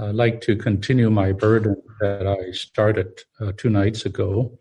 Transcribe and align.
I'd 0.00 0.14
like 0.14 0.40
to 0.42 0.56
continue 0.56 1.10
my 1.10 1.32
burden 1.32 1.76
that 2.00 2.26
I 2.26 2.52
started 2.52 3.20
uh, 3.38 3.52
two 3.56 3.68
nights 3.68 4.06
ago. 4.06 4.58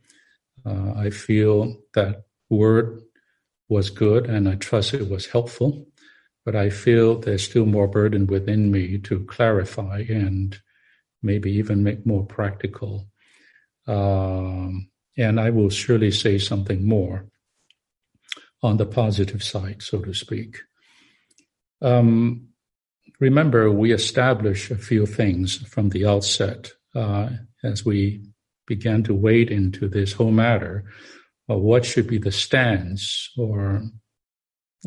Uh, 0.66 0.94
I 0.98 1.12
feel 1.12 1.78
that 1.94 2.24
word 2.50 3.01
was 3.70 3.90
good 3.90 4.25
and 4.25 4.50
I 4.50 4.56
trust 4.56 4.94
it 4.94 5.10
was 5.10 5.28
helpful, 5.28 5.88
but 6.44 6.58
I 6.58 6.70
feel 6.70 7.20
there's 7.20 7.44
still 7.44 7.66
more 7.66 7.88
burden 7.88 8.28
within 8.28 8.70
me 8.70 8.98
to 9.00 9.23
clarify 9.25 10.04
and 10.10 10.60
maybe 11.23 11.51
even 11.53 11.83
make 11.83 12.05
more 12.05 12.25
practical. 12.25 13.07
Um, 13.87 14.89
and 15.17 15.39
I 15.39 15.51
will 15.51 15.69
surely 15.69 16.11
say 16.11 16.37
something 16.37 16.85
more 16.85 17.27
on 18.61 18.75
the 18.75 18.85
positive 18.85 19.43
side, 19.43 19.81
so 19.81 20.01
to 20.01 20.13
speak. 20.13 20.57
Um, 21.81 22.49
remember, 23.20 23.71
we 23.71 23.91
established 23.91 24.71
a 24.71 24.77
few 24.77 25.05
things 25.05 25.57
from 25.67 25.89
the 25.89 26.05
outset 26.05 26.71
uh, 26.95 27.30
as 27.63 27.85
we 27.85 28.23
began 28.67 29.03
to 29.03 29.16
wade 29.16 29.52
into 29.52 29.88
this 29.88 30.13
whole 30.13 30.31
matter 30.31 30.85
of 31.47 31.61
what 31.61 31.84
should 31.84 32.08
be 32.08 32.17
the 32.17 32.31
stance 32.31 33.31
or 33.38 33.81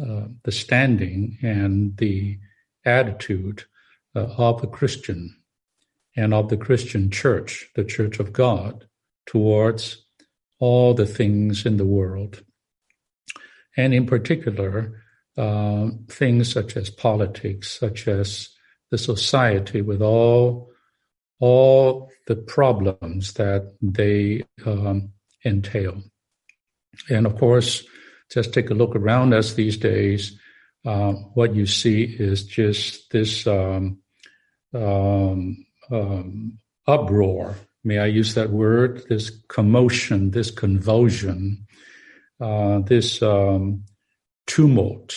uh, 0.01 0.24
the 0.45 0.52
standing 0.52 1.37
and 1.43 1.97
the 1.98 2.38
attitude 2.84 3.65
uh, 4.15 4.21
of 4.38 4.62
a 4.62 4.66
Christian 4.66 5.37
and 6.16 6.33
of 6.33 6.49
the 6.49 6.57
Christian 6.57 7.10
church, 7.10 7.69
the 7.74 7.85
church 7.85 8.19
of 8.21 8.33
God, 8.33 8.87
towards 9.27 10.05
all 10.59 10.95
the 10.95 11.07
things 11.07 11.66
in 11.66 11.77
the 11.77 11.87
world. 11.87 12.43
And 13.77 13.93
in 13.93 14.07
particular, 14.07 15.02
uh, 15.37 15.89
things 16.09 16.53
such 16.53 16.77
as 16.77 16.91
politics, 16.91 17.79
such 17.79 18.09
as 18.09 18.49
the 18.91 18.99
society 18.99 19.81
with 19.81 20.03
all 20.03 20.71
all 21.41 22.09
the 22.29 22.37
problems 22.37 23.33
that 23.33 23.75
they 23.83 24.45
um, 24.65 25.11
entail. 25.45 26.01
And 27.11 27.27
of 27.27 27.37
course, 27.37 27.85
just 28.30 28.52
take 28.52 28.71
a 28.71 28.74
look 28.74 28.95
around 28.95 29.35
us 29.35 29.55
these 29.55 29.77
days. 29.77 30.39
Uh, 30.85 31.13
what 31.35 31.55
you 31.55 31.67
see 31.67 32.05
is 32.05 32.45
just 32.45 33.11
this 33.11 33.46
um, 33.46 33.99
um, 34.73 35.67
um, 35.91 36.59
uproar. 36.87 37.57
May 37.83 37.99
I 37.99 38.07
use 38.07 38.35
that 38.35 38.51
word? 38.51 39.02
This 39.09 39.30
commotion, 39.49 40.30
this 40.30 40.51
convulsion, 40.51 41.67
uh, 42.41 42.80
this 42.80 43.21
um, 43.21 43.85
tumult, 44.53 45.15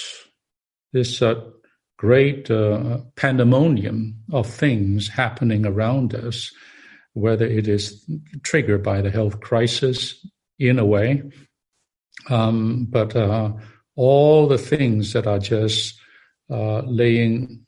this 0.93 1.21
uh, 1.21 1.35
great 1.97 2.49
uh, 2.49 2.99
pandemonium 3.17 4.15
of 4.31 4.47
things 4.47 5.09
happening 5.09 5.65
around 5.65 6.15
us, 6.15 6.53
whether 7.13 7.45
it 7.45 7.67
is 7.67 8.09
triggered 8.43 8.81
by 8.81 9.01
the 9.01 9.11
health 9.11 9.41
crisis 9.41 10.25
in 10.57 10.79
a 10.79 10.85
way, 10.85 11.21
um, 12.29 12.87
but 12.89 13.13
uh, 13.13 13.51
all 13.97 14.47
the 14.47 14.57
things 14.57 15.11
that 15.11 15.27
are 15.27 15.39
just 15.39 15.99
uh, 16.49 16.79
laying 16.85 17.65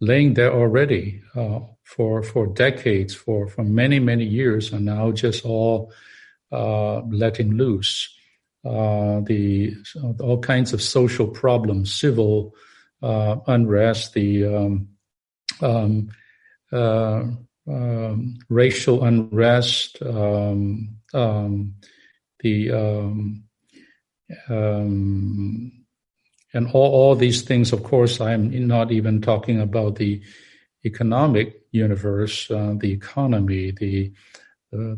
laying 0.00 0.34
there 0.34 0.52
already 0.52 1.20
uh, 1.34 1.58
for 1.82 2.22
for 2.22 2.46
decades, 2.46 3.12
for 3.12 3.48
for 3.48 3.64
many 3.64 3.98
many 3.98 4.24
years, 4.24 4.72
are 4.72 4.78
now 4.80 5.10
just 5.10 5.44
all 5.44 5.92
uh, 6.52 7.00
letting 7.00 7.56
loose. 7.56 8.08
Uh, 8.64 9.20
the 9.20 9.74
all 10.20 10.40
kinds 10.40 10.72
of 10.72 10.80
social 10.80 11.26
problems, 11.26 11.92
civil 11.92 12.54
uh, 13.02 13.36
unrest, 13.46 14.14
the 14.14 14.46
um, 14.46 14.88
um, 15.60 16.08
uh, 16.72 17.24
um, 17.68 18.38
racial 18.48 19.04
unrest, 19.04 20.00
um, 20.02 20.96
um, 21.12 21.74
the 22.40 22.72
um, 22.72 23.44
and 26.54 26.70
all, 26.72 26.92
all 26.92 27.14
these 27.16 27.42
things. 27.42 27.72
Of 27.72 27.82
course, 27.82 28.20
I'm 28.20 28.66
not 28.66 28.92
even 28.92 29.20
talking 29.20 29.60
about 29.60 29.96
the 29.96 30.22
economic 30.84 31.60
universe, 31.72 32.50
uh, 32.50 32.74
the 32.78 32.92
economy, 32.92 33.72
the 33.72 34.12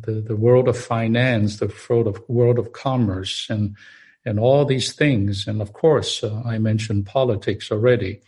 the, 0.02 0.20
the 0.20 0.36
world 0.36 0.68
of 0.68 0.76
finance, 0.76 1.58
the 1.58 1.72
world 1.88 2.06
of 2.06 2.22
world 2.28 2.58
of 2.58 2.72
commerce, 2.72 3.46
and 3.50 3.76
and 4.24 4.40
all 4.40 4.64
these 4.64 4.92
things. 4.92 5.46
And 5.46 5.62
of 5.62 5.72
course, 5.72 6.22
uh, 6.24 6.42
I 6.44 6.58
mentioned 6.58 7.06
politics 7.06 7.70
already. 7.70 8.20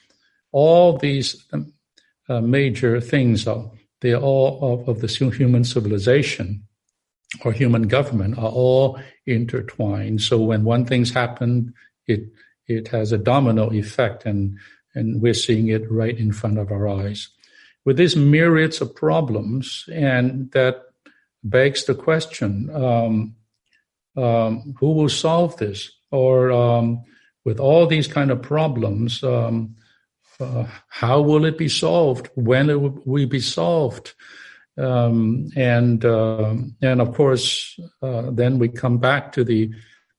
All 0.53 0.97
these 0.97 1.45
um, 1.53 1.73
uh, 2.29 2.41
major 2.41 3.01
things 3.01 3.47
are 3.47 3.71
they 4.01 4.13
are 4.13 4.23
all 4.23 4.59
of, 4.63 4.89
of, 4.89 5.01
the 5.01 5.09
human 5.31 5.65
civilization 5.65 6.63
or 7.45 7.53
human 7.53 7.89
government 7.89 8.39
are 8.39 8.51
all 8.51 9.01
intertwined. 9.27 10.23
So 10.23 10.39
when 10.39 10.65
one 10.65 10.85
thing's 10.85 11.13
happened, 11.13 11.75
it 12.07 12.31
it 12.67 12.89
has 12.89 13.13
a 13.13 13.19
domino 13.19 13.71
effect, 13.73 14.25
and 14.25 14.59
and 14.95 15.21
we're 15.21 15.35
seeing 15.35 15.69
it 15.69 15.91
right 15.91 16.17
in 16.17 16.33
front 16.33 16.59
of 16.59 16.71
our 16.71 16.89
eyes. 16.89 17.29
With 17.85 17.97
these 17.97 18.17
myriads 18.17 18.81
of 18.81 18.95
problems, 18.95 19.85
and 19.93 20.51
that 20.53 20.88
begs 21.45 21.85
the 21.85 21.95
question 21.95 22.71
um, 22.75 23.35
um, 24.17 24.75
who 24.79 24.93
will 24.93 25.09
solve 25.09 25.57
this? 25.57 25.91
Or 26.11 26.51
um, 26.51 27.05
with 27.45 27.61
all 27.61 27.87
these 27.87 28.07
kind 28.07 28.31
of 28.31 28.43
problems, 28.43 29.23
um, 29.23 29.77
uh, 30.41 30.67
how 30.89 31.21
will 31.21 31.45
it 31.45 31.59
be 31.59 31.69
solved? 31.69 32.31
When 32.35 32.71
it 32.71 32.81
will 32.81 33.03
we 33.05 33.27
be 33.27 33.41
solved? 33.41 34.15
Um, 34.77 35.49
and 35.57 36.05
uh, 36.05 36.55
and 36.81 37.01
of 37.01 37.15
course, 37.15 37.79
uh, 38.01 38.31
then 38.31 38.59
we 38.59 38.69
come 38.69 38.99
back 38.99 39.33
to 39.33 39.45
the 39.45 39.73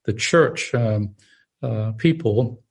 the 0.06 0.14
church 0.14 0.74
um, 0.76 1.16
uh, 1.64 1.94
people. 1.94 2.62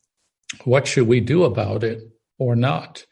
What 0.65 0.86
should 0.86 1.09
we 1.09 1.20
do 1.20 1.44
about 1.44 1.84
it 1.84 2.03
or 2.38 2.56
not? 2.56 3.06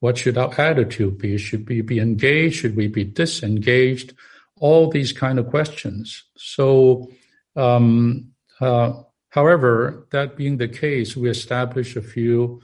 What 0.00 0.18
should 0.18 0.38
our 0.38 0.52
attitude 0.58 1.18
be? 1.18 1.38
Should 1.38 1.68
we 1.68 1.82
be 1.82 2.00
engaged? 2.00 2.56
Should 2.56 2.76
we 2.76 2.88
be 2.88 3.04
disengaged? 3.04 4.14
All 4.62 4.88
these 4.88 5.12
kind 5.12 5.40
of 5.40 5.48
questions. 5.48 6.22
So, 6.36 7.10
um, 7.56 8.30
uh, 8.60 8.92
however, 9.30 10.06
that 10.12 10.36
being 10.36 10.56
the 10.58 10.68
case, 10.68 11.16
we 11.16 11.28
establish 11.28 11.96
a 11.96 12.08
few 12.16 12.62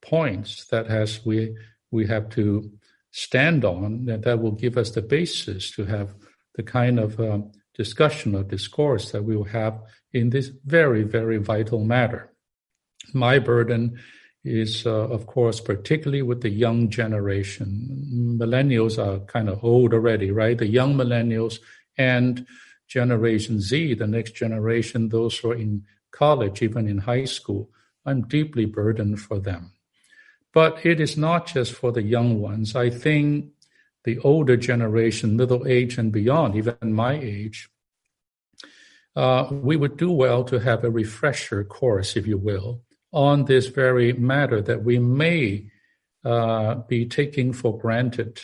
points 0.00 0.66
that 0.72 0.88
has 0.88 1.24
we 1.24 1.56
we 1.92 2.08
have 2.08 2.28
to 2.30 2.44
stand 3.12 3.64
on 3.64 4.06
that 4.06 4.22
that 4.22 4.40
will 4.40 4.56
give 4.64 4.76
us 4.76 4.90
the 4.90 5.02
basis 5.02 5.70
to 5.76 5.84
have 5.84 6.08
the 6.56 6.64
kind 6.64 6.98
of 6.98 7.20
uh, 7.20 7.38
discussion 7.74 8.34
or 8.34 8.42
discourse 8.42 9.12
that 9.12 9.22
we 9.22 9.36
will 9.36 9.52
have 9.60 9.80
in 10.12 10.30
this 10.30 10.48
very 10.64 11.04
very 11.04 11.38
vital 11.38 11.84
matter. 11.84 12.32
My 13.14 13.38
burden 13.38 14.00
is, 14.44 14.86
uh, 14.86 14.90
of 14.90 15.26
course, 15.26 15.60
particularly 15.60 16.22
with 16.22 16.42
the 16.42 16.50
young 16.50 16.90
generation. 16.90 18.36
Millennials 18.40 18.98
are 18.98 19.24
kind 19.26 19.48
of 19.48 19.62
old 19.64 19.94
already, 19.94 20.30
right? 20.30 20.58
The 20.58 20.66
young 20.66 20.94
millennials 20.94 21.60
and 21.96 22.46
Generation 22.88 23.60
Z, 23.60 23.94
the 23.94 24.06
next 24.06 24.32
generation, 24.32 25.08
those 25.08 25.38
who 25.38 25.52
are 25.52 25.56
in 25.56 25.84
college, 26.10 26.60
even 26.60 26.88
in 26.88 26.98
high 26.98 27.24
school. 27.24 27.70
I'm 28.04 28.22
deeply 28.22 28.66
burdened 28.66 29.20
for 29.20 29.38
them. 29.38 29.72
But 30.52 30.84
it 30.84 31.00
is 31.00 31.16
not 31.16 31.46
just 31.46 31.72
for 31.72 31.92
the 31.92 32.02
young 32.02 32.40
ones. 32.40 32.76
I 32.76 32.90
think 32.90 33.52
the 34.04 34.18
older 34.18 34.56
generation, 34.56 35.36
middle 35.36 35.66
age 35.66 35.96
and 35.96 36.12
beyond, 36.12 36.56
even 36.56 36.92
my 36.92 37.14
age, 37.14 37.70
uh, 39.14 39.48
we 39.50 39.76
would 39.76 39.96
do 39.96 40.10
well 40.10 40.42
to 40.44 40.58
have 40.58 40.84
a 40.84 40.90
refresher 40.90 41.64
course, 41.64 42.16
if 42.16 42.26
you 42.26 42.36
will, 42.36 42.82
on 43.12 43.44
this 43.44 43.66
very 43.66 44.12
matter 44.12 44.62
that 44.62 44.82
we 44.82 44.98
may 44.98 45.66
uh, 46.24 46.76
be 46.88 47.06
taking 47.06 47.52
for 47.52 47.78
granted. 47.78 48.40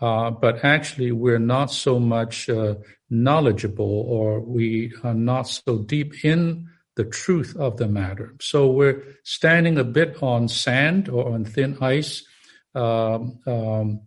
Uh, 0.00 0.30
but 0.30 0.64
actually, 0.64 1.12
we're 1.12 1.38
not 1.38 1.70
so 1.70 1.98
much 1.98 2.48
uh, 2.48 2.74
knowledgeable 3.10 4.04
or 4.08 4.40
we 4.40 4.92
are 5.04 5.14
not 5.14 5.42
so 5.42 5.78
deep 5.78 6.24
in 6.24 6.68
the 6.96 7.04
truth 7.04 7.56
of 7.56 7.76
the 7.76 7.88
matter. 7.88 8.34
So 8.40 8.70
we're 8.70 9.02
standing 9.24 9.78
a 9.78 9.84
bit 9.84 10.22
on 10.22 10.48
sand 10.48 11.08
or 11.08 11.32
on 11.32 11.44
thin 11.44 11.76
ice 11.80 12.24
um, 12.74 13.38
um, 13.46 14.00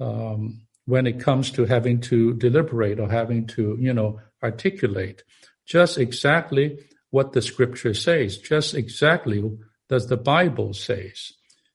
um, 0.00 0.62
when 0.86 1.06
it 1.06 1.20
comes 1.20 1.50
to 1.52 1.64
having 1.64 2.00
to 2.00 2.34
deliberate 2.34 2.98
or 2.98 3.10
having 3.10 3.46
to, 3.48 3.76
you 3.80 3.92
know, 3.92 4.20
articulate 4.42 5.22
just 5.66 5.98
exactly 5.98 6.78
what 7.10 7.32
the 7.32 7.42
scripture 7.42 7.94
says, 7.94 8.38
just 8.38 8.74
exactly 8.74 9.42
does 9.88 10.08
the 10.08 10.16
Bible 10.16 10.74
says. 10.74 11.32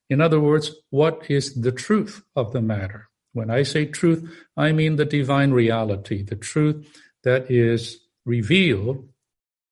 In 0.09 0.21
other 0.21 0.39
words, 0.39 0.71
what 0.89 1.30
is 1.30 1.62
the 1.62 1.71
truth 1.71 2.24
of 2.35 2.53
the 2.53 2.62
matter? 2.62 3.09
When 3.31 3.50
I 3.50 3.63
say 3.63 3.85
truth, 3.85 4.31
I 4.56 4.71
mean 4.71 4.95
the 4.95 5.06
divine 5.06 5.51
reality, 5.51 6.21
the 6.21 6.35
truth 6.35 6.88
that 7.24 7.50
is 7.50 8.00
revealed 8.25 9.09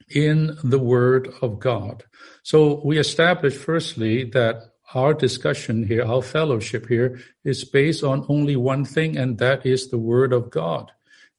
in 0.10 0.58
the 0.64 0.80
Word 0.80 1.30
of 1.42 1.60
God. 1.60 2.04
So 2.44 2.82
we 2.84 2.98
establish 2.98 3.56
firstly 3.56 4.24
that 4.32 4.72
our 4.94 5.14
discussion 5.14 5.88
here, 5.88 6.04
our 6.04 6.22
fellowship 6.22 6.88
here, 6.88 7.20
is 7.46 7.64
based 7.64 8.04
on 8.04 8.26
only 8.28 8.56
one 8.56 8.84
thing, 8.84 9.18
and 9.18 9.38
that 9.38 9.66
is 9.66 9.90
the 9.90 9.98
Word 9.98 10.34
of 10.34 10.50
God. 10.50 10.92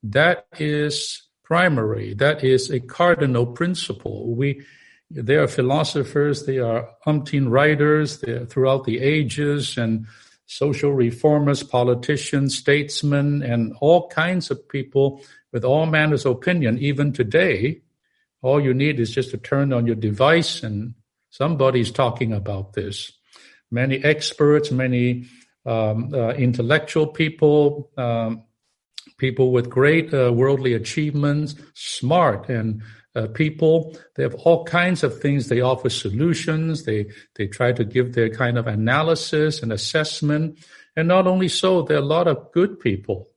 That 0.03 0.47
is 0.59 1.23
primary. 1.53 2.15
That 2.15 2.43
is 2.43 2.71
a 2.71 2.81
cardinal 2.81 3.45
principle. 3.45 4.35
We, 4.35 4.65
there 5.11 5.43
are 5.43 5.49
philosophers, 5.49 6.47
there 6.47 6.67
are 6.67 6.89
umpteen 7.07 7.51
writers 7.51 8.25
throughout 8.49 8.85
the 8.85 9.01
ages, 9.01 9.77
and 9.77 10.07
social 10.47 10.93
reformers, 10.95 11.63
politicians, 11.63 12.57
statesmen, 12.57 13.43
and 13.43 13.77
all 13.83 14.09
kinds 14.09 14.51
of 14.51 14.67
people 14.67 15.21
with 15.53 15.63
all 15.63 15.85
manners 15.85 16.25
of 16.25 16.37
opinion. 16.37 16.79
Even 16.79 17.13
today, 17.13 17.83
all 18.41 18.59
you 18.59 18.73
need 18.73 18.99
is 18.99 19.11
just 19.11 19.31
to 19.33 19.37
turn 19.37 19.75
on 19.75 19.87
your 19.87 20.01
device 20.11 20.63
and 20.63 20.95
somebody's 21.29 21.91
talking 21.91 22.33
about 22.33 22.73
this. 22.73 23.13
Many 23.71 24.03
experts, 24.03 24.71
many 24.71 25.27
um, 25.67 26.15
uh, 26.15 26.33
intellectual 26.33 27.09
people, 27.09 27.91
um, 27.99 28.45
people 29.23 29.53
with 29.53 29.71
great 29.71 30.13
uh, 30.13 30.33
worldly 30.33 30.75
achievements, 30.75 31.55
smart 31.75 32.49
and 32.49 32.83
uh, 33.15 33.29
people. 33.29 33.97
They 34.17 34.25
have 34.25 34.35
all 34.35 34.65
kinds 34.65 35.05
of 35.05 35.21
things. 35.21 35.47
They 35.47 35.61
offer 35.61 35.91
solutions. 35.91 36.85
They 36.85 37.07
they 37.37 37.47
try 37.47 37.71
to 37.73 37.85
give 37.85 38.09
their 38.13 38.31
kind 38.43 38.59
of 38.59 38.67
analysis 38.67 39.63
and 39.63 39.73
assessment. 39.73 40.59
And 40.97 41.07
not 41.07 41.27
only 41.27 41.49
so, 41.49 41.83
there 41.83 41.99
are 41.99 42.09
a 42.09 42.15
lot 42.19 42.27
of 42.27 42.51
good 42.53 42.81
people, 42.81 43.29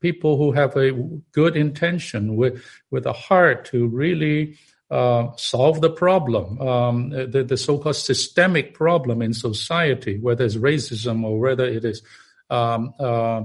people 0.00 0.36
who 0.36 0.50
have 0.60 0.76
a 0.76 0.90
good 1.32 1.54
intention 1.56 2.22
with 2.40 2.54
with 2.90 3.06
a 3.06 3.18
heart 3.28 3.58
to 3.72 3.86
really 3.86 4.58
uh, 4.90 5.28
solve 5.36 5.80
the 5.80 5.94
problem, 6.04 6.60
um, 6.60 7.10
the, 7.10 7.44
the 7.46 7.56
so-called 7.56 7.94
systemic 7.94 8.74
problem 8.74 9.22
in 9.22 9.32
society, 9.32 10.18
whether 10.18 10.44
it's 10.44 10.56
racism 10.56 11.22
or 11.22 11.38
whether 11.38 11.66
it 11.78 11.84
is 11.84 12.02
um, 12.50 12.92
uh, 12.98 13.42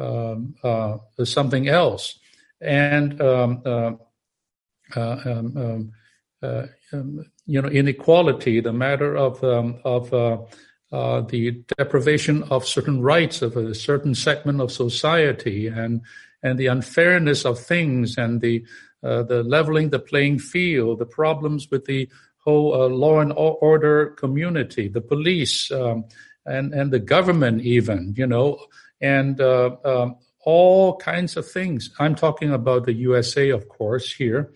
um, 0.00 0.54
uh, 0.62 0.98
something 1.24 1.68
else. 1.68 2.18
And 2.60 3.20
um, 3.20 3.62
uh, 3.64 3.92
uh, 4.96 5.20
um, 5.24 5.56
um, 5.56 5.92
uh, 6.42 6.66
um, 6.92 7.24
you 7.46 7.60
know, 7.60 7.68
inequality, 7.68 8.60
the 8.60 8.72
matter 8.72 9.16
of 9.16 9.42
of 9.44 10.12
uh, 10.92 11.20
the 11.20 11.62
deprivation 11.78 12.42
of 12.44 12.66
certain 12.66 13.00
rights 13.00 13.42
of 13.42 13.56
a 13.56 13.74
certain 13.74 14.14
segment 14.14 14.60
of 14.60 14.72
society, 14.72 15.66
and 15.68 16.02
and 16.42 16.58
the 16.58 16.66
unfairness 16.66 17.44
of 17.44 17.58
things, 17.58 18.18
and 18.18 18.40
the 18.40 18.64
uh, 19.02 19.22
the 19.22 19.42
leveling 19.42 19.90
the 19.90 19.98
playing 19.98 20.38
field, 20.38 20.98
the 20.98 21.06
problems 21.06 21.70
with 21.70 21.84
the 21.84 22.08
whole 22.38 22.74
uh, 22.74 22.88
law 22.88 23.20
and 23.20 23.32
order 23.36 24.06
community, 24.18 24.88
the 24.88 25.00
police, 25.00 25.70
um, 25.70 26.04
and 26.46 26.74
and 26.74 26.92
the 26.92 26.98
government, 26.98 27.62
even 27.62 28.14
you 28.16 28.26
know, 28.26 28.58
and 29.00 29.40
um, 29.40 30.16
all 30.44 30.96
kinds 30.96 31.36
of 31.36 31.50
things. 31.50 31.90
I'm 31.98 32.14
talking 32.14 32.52
about 32.52 32.86
the 32.86 32.94
USA, 32.94 33.50
of 33.50 33.68
course, 33.68 34.12
here. 34.12 34.52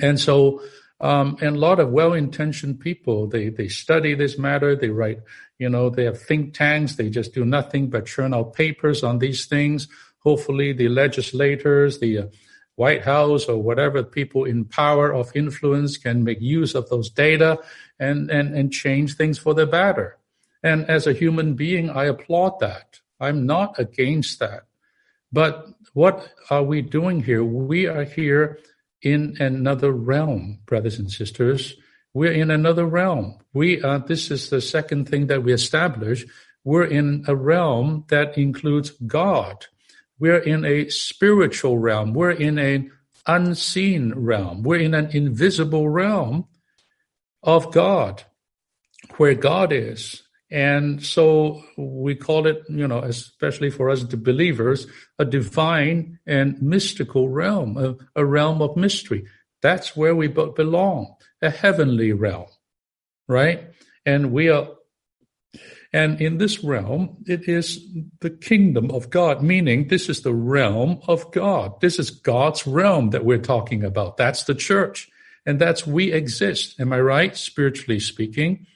And 0.00 0.18
so, 0.18 0.62
um, 1.00 1.36
and 1.40 1.56
a 1.56 1.58
lot 1.58 1.80
of 1.80 1.90
well-intentioned 1.90 2.80
people, 2.80 3.26
they, 3.26 3.50
they 3.50 3.68
study 3.68 4.14
this 4.14 4.38
matter. 4.38 4.74
They 4.74 4.88
write, 4.88 5.20
you 5.58 5.68
know, 5.68 5.90
they 5.90 6.04
have 6.04 6.20
think 6.20 6.54
tanks. 6.54 6.96
They 6.96 7.10
just 7.10 7.34
do 7.34 7.44
nothing 7.44 7.90
but 7.90 8.06
churn 8.06 8.34
out 8.34 8.54
papers 8.54 9.02
on 9.02 9.18
these 9.18 9.46
things. 9.46 9.88
Hopefully 10.20 10.72
the 10.72 10.88
legislators, 10.88 12.00
the 12.00 12.18
uh, 12.18 12.26
White 12.74 13.04
House 13.04 13.46
or 13.46 13.60
whatever 13.60 14.02
people 14.02 14.44
in 14.44 14.64
power 14.64 15.12
of 15.12 15.32
influence 15.34 15.96
can 15.96 16.22
make 16.22 16.40
use 16.40 16.74
of 16.74 16.88
those 16.88 17.10
data 17.10 17.58
and, 17.98 18.30
and, 18.30 18.54
and 18.54 18.72
change 18.72 19.16
things 19.16 19.38
for 19.38 19.52
the 19.52 19.66
better. 19.66 20.16
And 20.62 20.88
as 20.88 21.06
a 21.06 21.12
human 21.12 21.54
being, 21.54 21.90
I 21.90 22.04
applaud 22.04 22.60
that. 22.60 23.00
I'm 23.20 23.46
not 23.46 23.78
against 23.78 24.38
that. 24.40 24.64
But 25.32 25.66
what 25.92 26.32
are 26.50 26.62
we 26.62 26.82
doing 26.82 27.22
here? 27.22 27.44
We 27.44 27.86
are 27.86 28.04
here 28.04 28.58
in 29.02 29.36
another 29.40 29.92
realm, 29.92 30.60
brothers 30.66 30.98
and 30.98 31.10
sisters. 31.10 31.74
We're 32.14 32.32
in 32.32 32.50
another 32.50 32.86
realm. 32.86 33.38
We 33.52 33.82
are, 33.82 33.98
this 33.98 34.30
is 34.30 34.50
the 34.50 34.60
second 34.60 35.08
thing 35.08 35.26
that 35.26 35.42
we 35.42 35.52
establish. 35.52 36.24
We're 36.64 36.86
in 36.86 37.24
a 37.28 37.36
realm 37.36 38.04
that 38.08 38.36
includes 38.38 38.90
God. 38.90 39.66
We're 40.18 40.38
in 40.38 40.64
a 40.64 40.88
spiritual 40.88 41.78
realm. 41.78 42.12
We're 42.14 42.32
in 42.32 42.58
an 42.58 42.90
unseen 43.26 44.14
realm. 44.14 44.62
We're 44.62 44.80
in 44.80 44.94
an 44.94 45.10
invisible 45.12 45.88
realm 45.88 46.46
of 47.42 47.72
God, 47.72 48.24
where 49.16 49.34
God 49.34 49.72
is. 49.72 50.22
And 50.50 51.04
so 51.04 51.62
we 51.76 52.14
call 52.14 52.46
it, 52.46 52.62
you 52.68 52.88
know, 52.88 53.00
especially 53.00 53.70
for 53.70 53.90
us, 53.90 54.02
the 54.04 54.16
believers, 54.16 54.86
a 55.18 55.24
divine 55.24 56.18
and 56.26 56.60
mystical 56.62 57.28
realm, 57.28 57.76
a, 57.76 57.96
a 58.16 58.24
realm 58.24 58.62
of 58.62 58.76
mystery. 58.76 59.26
That's 59.60 59.96
where 59.96 60.14
we 60.14 60.28
belong, 60.28 61.14
a 61.42 61.50
heavenly 61.50 62.12
realm, 62.12 62.46
right? 63.26 63.70
And 64.06 64.32
we 64.32 64.48
are, 64.48 64.68
and 65.92 66.20
in 66.20 66.38
this 66.38 66.62
realm, 66.62 67.18
it 67.26 67.48
is 67.48 67.84
the 68.20 68.30
kingdom 68.30 68.90
of 68.90 69.10
God, 69.10 69.42
meaning 69.42 69.88
this 69.88 70.08
is 70.08 70.22
the 70.22 70.34
realm 70.34 71.00
of 71.08 71.30
God. 71.32 71.80
This 71.80 71.98
is 71.98 72.10
God's 72.10 72.66
realm 72.66 73.10
that 73.10 73.24
we're 73.24 73.38
talking 73.38 73.84
about. 73.84 74.16
That's 74.16 74.44
the 74.44 74.54
church. 74.54 75.08
And 75.44 75.58
that's 75.58 75.86
we 75.86 76.12
exist. 76.12 76.78
Am 76.78 76.92
I 76.92 77.00
right? 77.00 77.36
Spiritually 77.36 78.00
speaking. 78.00 78.66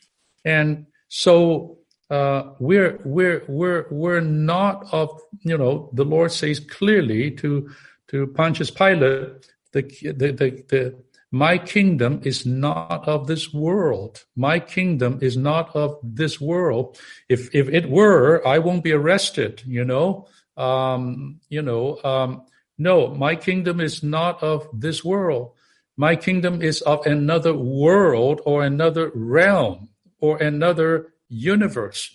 And 0.44 0.86
so 1.14 1.76
uh, 2.08 2.54
we're 2.58 2.98
we're 3.04 3.44
we're 3.46 3.86
we're 3.90 4.22
not 4.22 4.86
of 4.92 5.20
you 5.42 5.58
know 5.58 5.90
the 5.92 6.06
Lord 6.06 6.32
says 6.32 6.58
clearly 6.58 7.30
to 7.32 7.68
to 8.08 8.28
Pontius 8.28 8.70
Pilate 8.70 9.46
the 9.72 9.82
the 9.82 10.32
the, 10.32 10.64
the 10.70 11.02
my 11.30 11.58
kingdom 11.58 12.22
is 12.24 12.46
not 12.46 13.06
of 13.06 13.26
this 13.26 13.52
world. 13.52 14.24
My 14.36 14.58
kingdom 14.58 15.18
is 15.20 15.36
not 15.36 15.76
of 15.76 15.98
this 16.02 16.40
world. 16.40 16.98
If 17.28 17.54
if 17.54 17.68
it 17.68 17.90
were, 17.90 18.40
I 18.48 18.58
won't 18.58 18.82
be 18.82 18.92
arrested. 18.92 19.62
You 19.66 19.84
know, 19.84 20.28
um, 20.56 21.40
you 21.50 21.60
know. 21.60 22.02
Um, 22.02 22.46
no, 22.78 23.08
my 23.08 23.36
kingdom 23.36 23.82
is 23.82 24.02
not 24.02 24.42
of 24.42 24.66
this 24.72 25.04
world. 25.04 25.52
My 25.98 26.16
kingdom 26.16 26.62
is 26.62 26.80
of 26.80 27.04
another 27.06 27.52
world 27.52 28.40
or 28.46 28.64
another 28.64 29.12
realm 29.14 29.90
or 30.22 30.38
another 30.38 31.12
universe. 31.28 32.14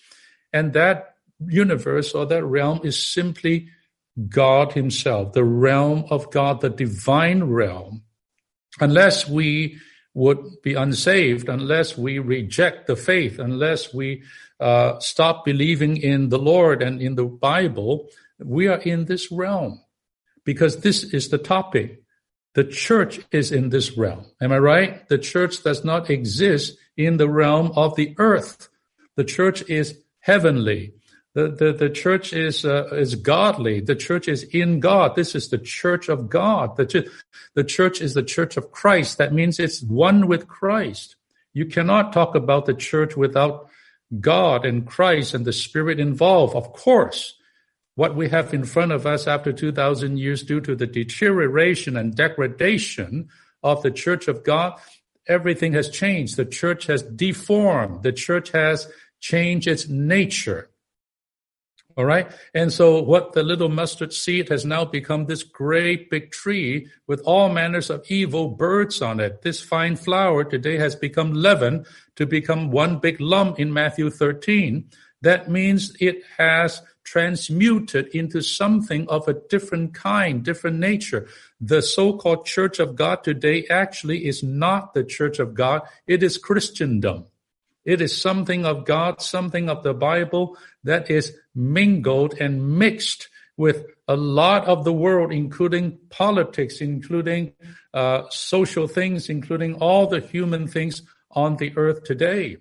And 0.52 0.74
that 0.74 1.14
universe 1.46 2.14
or 2.14 2.26
that 2.26 2.44
realm 2.44 2.82
is 2.84 2.98
simply 2.98 3.70
God 4.28 4.74
Himself, 4.74 5.34
the 5.34 5.44
realm 5.44 6.06
of 6.10 6.32
God, 6.32 6.62
the 6.62 6.72
divine 6.72 7.44
realm. 7.44 8.02
Unless 8.80 9.30
we 9.30 9.78
would 10.16 10.40
be 10.64 10.74
unsaved, 10.74 11.48
unless 11.50 11.96
we 11.96 12.18
reject 12.18 12.88
the 12.88 12.96
faith, 12.96 13.38
unless 13.38 13.94
we 13.94 14.24
uh, 14.60 14.98
stop 15.00 15.46
believing 15.46 15.98
in 15.98 16.30
the 16.30 16.40
Lord 16.40 16.82
and 16.82 17.00
in 17.00 17.14
the 17.16 17.26
Bible, 17.26 18.10
we 18.40 18.68
are 18.68 18.80
in 18.80 19.06
this 19.06 19.32
realm 19.32 19.82
because 20.44 20.78
this 20.78 21.04
is 21.04 21.30
the 21.30 21.38
topic. 21.38 22.02
The 22.56 22.64
church 22.64 23.20
is 23.32 23.52
in 23.52 23.70
this 23.70 23.96
realm. 23.96 24.26
Am 24.42 24.52
I 24.52 24.58
right? 24.58 25.08
The 25.10 25.20
church 25.20 25.62
does 25.62 25.84
not 25.84 26.10
exist 26.10 26.76
in 26.98 27.18
the 27.18 27.30
realm 27.30 27.72
of 27.76 27.96
the 27.96 28.16
earth. 28.18 28.70
The 29.16 29.24
church 29.24 29.62
is 29.70 30.00
heavenly. 30.20 30.94
The, 31.34 31.50
the, 31.50 31.72
the 31.72 31.90
church 31.90 32.34
is, 32.34 32.66
uh, 32.66 32.88
is 32.92 33.14
godly. 33.16 33.80
The 33.80 33.96
church 33.96 34.28
is 34.28 34.44
in 34.44 34.80
God. 34.80 35.16
This 35.16 35.36
is 35.36 35.50
the 35.50 35.60
church 35.60 36.10
of 36.10 36.30
God. 36.30 36.76
The, 36.78 36.86
ch- 36.86 37.08
the 37.54 37.64
church 37.64 38.02
is 38.02 38.16
the 38.16 38.24
church 38.24 38.58
of 38.58 38.72
Christ. 38.72 39.20
That 39.20 39.34
means 39.34 39.60
it's 39.60 39.84
one 39.84 40.28
with 40.28 40.48
Christ. 40.48 41.16
You 41.54 41.66
cannot 41.66 42.12
talk 42.12 42.34
about 42.34 42.66
the 42.66 42.74
church 42.74 43.16
without 43.16 43.70
God 44.20 44.66
and 44.66 44.88
Christ 44.88 45.34
and 45.34 45.46
the 45.46 45.54
Spirit 45.54 46.00
involved. 46.00 46.56
Of 46.56 46.74
course, 46.74 47.36
what 47.96 48.16
we 48.16 48.30
have 48.30 48.54
in 48.54 48.64
front 48.64 48.92
of 48.92 49.06
us 49.06 49.28
after 49.28 49.52
2,000 49.52 50.18
years 50.18 50.44
due 50.44 50.62
to 50.62 50.76
the 50.76 50.88
deterioration 50.88 51.98
and 51.98 52.16
degradation 52.16 53.30
of 53.64 53.82
the 53.82 53.92
church 53.92 54.28
of 54.28 54.44
God, 54.44 54.80
everything 55.28 55.74
has 55.74 55.90
changed. 55.90 56.38
The 56.38 56.46
church 56.46 56.88
has 56.88 57.04
deformed. 57.04 58.04
The 58.04 58.12
church 58.12 58.52
has 58.52 58.88
changed 59.20 59.68
its 59.68 59.88
nature. 59.88 60.70
All 61.98 62.06
right. 62.06 62.32
And 62.54 62.72
so 62.72 63.02
what 63.02 63.34
the 63.34 63.42
little 63.42 63.70
mustard 63.70 64.14
seed 64.14 64.50
has 64.50 64.64
now 64.64 64.86
become 64.86 65.26
this 65.26 65.42
great 65.42 66.12
big 66.12 66.32
tree 66.32 66.90
with 67.08 67.22
all 67.22 67.50
manners 67.50 67.90
of 67.90 68.06
evil 68.08 68.50
birds 68.50 69.02
on 69.02 69.20
it. 69.20 69.42
This 69.42 69.62
fine 69.62 69.96
flower 69.96 70.44
today 70.44 70.78
has 70.78 70.96
become 70.96 71.34
leaven 71.34 71.86
to 72.16 72.28
become 72.28 72.70
one 72.70 73.00
big 73.00 73.20
lump 73.20 73.60
in 73.60 73.74
Matthew 73.74 74.12
13. 74.12 74.88
That 75.24 75.50
means 75.50 75.96
it 76.00 76.22
has 76.38 76.84
transmuted 77.08 78.08
into 78.08 78.42
something 78.42 79.08
of 79.08 79.30
a 79.30 79.34
different 79.34 79.94
kind, 79.94 80.44
different 80.44 80.78
nature. 80.78 81.26
The 81.62 81.82
so-called 81.82 82.46
church 82.46 82.80
of 82.80 82.98
God 82.98 83.24
today 83.24 83.66
actually 83.70 84.26
is 84.28 84.44
not 84.44 84.94
the 84.94 85.06
church 85.06 85.40
of 85.40 85.54
God. 85.54 85.84
It 86.06 86.22
is 86.22 86.38
Christendom. 86.38 87.24
It 87.86 88.02
is 88.02 88.22
something 88.22 88.66
of 88.66 88.84
God, 88.84 89.22
something 89.22 89.70
of 89.70 89.84
the 89.84 89.94
Bible 89.94 90.58
that 90.84 91.10
is 91.10 91.34
mingled 91.56 92.34
and 92.42 92.78
mixed 92.78 93.30
with 93.56 93.86
a 94.10 94.18
lot 94.18 94.66
of 94.66 94.84
the 94.84 94.92
world, 94.92 95.32
including 95.32 95.98
politics, 96.10 96.82
including 96.82 97.54
uh, 97.94 98.24
social 98.30 98.86
things, 98.86 99.30
including 99.30 99.76
all 99.76 100.08
the 100.08 100.20
human 100.20 100.68
things 100.68 101.04
on 101.32 101.56
the 101.56 101.72
earth 101.78 102.04
today. 102.04 102.58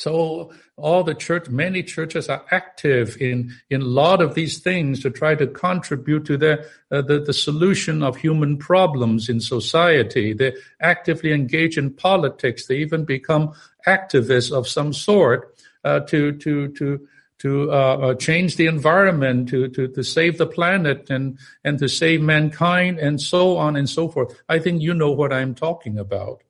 So 0.00 0.52
all 0.76 1.02
the 1.02 1.14
church, 1.14 1.48
many 1.48 1.82
churches 1.82 2.28
are 2.28 2.44
active 2.50 3.16
in 3.20 3.52
in 3.68 3.82
a 3.82 3.84
lot 3.84 4.20
of 4.20 4.34
these 4.34 4.58
things 4.58 5.02
to 5.02 5.10
try 5.10 5.34
to 5.34 5.46
contribute 5.46 6.24
to 6.26 6.36
the 6.36 6.66
uh, 6.90 7.02
the, 7.02 7.20
the 7.20 7.32
solution 7.32 8.02
of 8.02 8.16
human 8.16 8.56
problems 8.56 9.28
in 9.28 9.40
society. 9.40 10.32
They 10.32 10.54
actively 10.80 11.32
engage 11.32 11.76
in 11.76 11.92
politics. 11.94 12.66
They 12.66 12.76
even 12.76 13.04
become 13.04 13.52
activists 13.86 14.52
of 14.52 14.68
some 14.68 14.92
sort 14.92 15.54
uh, 15.84 16.00
to 16.00 16.32
to 16.32 16.68
to 16.68 17.08
to 17.38 17.70
uh, 17.70 17.74
uh 17.74 18.14
change 18.14 18.56
the 18.56 18.66
environment, 18.66 19.48
to, 19.50 19.68
to 19.68 19.88
to 19.88 20.02
save 20.02 20.38
the 20.38 20.46
planet, 20.46 21.10
and 21.10 21.38
and 21.64 21.78
to 21.78 21.88
save 21.88 22.20
mankind, 22.22 22.98
and 22.98 23.20
so 23.20 23.56
on 23.56 23.76
and 23.76 23.88
so 23.88 24.08
forth. 24.08 24.40
I 24.48 24.58
think 24.58 24.82
you 24.82 24.94
know 24.94 25.10
what 25.10 25.32
I'm 25.32 25.54
talking 25.54 25.98
about. 25.98 26.42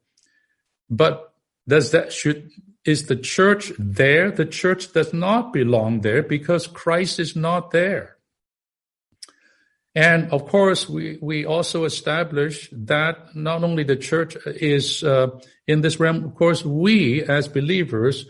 But 0.90 1.32
does 1.66 1.90
that 1.90 2.12
should 2.12 2.50
is 2.84 3.06
the 3.06 3.16
church 3.16 3.72
there? 3.78 4.30
The 4.30 4.46
church 4.46 4.92
does 4.92 5.12
not 5.12 5.52
belong 5.52 6.00
there 6.00 6.22
because 6.22 6.66
Christ 6.66 7.18
is 7.18 7.36
not 7.36 7.70
there. 7.70 8.16
And 9.94 10.30
of 10.32 10.46
course, 10.46 10.88
we, 10.88 11.18
we 11.20 11.44
also 11.44 11.84
establish 11.84 12.68
that 12.72 13.34
not 13.34 13.64
only 13.64 13.82
the 13.82 13.96
church 13.96 14.36
is 14.46 15.02
uh, 15.02 15.28
in 15.66 15.80
this 15.80 15.98
realm, 15.98 16.24
of 16.24 16.34
course, 16.34 16.64
we 16.64 17.22
as 17.24 17.48
believers, 17.48 18.26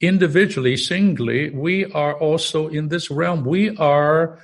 individually, 0.00 0.76
singly, 0.76 1.50
we 1.50 1.84
are 1.92 2.18
also 2.18 2.68
in 2.68 2.88
this 2.88 3.10
realm. 3.10 3.44
We 3.44 3.76
are 3.76 4.38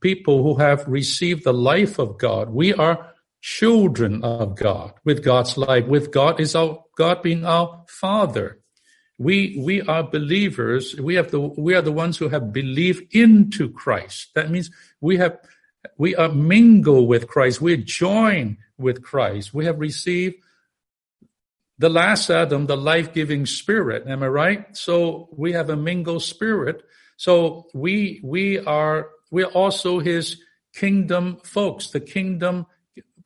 people 0.00 0.42
who 0.42 0.56
have 0.56 0.86
received 0.88 1.44
the 1.44 1.52
life 1.52 1.98
of 1.98 2.18
God. 2.18 2.50
We 2.50 2.74
are 2.74 3.12
children 3.40 4.24
of 4.24 4.56
God 4.56 4.94
with 5.04 5.22
God's 5.22 5.56
life. 5.56 5.86
With 5.86 6.10
God 6.10 6.40
is 6.40 6.56
our 6.56 6.82
God 6.96 7.22
being 7.22 7.44
our 7.44 7.84
Father. 7.88 8.58
We 9.18 9.56
we 9.64 9.80
are 9.82 10.02
believers. 10.02 10.94
We 10.94 11.14
have 11.14 11.30
the 11.30 11.40
we 11.40 11.74
are 11.74 11.82
the 11.82 11.92
ones 11.92 12.18
who 12.18 12.28
have 12.28 12.52
believed 12.52 13.14
into 13.14 13.70
Christ. 13.70 14.30
That 14.34 14.50
means 14.50 14.70
we 15.00 15.16
have 15.16 15.38
we 15.96 16.14
are 16.16 16.28
mingle 16.28 17.06
with 17.06 17.26
Christ. 17.26 17.60
We 17.60 17.76
join 17.78 18.58
with 18.76 19.02
Christ. 19.02 19.54
We 19.54 19.64
have 19.64 19.80
received 19.80 20.36
the 21.78 21.88
last 21.88 22.30
Adam, 22.30 22.66
the 22.66 22.76
life-giving 22.76 23.46
spirit. 23.46 24.06
Am 24.06 24.22
I 24.22 24.28
right? 24.28 24.76
So 24.76 25.28
we 25.32 25.52
have 25.52 25.70
a 25.70 25.76
mingled 25.76 26.22
spirit. 26.22 26.82
So 27.16 27.68
we 27.72 28.20
we 28.22 28.58
are 28.58 29.08
we're 29.30 29.46
also 29.46 29.98
his 29.98 30.38
kingdom 30.74 31.38
folks, 31.42 31.88
the 31.88 32.00
kingdom 32.00 32.66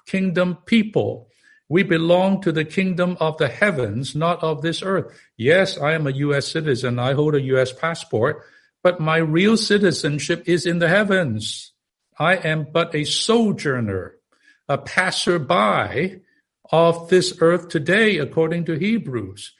kingdom 0.06 0.58
people. 0.66 1.29
We 1.70 1.84
belong 1.84 2.42
to 2.42 2.50
the 2.50 2.64
kingdom 2.64 3.16
of 3.20 3.38
the 3.38 3.46
heavens, 3.46 4.16
not 4.16 4.42
of 4.42 4.60
this 4.60 4.82
earth. 4.82 5.16
Yes, 5.36 5.78
I 5.78 5.92
am 5.92 6.08
a 6.08 6.10
U.S. 6.26 6.48
citizen. 6.48 6.98
I 6.98 7.14
hold 7.14 7.36
a 7.36 7.40
U.S. 7.42 7.72
passport, 7.72 8.42
but 8.82 8.98
my 8.98 9.18
real 9.18 9.56
citizenship 9.56 10.42
is 10.46 10.66
in 10.66 10.80
the 10.80 10.88
heavens. 10.88 11.72
I 12.18 12.34
am 12.38 12.66
but 12.72 12.92
a 12.96 13.04
sojourner, 13.04 14.16
a 14.68 14.78
passerby 14.78 16.22
of 16.72 17.08
this 17.08 17.38
earth 17.40 17.68
today, 17.68 18.18
according 18.18 18.64
to 18.64 18.76
Hebrews. 18.76 19.52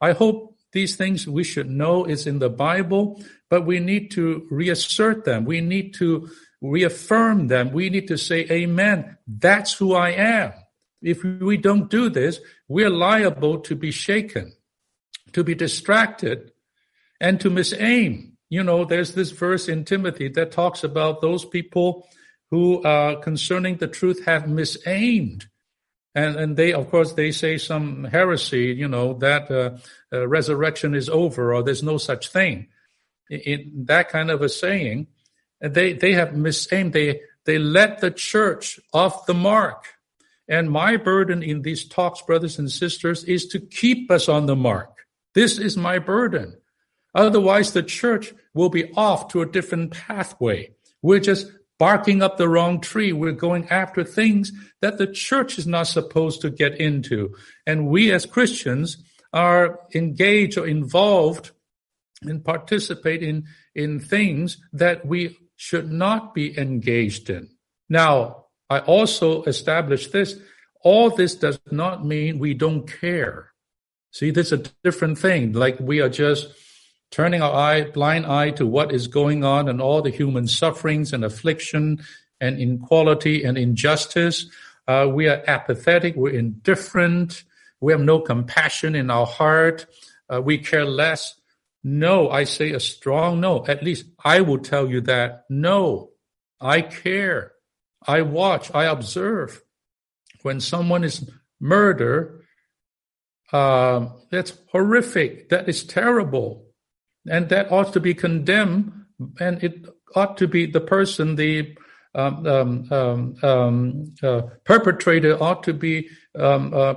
I 0.00 0.12
hope 0.12 0.56
these 0.72 0.96
things 0.96 1.28
we 1.28 1.44
should 1.44 1.68
know 1.68 2.06
is 2.06 2.26
in 2.26 2.38
the 2.38 2.48
Bible, 2.48 3.22
but 3.50 3.66
we 3.66 3.78
need 3.78 4.10
to 4.12 4.46
reassert 4.50 5.26
them. 5.26 5.44
We 5.44 5.60
need 5.60 5.92
to 5.96 6.30
reaffirm 6.62 7.48
them. 7.48 7.72
We 7.72 7.90
need 7.90 8.08
to 8.08 8.16
say, 8.16 8.46
Amen. 8.50 9.18
That's 9.26 9.74
who 9.74 9.92
I 9.94 10.12
am. 10.12 10.54
If 11.02 11.22
we 11.22 11.56
don't 11.56 11.90
do 11.90 12.10
this, 12.10 12.40
we're 12.66 12.90
liable 12.90 13.60
to 13.60 13.74
be 13.74 13.90
shaken, 13.90 14.52
to 15.32 15.44
be 15.44 15.54
distracted, 15.54 16.52
and 17.20 17.40
to 17.40 17.50
misaim. 17.50 18.32
You 18.50 18.64
know, 18.64 18.84
there's 18.84 19.14
this 19.14 19.30
verse 19.30 19.68
in 19.68 19.84
Timothy 19.84 20.28
that 20.30 20.52
talks 20.52 20.82
about 20.82 21.20
those 21.20 21.44
people 21.44 22.08
who, 22.50 22.82
uh, 22.82 23.20
concerning 23.20 23.76
the 23.76 23.88
truth, 23.88 24.24
have 24.24 24.44
misaimed. 24.44 25.44
And, 26.14 26.36
and 26.36 26.56
they, 26.56 26.72
of 26.72 26.90
course, 26.90 27.12
they 27.12 27.30
say 27.30 27.58
some 27.58 28.04
heresy, 28.04 28.72
you 28.72 28.88
know, 28.88 29.14
that 29.14 29.50
uh, 29.50 29.76
uh, 30.12 30.26
resurrection 30.26 30.94
is 30.94 31.08
over 31.08 31.54
or 31.54 31.62
there's 31.62 31.82
no 31.82 31.98
such 31.98 32.30
thing. 32.30 32.68
In, 33.28 33.40
in 33.40 33.84
that 33.84 34.08
kind 34.08 34.30
of 34.30 34.40
a 34.42 34.48
saying, 34.48 35.08
they, 35.60 35.92
they 35.92 36.14
have 36.14 36.30
misaimed. 36.30 36.92
They, 36.92 37.20
they 37.44 37.58
let 37.58 38.00
the 38.00 38.10
church 38.10 38.80
off 38.92 39.26
the 39.26 39.34
mark 39.34 39.97
and 40.48 40.70
my 40.70 40.96
burden 40.96 41.42
in 41.42 41.62
these 41.62 41.86
talks, 41.86 42.22
brothers 42.22 42.58
and 42.58 42.70
sisters, 42.70 43.24
is 43.24 43.46
to 43.48 43.60
keep 43.60 44.10
us 44.10 44.28
on 44.28 44.46
the 44.46 44.56
mark. 44.56 45.06
This 45.34 45.58
is 45.58 45.76
my 45.76 45.98
burden. 45.98 46.56
Otherwise, 47.14 47.72
the 47.72 47.82
church 47.82 48.32
will 48.54 48.70
be 48.70 48.92
off 48.94 49.28
to 49.28 49.42
a 49.42 49.46
different 49.46 49.92
pathway. 49.92 50.70
We're 51.02 51.20
just 51.20 51.50
barking 51.78 52.22
up 52.22 52.36
the 52.36 52.48
wrong 52.48 52.80
tree. 52.80 53.12
We're 53.12 53.32
going 53.32 53.68
after 53.68 54.04
things 54.04 54.52
that 54.80 54.98
the 54.98 55.06
church 55.06 55.58
is 55.58 55.66
not 55.66 55.86
supposed 55.86 56.40
to 56.42 56.50
get 56.50 56.80
into. 56.80 57.34
And 57.66 57.88
we 57.88 58.12
as 58.12 58.26
Christians 58.26 58.96
are 59.32 59.80
engaged 59.94 60.58
or 60.58 60.66
involved 60.66 61.52
and 62.22 62.44
participate 62.44 63.22
in, 63.22 63.46
in 63.74 64.00
things 64.00 64.58
that 64.72 65.06
we 65.06 65.36
should 65.56 65.92
not 65.92 66.34
be 66.34 66.58
engaged 66.58 67.30
in. 67.30 67.48
Now, 67.88 68.46
I 68.70 68.80
also 68.80 69.42
established 69.44 70.12
this. 70.12 70.36
All 70.82 71.10
this 71.10 71.34
does 71.34 71.58
not 71.70 72.04
mean 72.04 72.38
we 72.38 72.54
don't 72.54 72.86
care. 72.86 73.52
See, 74.12 74.30
this 74.30 74.52
is 74.52 74.60
a 74.60 74.70
different 74.84 75.18
thing. 75.18 75.52
Like 75.52 75.78
we 75.80 76.00
are 76.00 76.08
just 76.08 76.48
turning 77.10 77.42
our 77.42 77.54
eye, 77.54 77.84
blind 77.90 78.26
eye 78.26 78.50
to 78.52 78.66
what 78.66 78.92
is 78.92 79.06
going 79.06 79.44
on 79.44 79.68
and 79.68 79.80
all 79.80 80.02
the 80.02 80.10
human 80.10 80.46
sufferings 80.46 81.12
and 81.12 81.24
affliction 81.24 82.02
and 82.40 82.58
inequality 82.58 83.44
and 83.44 83.58
injustice. 83.58 84.46
Uh, 84.86 85.08
we 85.12 85.28
are 85.28 85.42
apathetic. 85.46 86.16
We're 86.16 86.34
indifferent. 86.34 87.44
We 87.80 87.92
have 87.92 88.00
no 88.00 88.20
compassion 88.20 88.94
in 88.94 89.10
our 89.10 89.26
heart. 89.26 89.86
Uh, 90.28 90.40
we 90.42 90.58
care 90.58 90.84
less. 90.84 91.34
No, 91.84 92.28
I 92.30 92.44
say 92.44 92.72
a 92.72 92.80
strong 92.80 93.40
no. 93.40 93.64
At 93.66 93.82
least 93.82 94.06
I 94.24 94.40
will 94.40 94.58
tell 94.58 94.90
you 94.90 95.00
that. 95.02 95.44
No, 95.48 96.10
I 96.60 96.82
care. 96.82 97.52
I 98.06 98.22
watch, 98.22 98.70
I 98.74 98.84
observe. 98.84 99.62
When 100.42 100.60
someone 100.60 101.04
is 101.04 101.28
murdered, 101.60 102.44
uh, 103.52 104.08
that's 104.30 104.52
horrific. 104.70 105.48
That 105.48 105.68
is 105.68 105.84
terrible. 105.84 106.66
And 107.28 107.48
that 107.48 107.72
ought 107.72 107.92
to 107.94 108.00
be 108.00 108.14
condemned. 108.14 108.92
And 109.40 109.62
it 109.62 109.86
ought 110.14 110.36
to 110.38 110.48
be 110.48 110.66
the 110.66 110.80
person, 110.80 111.36
the 111.36 111.76
um, 112.14 112.46
um, 112.46 112.92
um, 112.92 113.36
um 113.42 114.14
uh, 114.22 114.42
perpetrator 114.64 115.40
ought 115.42 115.62
to 115.64 115.74
be 115.74 116.08
um, 116.38 116.72
uh, 116.72 116.94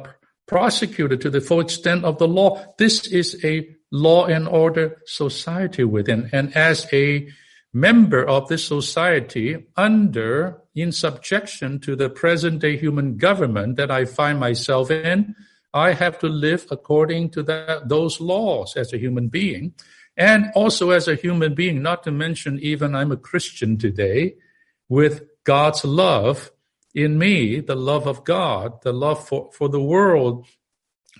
prosecuted 0.47 1.21
to 1.21 1.29
the 1.29 1.41
full 1.41 1.59
extent 1.59 2.05
of 2.05 2.17
the 2.17 2.27
law. 2.27 2.63
This 2.77 3.07
is 3.07 3.43
a 3.43 3.67
law 3.91 4.25
and 4.25 4.47
order 4.47 5.01
society 5.05 5.83
within. 5.83 6.29
And 6.31 6.55
as 6.55 6.87
a 6.93 7.27
member 7.73 8.25
of 8.25 8.47
this 8.47 8.65
society 8.65 9.65
under 9.75 10.60
in 10.75 10.91
subjection 10.91 11.79
to 11.79 11.95
the 11.95 12.09
present 12.09 12.59
day 12.59 12.77
human 12.77 13.17
government 13.17 13.77
that 13.77 13.91
I 13.91 14.05
find 14.05 14.39
myself 14.39 14.89
in, 14.89 15.35
I 15.73 15.93
have 15.93 16.19
to 16.19 16.27
live 16.27 16.67
according 16.71 17.31
to 17.31 17.43
that, 17.43 17.89
those 17.89 18.19
laws 18.19 18.75
as 18.75 18.93
a 18.93 18.97
human 18.97 19.27
being. 19.27 19.73
And 20.17 20.51
also 20.55 20.91
as 20.91 21.07
a 21.07 21.15
human 21.15 21.55
being, 21.55 21.81
not 21.81 22.03
to 22.03 22.11
mention 22.11 22.59
even 22.59 22.95
I'm 22.95 23.11
a 23.11 23.17
Christian 23.17 23.77
today 23.77 24.35
with 24.89 25.23
God's 25.45 25.85
love 25.85 26.51
in 26.93 27.17
me, 27.17 27.61
the 27.61 27.75
love 27.75 28.07
of 28.07 28.25
God, 28.25 28.81
the 28.81 28.91
love 28.91 29.25
for, 29.25 29.49
for 29.53 29.69
the 29.69 29.81
world, 29.81 30.45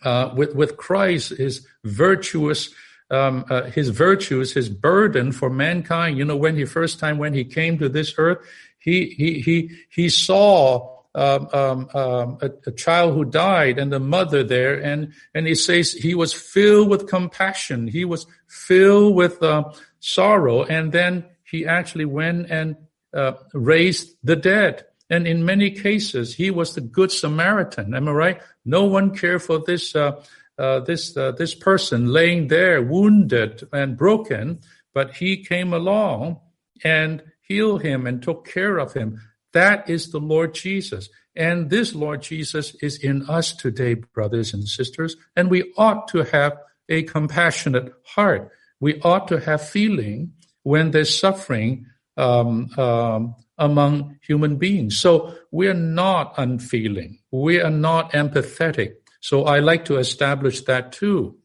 uh, 0.04 0.34
with, 0.36 0.56
with 0.56 0.78
Christ 0.78 1.30
his 1.30 1.66
virtuous 1.84 2.70
um, 3.12 3.44
uh, 3.50 3.64
his 3.64 3.90
virtues, 3.90 4.54
his 4.54 4.70
burden 4.70 5.34
for 5.34 5.50
mankind. 5.50 6.18
You 6.18 6.24
know, 6.24 6.38
when 6.38 6.56
he 6.56 6.64
first 6.64 6.98
time 6.98 7.18
when 7.18 7.34
he 7.34 7.44
came 7.44 7.78
to 7.78 7.90
this 7.90 8.14
earth, 8.18 8.38
he 8.82 9.06
he 9.18 9.40
he 9.40 9.72
he 9.90 10.10
saw 10.10 11.02
um, 11.14 11.50
um, 11.54 11.90
um, 11.94 12.38
a, 12.42 12.50
a, 12.68 12.72
child 12.72 13.14
who 13.16 13.26
died 13.26 13.78
and 13.78 13.92
the 13.92 14.00
mother 14.00 14.44
there, 14.44 14.82
and 14.82 15.14
and 15.36 15.46
he 15.46 15.56
says 15.56 15.92
he 15.92 16.16
was 16.16 16.34
filled 16.34 16.90
with 16.90 17.08
compassion. 17.08 17.88
He 17.88 18.06
was 18.06 18.26
filled 18.48 19.16
with 19.16 19.44
uh, 19.44 19.72
sorrow, 20.00 20.64
and 20.64 20.92
then 20.92 21.26
he 21.44 21.66
actually 21.66 22.06
went 22.06 22.50
and 22.50 22.76
uh, 23.14 23.34
raised 23.54 24.16
the 24.24 24.36
dead. 24.36 24.86
And 25.10 25.28
in 25.28 25.44
many 25.44 25.72
cases, 25.72 26.34
he 26.34 26.50
was 26.50 26.74
the 26.74 26.82
good 26.82 27.12
Samaritan. 27.12 27.94
Am 27.94 28.08
I 28.08 28.12
right? 28.12 28.42
No 28.64 28.86
one 28.86 29.14
cared 29.14 29.44
for 29.44 29.60
this 29.60 29.94
uh, 29.94 30.24
uh, 30.58 30.80
this 30.80 31.16
uh, 31.18 31.34
this 31.34 31.54
person 31.54 32.08
laying 32.08 32.48
there 32.48 32.82
wounded 32.82 33.68
and 33.74 33.98
broken, 33.98 34.62
but 34.94 35.16
he 35.16 35.44
came 35.44 35.74
along 35.74 36.40
and 36.84 37.22
healed 37.52 37.82
him 37.82 38.08
and 38.08 38.24
took 38.24 38.46
care 38.46 38.78
of 38.78 38.94
him. 38.94 39.20
That 39.54 39.90
is 39.90 40.12
the 40.12 40.20
Lord 40.20 40.54
Jesus. 40.54 41.10
And 41.36 41.70
this 41.70 41.94
Lord 41.94 42.22
Jesus 42.22 42.76
is 42.82 42.98
in 42.98 43.30
us 43.30 43.54
today, 43.54 43.94
brothers 43.96 44.54
and 44.54 44.68
sisters, 44.68 45.16
and 45.36 45.50
we 45.50 45.72
ought 45.78 46.08
to 46.10 46.20
have 46.24 46.54
a 46.90 47.04
compassionate 47.04 47.94
heart. 48.06 48.52
We 48.80 49.00
ought 49.02 49.28
to 49.30 49.40
have 49.40 49.62
feeling 49.78 50.34
when 50.64 50.92
there's 50.92 51.18
suffering 51.18 51.86
um, 52.18 52.70
um, 52.78 53.36
among 53.58 54.18
human 54.22 54.58
beings. 54.58 54.98
So 54.98 55.36
we're 55.52 55.74
not 55.74 56.34
unfeeling. 56.38 57.20
We 57.32 57.62
are 57.62 57.70
not 57.90 58.12
empathetic. 58.12 58.96
So 59.22 59.44
I 59.44 59.60
like 59.60 59.86
to 59.86 59.98
establish 59.98 60.62
that 60.62 60.92
too. 60.92 61.38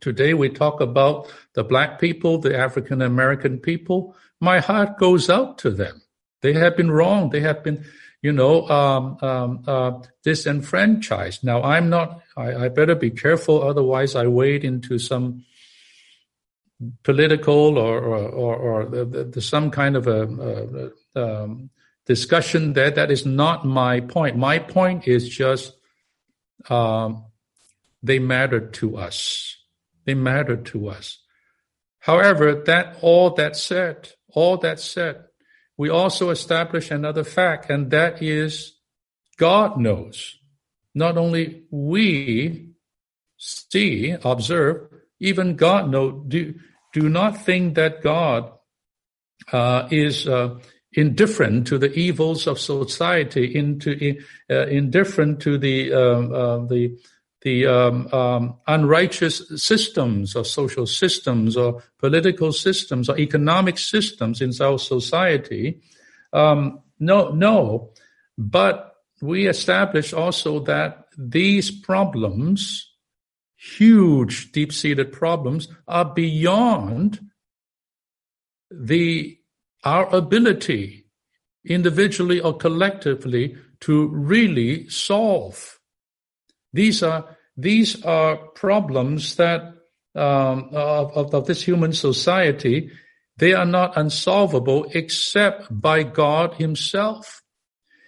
Today 0.00 0.34
we 0.34 0.48
talk 0.48 0.80
about 0.80 1.32
the 1.54 1.64
black 1.64 2.00
people, 2.00 2.38
the 2.38 2.56
African 2.58 3.00
American 3.02 3.58
people. 3.58 4.16
My 4.40 4.60
heart 4.60 4.98
goes 4.98 5.30
out 5.30 5.58
to 5.58 5.70
them. 5.70 6.02
They 6.42 6.52
have 6.54 6.76
been 6.76 6.90
wrong. 6.90 7.30
They 7.30 7.40
have 7.40 7.62
been 7.62 7.84
you 8.24 8.32
know, 8.32 8.66
um, 8.70 9.18
um, 9.20 9.62
uh, 9.66 10.00
disenfranchised. 10.22 11.44
Now, 11.44 11.62
I'm 11.62 11.90
not, 11.90 12.22
I, 12.38 12.54
I, 12.54 12.68
better 12.70 12.94
be 12.94 13.10
careful, 13.10 13.62
otherwise, 13.62 14.16
I 14.16 14.28
wade 14.28 14.64
into 14.64 14.98
some 14.98 15.44
political 17.02 17.76
or, 17.76 17.98
or, 17.98 18.26
or, 18.26 18.56
or 18.56 18.84
the, 18.86 19.24
the, 19.24 19.40
some 19.42 19.70
kind 19.70 19.94
of 19.94 20.06
a, 20.06 20.90
a 21.14 21.22
um, 21.22 21.68
discussion 22.06 22.72
there. 22.72 22.90
That 22.90 23.10
is 23.10 23.26
not 23.26 23.66
my 23.66 24.00
point. 24.00 24.38
My 24.38 24.58
point 24.58 25.06
is 25.06 25.28
just 25.28 25.74
um, 26.70 27.26
they 28.02 28.18
matter 28.18 28.60
to 28.60 28.96
us. 28.96 29.54
They 30.06 30.14
matter 30.14 30.56
to 30.56 30.88
us. 30.88 31.18
However, 31.98 32.54
that 32.66 32.96
all 33.02 33.34
that 33.34 33.54
said, 33.54 34.12
all 34.34 34.58
that 34.58 34.80
said, 34.80 35.24
we 35.76 35.88
also 35.88 36.30
establish 36.30 36.90
another 36.90 37.24
fact, 37.24 37.70
and 37.70 37.90
that 37.90 38.22
is 38.22 38.74
God 39.36 39.78
knows. 39.78 40.38
Not 40.94 41.16
only 41.16 41.64
we 41.70 42.70
see, 43.36 44.14
observe, 44.22 44.88
even 45.18 45.56
God 45.56 45.90
knows. 45.90 46.24
Do, 46.28 46.54
do 46.92 47.08
not 47.08 47.44
think 47.44 47.74
that 47.74 48.02
God 48.02 48.52
uh, 49.52 49.88
is 49.90 50.28
uh, 50.28 50.60
indifferent 50.92 51.66
to 51.66 51.78
the 51.78 51.92
evils 51.92 52.46
of 52.46 52.60
society, 52.60 53.54
into, 53.54 54.16
uh, 54.48 54.66
indifferent 54.66 55.40
to 55.40 55.58
the 55.58 55.92
um, 55.92 56.32
uh, 56.32 56.66
the 56.66 56.96
the 57.44 57.66
um, 57.66 58.12
um, 58.12 58.56
unrighteous 58.66 59.42
systems 59.56 60.34
or 60.34 60.44
social 60.44 60.86
systems 60.86 61.56
or 61.56 61.82
political 61.98 62.52
systems 62.52 63.08
or 63.08 63.18
economic 63.18 63.78
systems 63.78 64.40
in 64.40 64.50
our 64.60 64.78
society. 64.78 65.80
Um, 66.32 66.80
no, 66.98 67.28
no. 67.28 67.92
But 68.36 68.94
we 69.20 69.46
establish 69.46 70.12
also 70.12 70.60
that 70.60 71.06
these 71.16 71.70
problems, 71.70 72.90
huge 73.56 74.50
deep 74.52 74.72
seated 74.72 75.12
problems, 75.12 75.68
are 75.86 76.06
beyond 76.06 77.20
the 78.70 79.38
our 79.84 80.12
ability 80.14 81.04
individually 81.64 82.40
or 82.40 82.56
collectively 82.56 83.54
to 83.80 84.08
really 84.08 84.88
solve 84.88 85.78
these 86.74 87.04
are 87.04 87.33
these 87.56 88.02
are 88.04 88.36
problems 88.36 89.36
that 89.36 89.74
um, 90.14 90.70
of, 90.72 91.34
of 91.34 91.46
this 91.46 91.62
human 91.62 91.92
society. 91.92 92.90
They 93.36 93.52
are 93.52 93.64
not 93.64 93.96
unsolvable 93.96 94.86
except 94.94 95.66
by 95.70 96.04
God 96.04 96.54
Himself. 96.54 97.42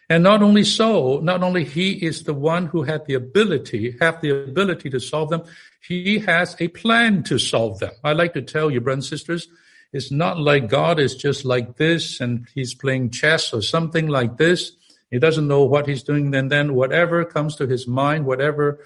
And 0.08 0.22
not 0.22 0.40
only 0.40 0.62
so, 0.62 1.18
not 1.18 1.42
only 1.42 1.64
He 1.64 1.92
is 1.92 2.22
the 2.22 2.34
one 2.34 2.66
who 2.66 2.84
had 2.84 3.06
the 3.06 3.14
ability, 3.14 3.96
have 4.00 4.20
the 4.20 4.30
ability 4.30 4.90
to 4.90 5.00
solve 5.00 5.30
them, 5.30 5.42
He 5.82 6.20
has 6.20 6.56
a 6.60 6.68
plan 6.68 7.24
to 7.24 7.38
solve 7.38 7.80
them. 7.80 7.92
I 8.04 8.12
like 8.12 8.34
to 8.34 8.42
tell 8.42 8.70
you, 8.70 8.80
brothers 8.80 9.10
and 9.10 9.18
sisters, 9.18 9.48
it's 9.92 10.12
not 10.12 10.38
like 10.38 10.68
God 10.68 11.00
is 11.00 11.16
just 11.16 11.44
like 11.44 11.76
this 11.76 12.20
and 12.20 12.46
He's 12.54 12.74
playing 12.74 13.10
chess 13.10 13.52
or 13.52 13.62
something 13.62 14.06
like 14.06 14.36
this. 14.36 14.72
He 15.10 15.18
doesn't 15.18 15.46
know 15.46 15.64
what 15.64 15.86
he's 15.86 16.02
doing. 16.02 16.34
And 16.34 16.50
then 16.50 16.74
whatever 16.74 17.24
comes 17.24 17.56
to 17.56 17.66
his 17.66 17.86
mind, 17.86 18.26
whatever 18.26 18.80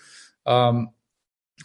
um, 0.46 0.90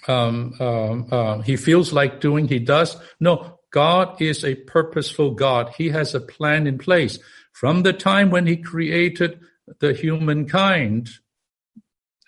um, 0.07 0.53
um, 0.59 1.07
uh, 1.11 1.39
he 1.39 1.55
feels 1.55 1.93
like 1.93 2.21
doing, 2.21 2.47
he 2.47 2.59
does. 2.59 2.97
No, 3.19 3.59
God 3.71 4.21
is 4.21 4.43
a 4.43 4.55
purposeful 4.55 5.31
God. 5.31 5.73
He 5.77 5.89
has 5.89 6.13
a 6.13 6.21
plan 6.21 6.67
in 6.67 6.77
place. 6.77 7.19
From 7.51 7.83
the 7.83 7.93
time 7.93 8.29
when 8.29 8.47
he 8.47 8.57
created 8.57 9.39
the 9.79 9.93
humankind 9.93 11.09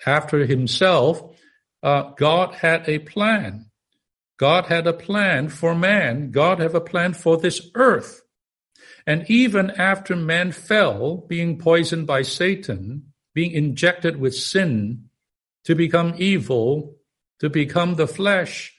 after 0.06 0.46
himself, 0.46 1.36
uh, 1.84 2.12
God 2.18 2.54
had 2.56 2.88
a 2.88 3.00
plan. 3.00 3.66
God 4.38 4.66
had 4.66 4.88
a 4.88 4.94
plan 4.94 5.50
for 5.50 5.74
man. 5.74 6.32
God 6.32 6.60
have 6.60 6.76
a 6.76 6.82
plan 6.82 7.14
for 7.14 7.38
this 7.38 7.70
earth. 7.76 8.22
And 9.06 9.30
even 9.30 9.72
after 9.72 10.16
man 10.16 10.52
fell, 10.52 11.18
being 11.18 11.58
poisoned 11.58 12.08
by 12.08 12.22
Satan, 12.24 13.14
being 13.34 13.52
injected 13.52 14.18
with 14.18 14.36
sin 14.36 15.07
to 15.67 15.75
become 15.75 16.15
evil, 16.17 16.95
to 17.39 17.49
become 17.49 17.95
the 17.95 18.08
flesh, 18.08 18.73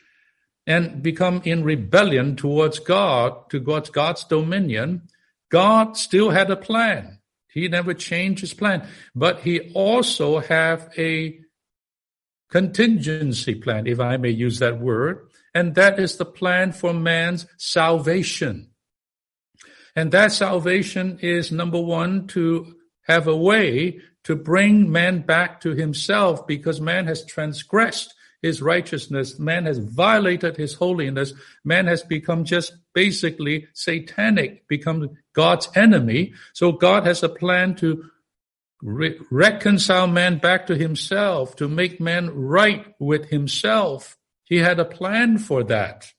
and 0.66 1.02
become 1.02 1.42
in 1.44 1.62
rebellion 1.62 2.34
towards 2.34 2.78
God, 2.78 3.50
towards 3.50 3.90
God's 3.90 4.24
dominion, 4.24 5.02
God 5.50 5.98
still 5.98 6.30
had 6.30 6.50
a 6.50 6.56
plan. 6.56 7.18
He 7.48 7.68
never 7.68 7.92
changed 7.92 8.40
his 8.40 8.54
plan, 8.54 8.88
but 9.14 9.40
he 9.40 9.70
also 9.74 10.38
have 10.38 10.90
a 10.96 11.38
contingency 12.50 13.54
plan, 13.54 13.86
if 13.86 14.00
I 14.00 14.16
may 14.16 14.30
use 14.30 14.58
that 14.60 14.80
word, 14.80 15.28
and 15.54 15.74
that 15.74 15.98
is 15.98 16.16
the 16.16 16.24
plan 16.24 16.72
for 16.72 16.94
man's 16.94 17.46
salvation. 17.58 18.70
And 19.94 20.10
that 20.12 20.32
salvation 20.32 21.18
is 21.20 21.52
number 21.52 21.80
one, 21.80 22.28
to 22.28 22.76
have 23.02 23.26
a 23.26 23.36
way 23.36 24.00
to 24.24 24.36
bring 24.36 24.90
man 24.90 25.20
back 25.22 25.60
to 25.62 25.74
himself 25.74 26.46
because 26.46 26.80
man 26.80 27.06
has 27.06 27.24
transgressed 27.24 28.14
his 28.42 28.62
righteousness. 28.62 29.38
Man 29.38 29.66
has 29.66 29.78
violated 29.78 30.56
his 30.56 30.74
holiness. 30.74 31.32
Man 31.64 31.86
has 31.86 32.02
become 32.02 32.44
just 32.44 32.72
basically 32.94 33.66
satanic, 33.74 34.66
become 34.68 35.16
God's 35.32 35.68
enemy. 35.74 36.34
So 36.52 36.72
God 36.72 37.06
has 37.06 37.22
a 37.22 37.28
plan 37.28 37.74
to 37.76 38.04
re- 38.82 39.18
reconcile 39.30 40.06
man 40.06 40.38
back 40.38 40.66
to 40.68 40.76
himself, 40.76 41.56
to 41.56 41.68
make 41.68 42.00
man 42.00 42.30
right 42.30 42.94
with 42.98 43.28
himself. 43.28 44.16
He 44.44 44.58
had 44.58 44.78
a 44.78 44.84
plan 44.84 45.38
for 45.38 45.64
that. 45.64 46.12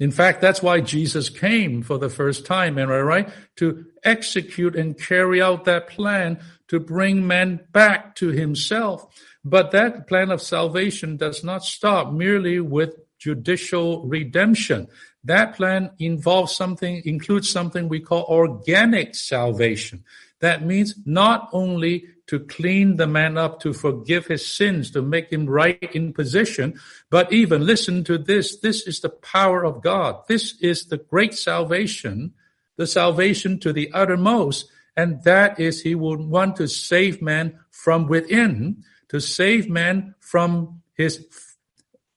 In 0.00 0.12
fact, 0.12 0.40
that's 0.40 0.62
why 0.62 0.80
Jesus 0.80 1.28
came 1.28 1.82
for 1.82 1.98
the 1.98 2.08
first 2.08 2.46
time, 2.46 2.78
am 2.78 2.90
I 2.90 3.00
right? 3.00 3.28
To 3.56 3.84
execute 4.04 4.76
and 4.76 4.98
carry 4.98 5.42
out 5.42 5.64
that 5.64 5.88
plan 5.88 6.38
to 6.68 6.78
bring 6.78 7.26
man 7.26 7.60
back 7.72 8.14
to 8.16 8.28
himself. 8.28 9.06
But 9.44 9.72
that 9.72 10.06
plan 10.06 10.30
of 10.30 10.40
salvation 10.40 11.16
does 11.16 11.42
not 11.42 11.64
stop 11.64 12.12
merely 12.12 12.60
with 12.60 12.94
judicial 13.18 14.06
redemption. 14.06 14.86
That 15.24 15.56
plan 15.56 15.90
involves 15.98 16.54
something, 16.54 17.02
includes 17.04 17.50
something 17.50 17.88
we 17.88 18.00
call 18.00 18.24
organic 18.24 19.16
salvation. 19.16 20.04
That 20.40 20.64
means 20.64 20.94
not 21.04 21.48
only 21.52 22.06
to 22.28 22.38
clean 22.38 22.96
the 22.96 23.06
man 23.06 23.38
up, 23.38 23.60
to 23.60 23.72
forgive 23.72 24.26
his 24.26 24.46
sins, 24.46 24.90
to 24.92 25.02
make 25.02 25.32
him 25.32 25.46
right 25.46 25.82
in 25.94 26.12
position. 26.12 26.78
But 27.10 27.32
even 27.32 27.66
listen 27.66 28.04
to 28.04 28.18
this. 28.18 28.58
This 28.60 28.86
is 28.86 29.00
the 29.00 29.08
power 29.08 29.64
of 29.64 29.82
God. 29.82 30.26
This 30.28 30.54
is 30.60 30.86
the 30.86 30.98
great 30.98 31.34
salvation, 31.34 32.34
the 32.76 32.86
salvation 32.86 33.58
to 33.60 33.72
the 33.72 33.90
uttermost. 33.92 34.70
And 34.96 35.22
that 35.24 35.58
is 35.58 35.82
he 35.82 35.94
would 35.94 36.20
want 36.20 36.56
to 36.56 36.68
save 36.68 37.22
man 37.22 37.58
from 37.70 38.06
within, 38.06 38.84
to 39.08 39.20
save 39.20 39.68
man 39.68 40.14
from 40.20 40.82
his 40.94 41.26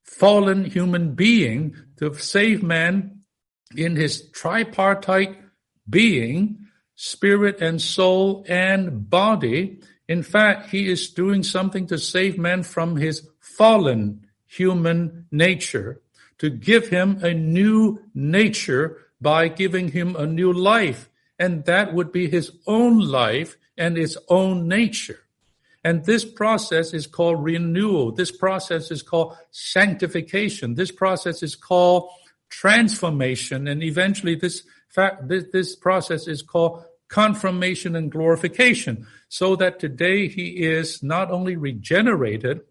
fallen 0.03 0.65
human 0.65 1.15
being, 1.15 1.75
to 1.97 2.13
save 2.15 2.62
man 2.62 3.21
in 3.75 3.95
his 3.95 4.29
tripartite 4.31 5.38
being, 5.89 6.67
spirit 7.03 7.59
and 7.61 7.81
soul 7.81 8.45
and 8.47 9.09
body, 9.09 9.79
in 10.07 10.21
fact, 10.21 10.69
he 10.69 10.87
is 10.87 11.09
doing 11.09 11.41
something 11.41 11.87
to 11.87 11.97
save 11.97 12.37
man 12.37 12.61
from 12.61 12.95
his 12.95 13.27
fallen 13.39 14.23
human 14.45 15.25
nature, 15.31 15.99
to 16.37 16.51
give 16.51 16.89
him 16.89 17.17
a 17.23 17.33
new 17.33 17.99
nature 18.13 18.99
by 19.19 19.47
giving 19.47 19.87
him 19.87 20.15
a 20.15 20.27
new 20.27 20.53
life. 20.53 21.09
And 21.39 21.65
that 21.65 21.91
would 21.95 22.11
be 22.11 22.29
his 22.29 22.51
own 22.67 22.99
life 22.99 23.57
and 23.75 23.97
his 23.97 24.15
own 24.29 24.67
nature. 24.67 25.21
And 25.83 26.05
this 26.05 26.23
process 26.23 26.93
is 26.93 27.07
called 27.07 27.43
renewal. 27.43 28.11
This 28.11 28.31
process 28.31 28.91
is 28.91 29.01
called 29.01 29.35
sanctification. 29.49 30.75
This 30.75 30.91
process 30.91 31.41
is 31.41 31.55
called 31.55 32.11
transformation. 32.49 33.67
And 33.67 33.81
eventually 33.81 34.35
this 34.35 34.61
fact, 34.87 35.27
this, 35.27 35.45
this 35.51 35.75
process 35.75 36.27
is 36.27 36.43
called 36.43 36.83
conformation 37.12 37.95
and 37.95 38.10
glorification. 38.10 39.06
So 39.28 39.56
that 39.58 39.80
today 39.80 40.28
he 40.28 40.63
is 40.63 41.04
not 41.04 41.30
only 41.30 41.56
regenerated 41.58 42.62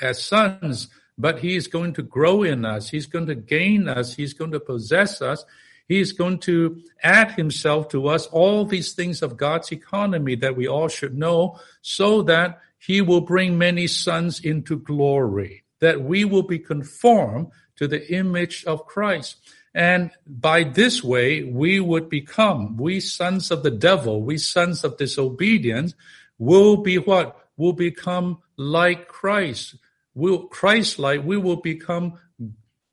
as 0.00 0.24
sons, 0.24 0.88
but 1.18 1.40
he 1.40 1.56
is 1.56 1.66
going 1.66 1.92
to 1.94 2.02
grow 2.02 2.42
in 2.42 2.64
us. 2.64 2.88
He's 2.88 3.06
going 3.06 3.26
to 3.26 3.34
gain 3.34 3.88
us. 3.88 4.14
He's 4.14 4.32
going 4.32 4.52
to 4.52 4.60
possess 4.60 5.20
us. 5.20 5.44
He's 5.86 6.12
going 6.12 6.38
to 6.40 6.80
add 7.02 7.32
himself 7.32 7.88
to 7.90 8.08
us, 8.08 8.26
all 8.26 8.64
these 8.64 8.94
things 8.94 9.22
of 9.22 9.36
God's 9.36 9.70
economy 9.70 10.34
that 10.36 10.56
we 10.56 10.66
all 10.66 10.88
should 10.88 11.16
know, 11.16 11.60
so 11.82 12.22
that 12.22 12.60
he 12.78 13.00
will 13.02 13.20
bring 13.20 13.58
many 13.58 13.86
sons 13.86 14.40
into 14.40 14.78
glory, 14.78 15.64
that 15.80 16.00
we 16.00 16.24
will 16.24 16.42
be 16.42 16.58
conformed 16.58 17.48
to 17.76 17.86
the 17.86 18.10
image 18.12 18.64
of 18.64 18.86
Christ. 18.86 19.36
And 19.74 20.12
by 20.26 20.62
this 20.62 21.02
way, 21.02 21.42
we 21.42 21.80
would 21.80 22.08
become, 22.08 22.76
we 22.76 23.00
sons 23.00 23.50
of 23.50 23.64
the 23.64 23.72
devil, 23.72 24.22
we 24.22 24.38
sons 24.38 24.84
of 24.84 24.96
disobedience, 24.96 25.94
will 26.38 26.76
be 26.76 26.98
what? 26.98 27.48
Will 27.56 27.72
become 27.72 28.38
like 28.56 29.08
Christ. 29.08 29.74
Will 30.14 30.44
Christ 30.46 31.00
like, 31.00 31.24
we 31.24 31.36
will 31.36 31.56
become 31.56 32.20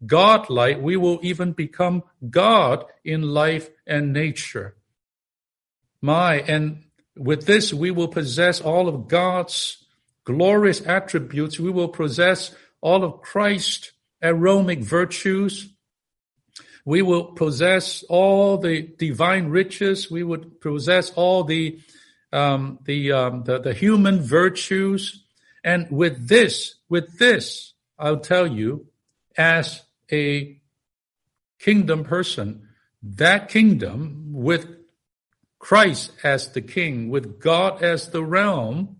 God-like, 0.03 0.81
we 0.81 0.97
will 0.97 1.19
even 1.21 1.51
become 1.51 2.01
God 2.27 2.85
in 3.03 3.21
life 3.21 3.69
and 3.85 4.11
nature. 4.11 4.75
My, 6.01 6.39
and 6.39 6.85
with 7.15 7.45
this, 7.45 7.71
we 7.71 7.91
will 7.91 8.07
possess 8.07 8.59
all 8.59 8.87
of 8.87 9.07
God's 9.07 9.77
glorious 10.23 10.81
attributes. 10.81 11.59
We 11.59 11.69
will 11.69 11.89
possess 11.89 12.55
all 12.81 13.03
of 13.03 13.21
Christ's 13.21 13.91
aromatic 14.23 14.79
virtues. 14.79 15.70
We 16.85 17.01
will 17.01 17.25
possess 17.25 18.03
all 18.03 18.57
the 18.57 18.81
divine 18.81 19.49
riches. 19.49 20.09
We 20.09 20.23
would 20.23 20.61
possess 20.61 21.11
all 21.11 21.43
the 21.43 21.79
um, 22.33 22.79
the, 22.85 23.11
um, 23.11 23.43
the 23.43 23.59
the 23.59 23.73
human 23.73 24.21
virtues. 24.21 25.23
And 25.63 25.87
with 25.91 26.27
this, 26.27 26.75
with 26.89 27.19
this, 27.19 27.73
I'll 27.99 28.19
tell 28.19 28.47
you, 28.47 28.87
as 29.37 29.81
a 30.11 30.59
kingdom 31.59 32.03
person, 32.03 32.67
that 33.03 33.49
kingdom 33.49 34.33
with 34.33 34.67
Christ 35.59 36.11
as 36.23 36.49
the 36.49 36.61
king, 36.61 37.09
with 37.09 37.39
God 37.39 37.83
as 37.83 38.09
the 38.09 38.23
realm, 38.23 38.97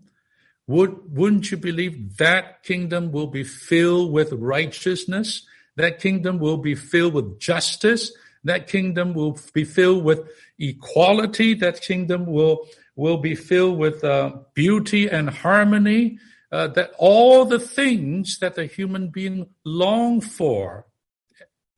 would, 0.68 1.16
wouldn't 1.16 1.50
you 1.50 1.56
believe 1.56 2.16
that 2.18 2.62
kingdom 2.62 3.10
will 3.10 3.26
be 3.26 3.42
filled 3.42 4.12
with 4.12 4.32
righteousness? 4.32 5.44
That 5.76 5.98
kingdom 5.98 6.38
will 6.38 6.58
be 6.58 6.74
filled 6.74 7.14
with 7.14 7.38
justice. 7.38 8.12
That 8.44 8.66
kingdom 8.66 9.14
will 9.14 9.38
be 9.54 9.64
filled 9.64 10.04
with 10.04 10.28
equality. 10.58 11.54
That 11.54 11.80
kingdom 11.80 12.26
will, 12.26 12.66
will 12.96 13.18
be 13.18 13.34
filled 13.34 13.78
with 13.78 14.04
uh, 14.04 14.36
beauty 14.54 15.08
and 15.08 15.30
harmony. 15.30 16.18
Uh, 16.50 16.68
that 16.68 16.92
all 16.98 17.46
the 17.46 17.58
things 17.58 18.38
that 18.40 18.54
the 18.54 18.66
human 18.66 19.08
being 19.08 19.48
long 19.64 20.20
for 20.20 20.86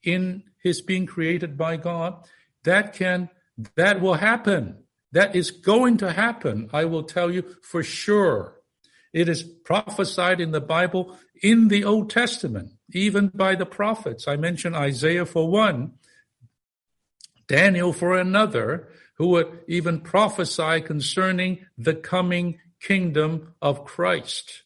in 0.02 0.42
his 0.62 0.80
being 0.80 1.06
created 1.06 1.56
by 1.56 1.76
God, 1.76 2.26
that 2.64 2.94
can, 2.94 3.28
that 3.76 4.00
will 4.00 4.14
happen. 4.14 4.84
That 5.12 5.36
is 5.36 5.52
going 5.52 5.98
to 5.98 6.10
happen. 6.12 6.68
I 6.72 6.86
will 6.86 7.04
tell 7.04 7.30
you 7.30 7.54
for 7.62 7.84
sure. 7.84 8.56
It 9.14 9.30
is 9.30 9.42
prophesied 9.42 10.42
in 10.42 10.50
the 10.50 10.60
Bible 10.60 11.16
in 11.42 11.68
the 11.68 11.84
Old 11.84 12.10
Testament, 12.10 12.72
even 12.92 13.28
by 13.28 13.54
the 13.54 13.64
prophets. 13.64 14.28
I 14.28 14.36
mentioned 14.36 14.76
Isaiah 14.76 15.24
for 15.24 15.48
one, 15.48 15.94
Daniel 17.48 17.94
for 17.94 18.18
another, 18.18 18.88
who 19.14 19.28
would 19.28 19.60
even 19.66 20.02
prophesy 20.02 20.82
concerning 20.82 21.64
the 21.78 21.94
coming 21.94 22.58
kingdom 22.78 23.54
of 23.62 23.86
Christ 23.86 24.64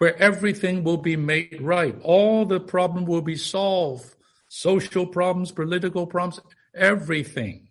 where 0.00 0.16
everything 0.16 0.82
will 0.82 0.96
be 0.96 1.14
made 1.14 1.60
right. 1.60 1.94
All 2.02 2.46
the 2.46 2.58
problem 2.58 3.04
will 3.04 3.20
be 3.20 3.36
solved. 3.36 4.16
Social 4.48 5.06
problems, 5.06 5.52
political 5.52 6.06
problems, 6.06 6.40
everything. 6.74 7.68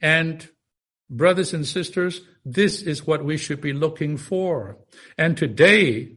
And 0.00 0.48
brothers 1.08 1.54
and 1.54 1.64
sisters, 1.64 2.22
this 2.54 2.82
is 2.82 3.06
what 3.06 3.24
we 3.24 3.36
should 3.36 3.60
be 3.60 3.72
looking 3.72 4.16
for. 4.16 4.78
And 5.16 5.36
today, 5.36 6.16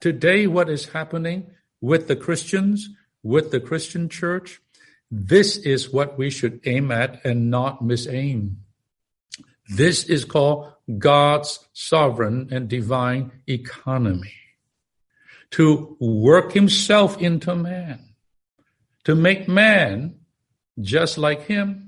today 0.00 0.46
what 0.46 0.68
is 0.68 0.86
happening 0.86 1.50
with 1.80 2.08
the 2.08 2.16
Christians, 2.16 2.88
with 3.22 3.50
the 3.50 3.60
Christian 3.60 4.08
church, 4.08 4.60
this 5.10 5.56
is 5.56 5.92
what 5.92 6.18
we 6.18 6.30
should 6.30 6.60
aim 6.64 6.90
at 6.90 7.24
and 7.24 7.50
not 7.50 7.82
misaim. 7.82 8.56
This 9.68 10.04
is 10.04 10.24
called 10.24 10.72
God's 10.98 11.60
sovereign 11.72 12.48
and 12.50 12.68
divine 12.68 13.30
economy. 13.46 14.34
To 15.52 15.96
work 16.00 16.52
himself 16.52 17.22
into 17.22 17.54
man, 17.54 18.00
to 19.04 19.14
make 19.14 19.48
man 19.48 20.16
just 20.80 21.16
like 21.16 21.46
him, 21.46 21.87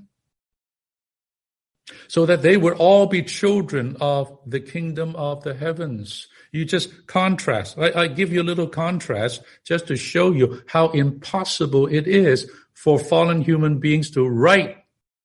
so 2.07 2.25
that 2.25 2.41
they 2.41 2.57
would 2.57 2.73
all 2.73 3.07
be 3.07 3.21
children 3.23 3.97
of 3.99 4.37
the 4.45 4.59
kingdom 4.59 5.15
of 5.15 5.43
the 5.43 5.53
heavens. 5.53 6.27
You 6.51 6.65
just 6.65 7.07
contrast. 7.07 7.77
I, 7.77 8.03
I, 8.03 8.07
give 8.07 8.31
you 8.33 8.41
a 8.41 8.43
little 8.43 8.67
contrast 8.67 9.41
just 9.63 9.87
to 9.87 9.95
show 9.95 10.31
you 10.31 10.61
how 10.67 10.89
impossible 10.89 11.87
it 11.87 12.07
is 12.07 12.49
for 12.73 12.99
fallen 12.99 13.41
human 13.41 13.79
beings 13.79 14.11
to 14.11 14.27
right 14.27 14.77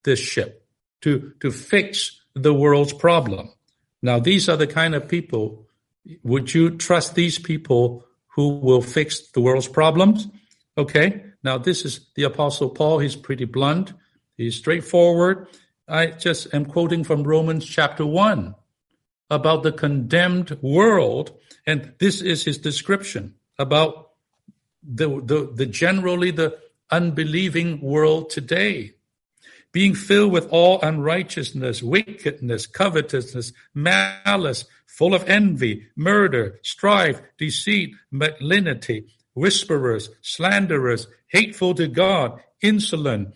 this 0.04 0.20
ship, 0.20 0.66
to, 1.02 1.32
to 1.40 1.50
fix 1.50 2.20
the 2.34 2.54
world's 2.54 2.92
problem. 2.92 3.50
Now, 4.02 4.20
these 4.20 4.48
are 4.48 4.56
the 4.56 4.66
kind 4.66 4.94
of 4.94 5.08
people, 5.08 5.66
would 6.22 6.54
you 6.54 6.76
trust 6.76 7.14
these 7.14 7.38
people 7.38 8.04
who 8.28 8.58
will 8.58 8.82
fix 8.82 9.30
the 9.32 9.40
world's 9.40 9.68
problems? 9.68 10.28
Okay. 10.78 11.24
Now, 11.42 11.58
this 11.58 11.84
is 11.84 12.06
the 12.14 12.24
Apostle 12.24 12.70
Paul. 12.70 12.98
He's 12.98 13.16
pretty 13.16 13.46
blunt. 13.46 13.92
He's 14.36 14.56
straightforward. 14.56 15.48
I 15.88 16.06
just 16.08 16.52
am 16.52 16.66
quoting 16.66 17.04
from 17.04 17.22
Romans 17.22 17.64
chapter 17.64 18.04
1 18.04 18.54
about 19.30 19.62
the 19.62 19.72
condemned 19.72 20.58
world. 20.60 21.38
And 21.66 21.92
this 21.98 22.20
is 22.20 22.44
his 22.44 22.58
description 22.58 23.34
about 23.58 24.10
the, 24.82 25.08
the, 25.20 25.50
the 25.54 25.66
generally 25.66 26.32
the 26.32 26.58
unbelieving 26.90 27.80
world 27.80 28.30
today 28.30 28.94
being 29.72 29.94
filled 29.94 30.32
with 30.32 30.48
all 30.50 30.80
unrighteousness, 30.80 31.82
wickedness, 31.82 32.66
covetousness, 32.66 33.52
malice, 33.74 34.64
full 34.86 35.14
of 35.14 35.28
envy, 35.28 35.86
murder, 35.94 36.58
strife, 36.62 37.20
deceit, 37.36 37.94
malignity, 38.10 39.06
whisperers, 39.34 40.08
slanderers, 40.22 41.08
hateful 41.28 41.74
to 41.74 41.86
God, 41.88 42.40
insolent, 42.62 43.34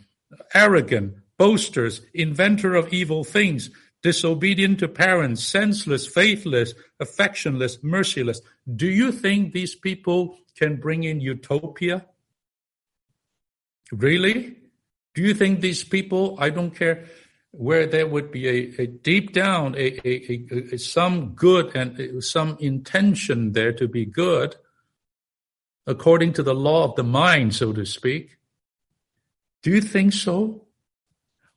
arrogant, 0.55 1.15
boasters, 1.41 2.03
inventor 2.13 2.75
of 2.75 2.93
evil 2.93 3.25
things, 3.25 3.71
disobedient 4.03 4.79
to 4.79 4.87
parents, 4.87 5.43
senseless, 5.43 6.07
faithless, 6.07 6.75
affectionless, 7.03 7.83
merciless. 7.83 8.43
Do 8.77 8.87
you 8.87 9.11
think 9.11 9.55
these 9.55 9.75
people 9.75 10.37
can 10.55 10.77
bring 10.77 11.05
in 11.05 11.23
utopia? 11.23 12.05
Really? 13.91 14.55
Do 15.15 15.23
you 15.23 15.33
think 15.33 15.63
these 15.63 15.83
people, 15.83 16.37
I 16.39 16.51
don't 16.51 16.77
care 16.77 17.07
where 17.53 17.87
there 17.87 18.07
would 18.07 18.31
be 18.31 18.47
a, 18.47 18.83
a 18.83 18.87
deep 18.87 19.33
down, 19.33 19.75
a, 19.77 19.99
a, 20.07 20.75
a, 20.75 20.77
some 20.77 21.31
good 21.31 21.75
and 21.75 22.23
some 22.23 22.59
intention 22.61 23.53
there 23.53 23.73
to 23.73 23.89
be 23.89 24.05
good, 24.05 24.57
according 25.87 26.35
to 26.35 26.43
the 26.43 26.55
law 26.55 26.85
of 26.85 26.97
the 26.97 27.03
mind, 27.03 27.55
so 27.55 27.73
to 27.73 27.87
speak? 27.87 28.37
Do 29.63 29.71
you 29.71 29.81
think 29.81 30.13
so? 30.13 30.67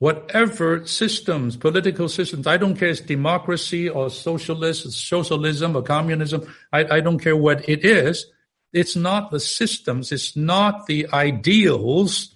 Whatever 0.04 0.86
systems, 0.86 1.56
political 1.56 2.10
systems, 2.10 2.46
I 2.46 2.58
don't 2.58 2.76
care 2.76 2.90
it's 2.90 3.00
democracy 3.00 3.88
or 3.88 4.10
socialist, 4.10 4.92
socialism 4.92 5.78
or 5.78 5.84
communism, 5.84 6.42
I, 6.74 6.98
I 6.98 7.00
don't 7.00 7.20
care 7.20 7.38
what 7.38 7.68
it 7.70 7.86
is. 7.86 8.26
It's 8.74 8.96
not 8.96 9.32
the 9.32 9.40
systems, 9.40 10.12
it's 10.12 10.36
not 10.36 10.88
the 10.88 11.08
ideals 11.14 12.34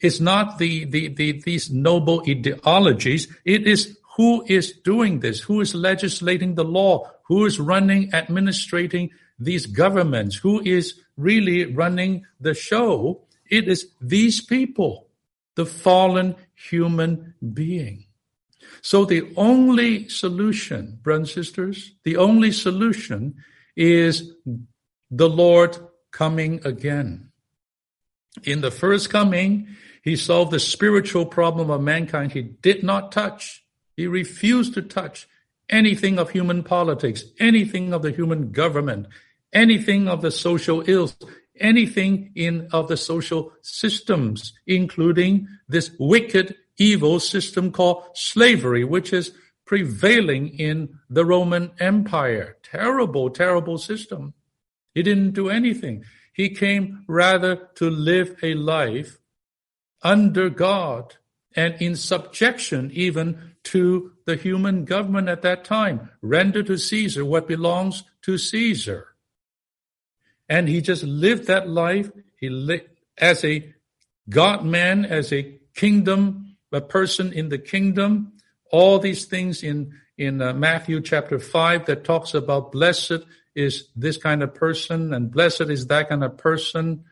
it's 0.00 0.20
not 0.20 0.58
the, 0.58 0.84
the, 0.84 1.08
the, 1.08 1.40
these 1.42 1.70
noble 1.70 2.22
ideologies. 2.28 3.28
It 3.44 3.66
is 3.66 3.98
who 4.16 4.44
is 4.46 4.72
doing 4.72 5.20
this, 5.20 5.40
who 5.40 5.60
is 5.60 5.74
legislating 5.74 6.54
the 6.54 6.64
law, 6.64 7.10
who 7.24 7.46
is 7.46 7.58
running, 7.58 8.12
administrating 8.14 9.10
these 9.38 9.66
governments, 9.66 10.36
who 10.36 10.60
is 10.60 11.00
really 11.16 11.66
running 11.66 12.26
the 12.40 12.54
show. 12.54 13.22
It 13.50 13.68
is 13.68 13.88
these 14.00 14.40
people, 14.40 15.08
the 15.54 15.66
fallen 15.66 16.36
human 16.56 17.34
being. 17.52 18.06
So 18.82 19.04
the 19.04 19.32
only 19.36 20.08
solution, 20.08 20.98
brothers 21.02 21.36
and 21.36 21.46
sisters, 21.46 21.92
the 22.02 22.16
only 22.16 22.50
solution 22.50 23.36
is 23.76 24.32
the 25.10 25.28
Lord 25.28 25.76
coming 26.10 26.60
again. 26.64 27.30
In 28.44 28.60
the 28.60 28.70
first 28.70 29.10
coming, 29.10 29.68
he 30.02 30.16
solved 30.16 30.50
the 30.50 30.60
spiritual 30.60 31.26
problem 31.26 31.70
of 31.70 31.80
mankind. 31.80 32.32
He 32.32 32.42
did 32.42 32.82
not 32.82 33.12
touch. 33.12 33.64
He 33.96 34.06
refused 34.06 34.74
to 34.74 34.82
touch 34.82 35.28
anything 35.68 36.18
of 36.18 36.30
human 36.30 36.62
politics, 36.62 37.24
anything 37.38 37.92
of 37.92 38.02
the 38.02 38.12
human 38.12 38.52
government, 38.52 39.06
anything 39.52 40.08
of 40.08 40.22
the 40.22 40.30
social 40.30 40.88
ills, 40.88 41.16
anything 41.60 42.32
in 42.34 42.68
of 42.72 42.88
the 42.88 42.96
social 42.96 43.52
systems, 43.62 44.52
including 44.66 45.48
this 45.68 45.90
wicked, 45.98 46.56
evil 46.78 47.20
system 47.20 47.72
called 47.72 48.04
slavery, 48.14 48.84
which 48.84 49.12
is 49.12 49.32
prevailing 49.66 50.48
in 50.58 50.98
the 51.10 51.24
Roman 51.24 51.72
Empire. 51.78 52.56
Terrible, 52.62 53.30
terrible 53.30 53.78
system. 53.78 54.34
He 54.94 55.02
didn't 55.02 55.32
do 55.32 55.50
anything. 55.50 56.04
He 56.32 56.50
came 56.50 57.04
rather 57.08 57.68
to 57.76 57.90
live 57.90 58.36
a 58.42 58.54
life 58.54 59.18
under 60.02 60.48
God 60.50 61.16
and 61.54 61.74
in 61.80 61.96
subjection 61.96 62.90
even 62.92 63.54
to 63.64 64.12
the 64.26 64.36
human 64.36 64.84
government 64.84 65.28
at 65.28 65.42
that 65.42 65.64
time. 65.64 66.10
Render 66.22 66.62
to 66.62 66.76
Caesar 66.76 67.24
what 67.24 67.48
belongs 67.48 68.04
to 68.22 68.38
Caesar. 68.38 69.15
And 70.48 70.68
he 70.68 70.80
just 70.80 71.02
lived 71.02 71.46
that 71.46 71.68
life. 71.68 72.10
He 72.38 72.48
lived 72.48 72.88
as 73.18 73.44
a 73.44 73.74
God 74.28 74.64
man, 74.64 75.04
as 75.04 75.32
a 75.32 75.58
kingdom, 75.74 76.56
a 76.72 76.80
person 76.80 77.32
in 77.32 77.48
the 77.48 77.58
kingdom. 77.58 78.32
All 78.70 78.98
these 78.98 79.24
things 79.24 79.62
in, 79.62 79.94
in 80.18 80.42
uh, 80.42 80.52
Matthew 80.52 81.00
chapter 81.00 81.38
5 81.38 81.86
that 81.86 82.04
talks 82.04 82.34
about 82.34 82.72
blessed 82.72 83.24
is 83.54 83.88
this 83.96 84.18
kind 84.18 84.42
of 84.42 84.54
person 84.54 85.14
and 85.14 85.30
blessed 85.30 85.62
is 85.62 85.86
that 85.86 86.08
kind 86.08 86.22
of 86.22 86.36
person. 86.36 87.04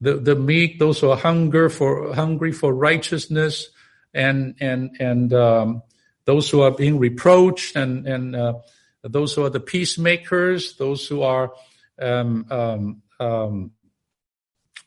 The, 0.00 0.14
the 0.14 0.34
meek, 0.34 0.78
those 0.78 1.00
who 1.00 1.10
are 1.10 1.16
hunger 1.16 1.68
for, 1.70 2.14
hungry 2.14 2.52
for 2.52 2.74
righteousness 2.74 3.70
and, 4.12 4.54
and, 4.60 4.96
and, 5.00 5.32
um, 5.32 5.82
those 6.26 6.50
who 6.50 6.62
are 6.62 6.72
being 6.72 6.98
reproached 6.98 7.76
and, 7.76 8.06
and, 8.06 8.36
uh, 8.36 8.54
those 9.02 9.32
who 9.34 9.44
are 9.44 9.50
the 9.50 9.60
peacemakers, 9.60 10.76
those 10.76 11.06
who 11.06 11.22
are, 11.22 11.52
um, 12.00 12.46
um, 12.50 13.02
um, 13.20 13.70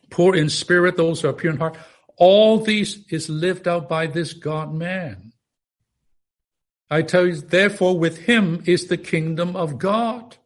poor 0.09 0.35
in 0.35 0.49
spirit, 0.49 0.97
those 0.97 1.21
who 1.21 1.29
are 1.29 1.33
pure 1.33 1.53
in 1.53 1.59
heart. 1.59 1.77
All 2.17 2.59
these 2.59 3.05
is 3.09 3.29
lived 3.29 3.67
out 3.67 3.87
by 3.87 4.07
this 4.07 4.33
God 4.33 4.73
man. 4.73 5.33
I 6.89 7.03
tell 7.03 7.27
you, 7.27 7.35
therefore, 7.35 7.97
with 7.97 8.17
him 8.17 8.63
is 8.65 8.87
the 8.87 8.97
kingdom 8.97 9.55
of 9.55 9.77
God. 9.77 10.37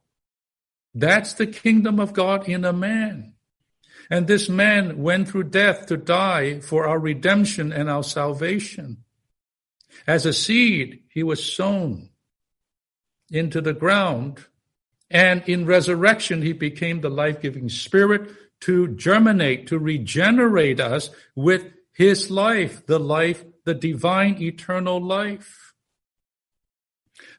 That's 0.94 1.34
the 1.34 1.48
kingdom 1.48 2.00
of 2.00 2.14
God 2.14 2.48
in 2.48 2.66
a 2.66 2.74
man. 2.74 3.34
And 4.10 4.28
this 4.28 4.50
man 4.50 5.02
went 5.02 5.30
through 5.30 5.46
death 5.46 5.88
to 5.88 5.98
die 5.98 6.60
for 6.60 6.86
our 6.86 7.00
redemption 7.00 7.72
and 7.72 7.90
our 7.90 8.04
salvation. 8.04 8.98
As 10.06 10.26
a 10.26 10.34
seed, 10.34 11.04
he 11.10 11.24
was 11.24 11.44
sown 11.44 12.10
into 13.32 13.62
the 13.62 13.74
ground 13.74 14.46
and 15.14 15.48
in 15.48 15.68
resurrection, 15.68 16.42
he 16.42 16.54
became 16.54 17.02
the 17.02 17.10
life 17.10 17.40
giving 17.40 17.70
spirit 17.70 18.32
to 18.62 18.88
germinate, 18.96 19.68
to 19.68 19.78
regenerate 19.78 20.80
us 20.80 21.12
with 21.36 21.72
his 21.94 22.32
life, 22.32 22.84
the 22.88 23.00
life, 23.00 23.46
the 23.64 23.76
divine 23.76 24.42
eternal 24.42 25.00
life. 25.00 25.76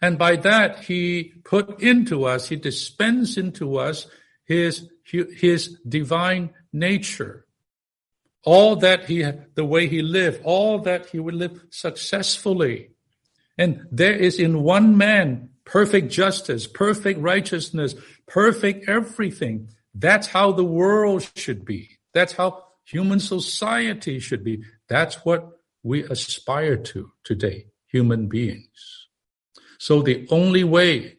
And 0.00 0.16
by 0.16 0.36
that, 0.36 0.84
he 0.84 1.32
put 1.44 1.80
into 1.80 2.24
us, 2.24 2.48
he 2.48 2.56
dispensed 2.56 3.36
into 3.36 3.76
us 3.76 4.06
his, 4.44 4.88
his 5.04 5.78
divine 5.88 6.50
nature. 6.72 7.44
All 8.44 8.76
that 8.76 9.06
he, 9.06 9.24
the 9.54 9.64
way 9.64 9.88
he 9.88 10.02
lived, 10.02 10.42
all 10.44 10.78
that 10.80 11.06
he 11.06 11.18
would 11.18 11.34
live 11.34 11.60
successfully. 11.70 12.90
And 13.58 13.86
there 13.90 14.14
is 14.14 14.38
in 14.38 14.62
one 14.62 14.96
man 14.96 15.48
perfect 15.64 16.10
justice, 16.10 16.66
perfect 16.66 17.20
righteousness, 17.20 17.94
perfect 18.26 18.88
everything. 18.88 19.70
That's 19.94 20.28
how 20.28 20.52
the 20.52 20.64
world 20.64 21.28
should 21.36 21.64
be. 21.64 21.98
That's 22.12 22.32
how 22.34 22.64
human 22.84 23.20
society 23.20 24.18
should 24.18 24.44
be. 24.44 24.62
That's 24.88 25.24
what 25.24 25.58
we 25.82 26.04
aspire 26.04 26.76
to 26.76 27.12
today, 27.24 27.66
human 27.86 28.28
beings. 28.28 29.08
So 29.78 30.02
the 30.02 30.26
only 30.30 30.64
way, 30.64 31.18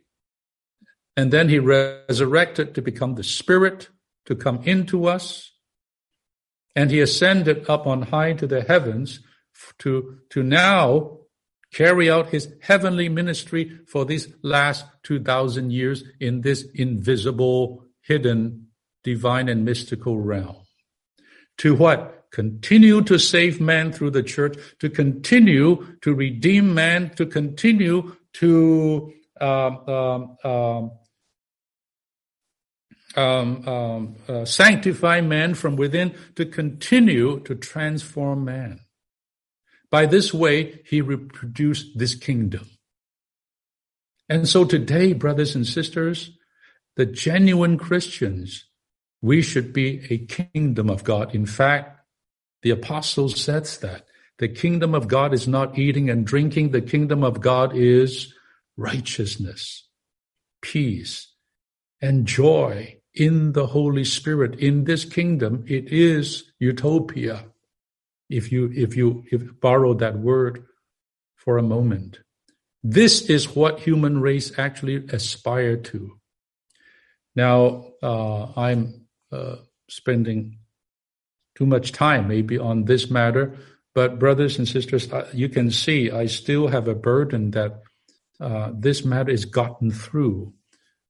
and 1.16 1.32
then 1.32 1.50
he 1.50 1.60
resurrected 1.60 2.76
to 2.76 2.82
become 2.82 3.16
the 3.16 3.24
spirit 3.24 3.90
to 4.26 4.36
come 4.36 4.62
into 4.64 5.06
us, 5.06 5.52
and 6.76 6.92
he 6.92 7.00
ascended 7.00 7.70
up 7.70 7.88
on 7.88 8.02
high 8.04 8.34
to 8.34 8.48
the 8.48 8.62
heavens 8.64 9.20
to, 9.80 10.18
to 10.32 10.44
now 10.44 11.20
carry 11.76 12.10
out 12.10 12.30
his 12.30 12.48
heavenly 12.62 13.10
ministry 13.10 13.80
for 13.86 14.06
these 14.06 14.30
last 14.42 14.86
2,000 15.04 15.72
years 15.72 16.06
in 16.22 16.40
this 16.40 16.66
invisible, 16.74 17.84
hidden, 18.02 18.68
divine, 19.04 19.50
and 19.50 19.66
mystical 19.66 20.18
realm. 20.18 20.56
To 21.60 21.76
what? 21.76 22.28
Continue 22.32 23.02
to 23.04 23.20
save 23.20 23.60
man 23.60 23.92
through 23.92 24.12
the 24.12 24.24
church, 24.24 24.58
to 24.80 24.90
continue 24.90 25.98
to 26.02 26.14
redeem 26.14 26.74
man, 26.74 27.10
to 27.16 27.26
continue 27.26 28.16
to 28.34 29.14
um, 29.42 29.90
um, 29.90 30.38
um, 30.44 30.92
um, 33.16 33.68
um 33.68 34.16
uh, 34.28 34.46
sanctify 34.46 35.20
man 35.22 35.54
from 35.54 35.76
within, 35.76 36.14
to 36.36 36.46
continue 36.46 37.42
to 37.42 37.56
transform 37.56 38.46
man. 38.46 38.85
By 39.96 40.08
this 40.08 40.34
way, 40.34 40.82
he 40.84 41.00
reproduced 41.00 41.98
this 41.98 42.16
kingdom. 42.16 42.70
And 44.28 44.46
so 44.46 44.66
today, 44.66 45.14
brothers 45.14 45.56
and 45.56 45.66
sisters, 45.66 46.32
the 46.98 47.06
genuine 47.06 47.78
Christians, 47.78 48.66
we 49.22 49.42
should 49.42 49.72
be 49.72 50.06
a 50.10 50.18
kingdom 50.18 50.90
of 50.90 51.06
God. 51.06 51.34
In 51.34 51.46
fact, 51.46 52.02
the 52.62 52.72
apostle 52.72 53.30
says 53.30 53.78
that 53.78 54.06
the 54.38 54.50
kingdom 54.50 54.94
of 54.94 55.08
God 55.08 55.34
is 55.34 55.48
not 55.48 55.80
eating 55.80 56.10
and 56.10 56.28
drinking. 56.28 56.72
The 56.72 56.82
kingdom 56.82 57.24
of 57.24 57.40
God 57.40 57.74
is 57.74 58.34
righteousness, 58.76 59.88
peace, 60.62 61.34
and 62.02 62.28
joy 62.28 62.98
in 63.14 63.54
the 63.54 63.68
Holy 63.68 64.04
Spirit. 64.04 64.60
In 64.60 64.84
this 64.84 65.06
kingdom, 65.06 65.64
it 65.70 65.88
is 65.88 66.52
utopia 66.60 67.46
if 68.30 68.52
you 68.52 68.72
if 68.76 68.96
you 68.96 69.24
if 69.32 69.42
borrow 69.60 69.94
that 69.94 70.18
word 70.18 70.66
for 71.36 71.58
a 71.58 71.64
moment 71.64 72.20
this 72.88 73.32
is 73.32 73.56
what 73.56 73.80
human 73.80 74.22
race 74.22 74.60
actually 74.60 74.98
aspire 75.10 75.76
to. 75.76 76.20
Now 77.36 77.88
uh, 78.04 78.52
i'm 78.56 79.08
uh, 79.32 79.58
spending 79.90 80.60
too 81.56 81.66
much 81.66 81.92
time 81.92 82.28
maybe 82.28 82.58
on 82.58 82.86
this 82.86 83.10
matter 83.10 83.58
but 83.96 84.20
brothers 84.20 84.58
and 84.60 84.68
sisters 84.68 85.12
uh, 85.12 85.28
you 85.34 85.50
can 85.50 85.72
see 85.72 86.12
i 86.12 86.26
still 86.26 86.68
have 86.68 86.88
a 86.88 86.96
burden 86.96 87.52
that 87.52 87.82
uh, 88.40 88.72
this 88.74 89.04
matter 89.04 89.32
is 89.32 89.46
gotten 89.46 89.90
through 89.92 90.54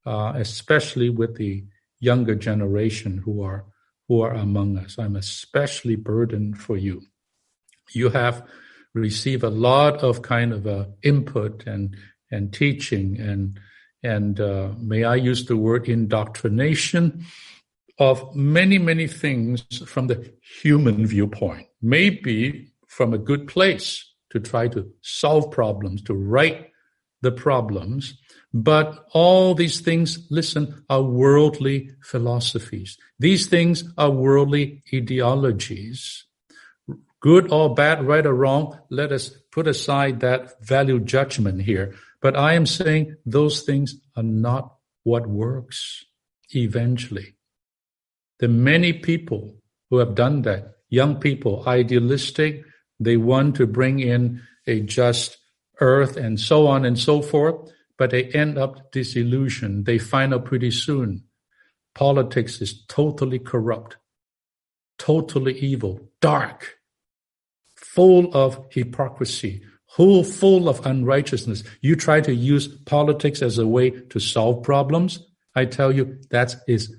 uh, 0.06 0.34
especially 0.36 1.10
with 1.10 1.36
the 1.36 1.66
younger 2.00 2.36
generation 2.36 3.18
who 3.18 3.42
are 3.42 3.66
who 4.08 4.22
are 4.22 4.34
among 4.34 4.78
us. 4.78 4.98
I'm 4.98 5.16
especially 5.16 5.96
burdened 5.96 6.58
for 6.60 6.78
you. 6.78 7.02
You 7.92 8.10
have 8.10 8.48
received 8.94 9.44
a 9.44 9.50
lot 9.50 10.04
of 10.04 10.22
kind 10.22 10.54
of 10.54 10.66
uh, 10.66 10.86
input 11.04 11.66
and 11.68 11.96
and 12.32 12.54
teaching 12.54 13.20
and 13.20 13.60
and 14.04 14.40
uh, 14.40 14.70
may 14.78 15.04
I 15.04 15.16
use 15.16 15.46
the 15.46 15.58
word 15.58 15.90
indoctrination 15.90 17.26
of 18.00 18.36
many 18.36 18.78
many 18.78 19.08
things 19.08 19.64
from 19.86 20.08
the 20.08 20.34
human 20.62 21.06
viewpoint, 21.06 21.68
maybe 21.82 22.72
from 22.88 23.14
a 23.14 23.18
good 23.18 23.48
place 23.48 24.06
to 24.32 24.40
try 24.40 24.68
to 24.70 24.90
solve 25.02 25.52
problems, 25.52 26.02
to 26.04 26.14
right 26.14 26.70
the 27.26 27.32
problems, 27.32 28.14
but 28.54 29.08
all 29.12 29.56
these 29.56 29.82
things, 29.82 30.28
listen, 30.30 30.86
are 30.90 31.02
worldly 31.02 31.90
philosophies. 32.02 32.98
These 33.20 33.48
things 33.48 33.84
are 33.98 34.12
worldly 34.12 34.84
ideologies. 34.94 36.24
Good 37.20 37.52
or 37.52 37.74
bad, 37.74 38.06
right 38.06 38.26
or 38.26 38.36
wrong, 38.36 38.80
let 38.92 39.12
us 39.12 39.32
put 39.52 39.68
aside 39.68 40.20
that 40.20 40.64
value 40.64 41.00
judgment 41.00 41.64
here. 41.64 41.96
But 42.22 42.38
I 42.38 42.54
am 42.54 42.68
saying 42.68 43.16
those 43.26 43.64
things 43.64 43.96
are 44.16 44.24
not 44.24 44.76
what 45.04 45.28
works 45.28 46.06
eventually. 46.52 47.36
The 48.40 48.48
many 48.48 48.94
people 48.94 49.56
who 49.90 49.98
have 49.98 50.14
done 50.14 50.44
that, 50.44 50.76
young 50.90 51.16
people, 51.16 51.64
idealistic, 51.66 52.64
they 53.00 53.18
want 53.18 53.56
to 53.56 53.66
bring 53.66 54.00
in 54.00 54.44
a 54.68 54.82
just 54.82 55.38
earth 55.80 56.18
and 56.18 56.40
so 56.40 56.68
on 56.68 56.86
and 56.86 56.98
so 56.98 57.22
forth, 57.22 57.72
but 57.98 58.10
they 58.10 58.26
end 58.26 58.58
up 58.58 58.92
disillusioned. 58.92 59.86
They 59.86 59.98
find 59.98 60.34
out 60.34 60.46
pretty 60.46 60.72
soon 60.72 61.24
politics 61.94 62.62
is 62.62 62.86
totally 62.88 63.40
corrupt, 63.40 63.98
totally 65.00 65.58
evil, 65.58 66.12
dark, 66.22 66.78
full 67.76 68.32
of 68.36 68.68
hypocrisy, 68.70 69.64
whole 69.86 70.24
full 70.24 70.68
of 70.68 70.86
unrighteousness. 70.86 71.64
You 71.82 71.96
try 71.96 72.22
to 72.22 72.36
use 72.36 72.68
politics 72.68 73.42
as 73.42 73.58
a 73.58 73.66
way 73.66 73.90
to 73.90 74.20
solve 74.20 74.64
problems. 74.64 75.20
I 75.56 75.66
tell 75.66 75.92
you, 75.92 76.20
that 76.32 76.56
is 76.68 76.94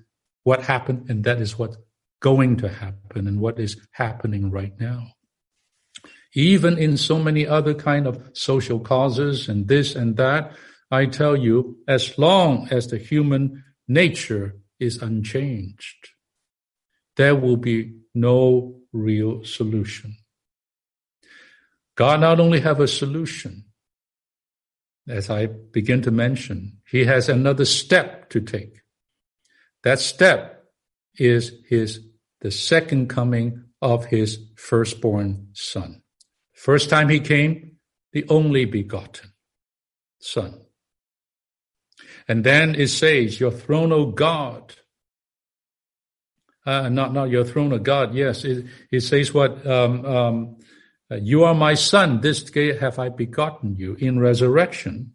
what 0.44 0.62
happened, 0.62 1.10
and 1.10 1.22
that 1.24 1.40
is 1.40 1.58
what's 1.58 1.76
going 2.20 2.56
to 2.56 2.68
happen, 2.68 3.28
and 3.28 3.38
what 3.38 3.60
is 3.60 3.76
happening 3.92 4.50
right 4.50 4.72
now. 4.80 5.08
Even 6.34 6.78
in 6.78 6.96
so 6.96 7.18
many 7.18 7.46
other 7.46 7.74
kind 7.74 8.06
of 8.06 8.30
social 8.34 8.80
causes 8.80 9.48
and 9.48 9.68
this 9.68 9.94
and 9.94 10.16
that, 10.16 10.52
I 10.90 11.06
tell 11.06 11.36
you, 11.36 11.78
as 11.88 12.18
long 12.18 12.68
as 12.70 12.88
the 12.88 12.98
human 12.98 13.64
nature 13.88 14.56
is 14.78 15.02
unchanged, 15.02 16.10
there 17.16 17.34
will 17.34 17.56
be 17.56 17.96
no 18.14 18.80
real 18.92 19.44
solution. 19.44 20.16
God 21.96 22.20
not 22.20 22.40
only 22.40 22.60
have 22.60 22.80
a 22.80 22.88
solution, 22.88 23.64
as 25.08 25.30
I 25.30 25.46
begin 25.46 26.02
to 26.02 26.10
mention, 26.10 26.78
he 26.88 27.04
has 27.04 27.28
another 27.28 27.64
step 27.64 28.28
to 28.30 28.40
take. 28.40 28.80
That 29.82 30.00
step 30.00 30.64
is 31.16 31.52
his 31.68 32.00
the 32.40 32.50
second 32.50 33.08
coming 33.08 33.64
of 33.80 34.06
his 34.06 34.38
firstborn 34.56 35.48
son. 35.54 36.02
First 36.56 36.88
time 36.88 37.10
he 37.10 37.20
came, 37.20 37.76
the 38.12 38.24
only 38.28 38.64
begotten 38.64 39.30
son. 40.18 40.62
And 42.26 42.42
then 42.42 42.74
it 42.74 42.88
says, 42.88 43.38
Your 43.38 43.50
throne, 43.50 43.92
O 43.92 44.06
God. 44.06 44.74
Uh, 46.64 46.88
not, 46.88 47.12
not 47.12 47.30
your 47.30 47.44
throne, 47.44 47.72
O 47.74 47.78
God. 47.78 48.14
Yes, 48.14 48.44
it, 48.44 48.66
it 48.90 49.02
says 49.02 49.32
what? 49.32 49.64
Um, 49.66 50.04
um, 50.04 50.56
you 51.10 51.44
are 51.44 51.54
my 51.54 51.74
son. 51.74 52.22
This 52.22 52.42
day 52.42 52.76
have 52.76 52.98
I 52.98 53.10
begotten 53.10 53.76
you 53.76 53.94
in 54.00 54.18
resurrection. 54.18 55.12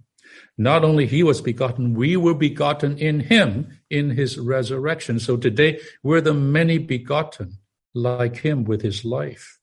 Not 0.58 0.84
only 0.84 1.08
he 1.08 1.24
was 1.24 1.42
begotten, 1.42 1.96
we 1.96 2.16
were 2.16 2.36
begotten 2.36 2.98
in 3.00 3.20
him 3.20 3.80
in 3.90 4.12
his 4.12 4.38
resurrection. 4.38 5.20
So 5.20 5.38
today 5.38 5.82
we're 6.04 6.22
the 6.22 6.36
many 6.36 6.78
begotten 6.78 7.58
like 7.96 8.38
him 8.38 8.64
with 8.64 8.84
his 8.84 9.04
life. 9.04 9.58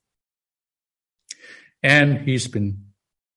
And 1.82 2.18
he's 2.20 2.48
been, 2.48 2.86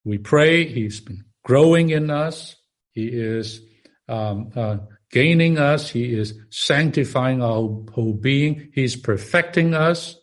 we 0.04 0.18
pray, 0.18 0.66
he's 0.66 1.00
been 1.00 1.26
growing 1.44 1.90
in 1.90 2.10
us. 2.10 2.56
He 2.92 3.08
is 3.08 3.62
um, 4.08 4.52
uh, 4.56 4.78
gaining 5.12 5.58
us. 5.58 5.90
He 5.90 6.14
is 6.14 6.34
sanctifying 6.50 7.42
our 7.42 7.84
whole 7.94 8.14
being. 8.14 8.72
He's 8.74 8.96
perfecting 8.96 9.74
us. 9.74 10.16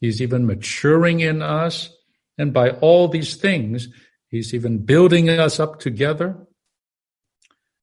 He's 0.00 0.22
even 0.22 0.46
maturing 0.46 1.20
in 1.20 1.42
us. 1.42 1.90
And 2.38 2.52
by 2.52 2.70
all 2.70 3.08
these 3.08 3.36
things, 3.36 3.88
he's 4.28 4.54
even 4.54 4.84
building 4.84 5.28
us 5.28 5.58
up 5.58 5.80
together. 5.80 6.36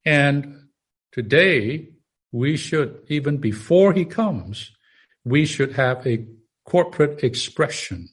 And 0.05 0.67
today, 1.11 1.89
we 2.31 2.57
should, 2.57 3.01
even 3.07 3.37
before 3.37 3.93
he 3.93 4.05
comes, 4.05 4.71
we 5.23 5.45
should 5.45 5.73
have 5.73 6.05
a 6.05 6.25
corporate 6.65 7.23
expression 7.23 8.09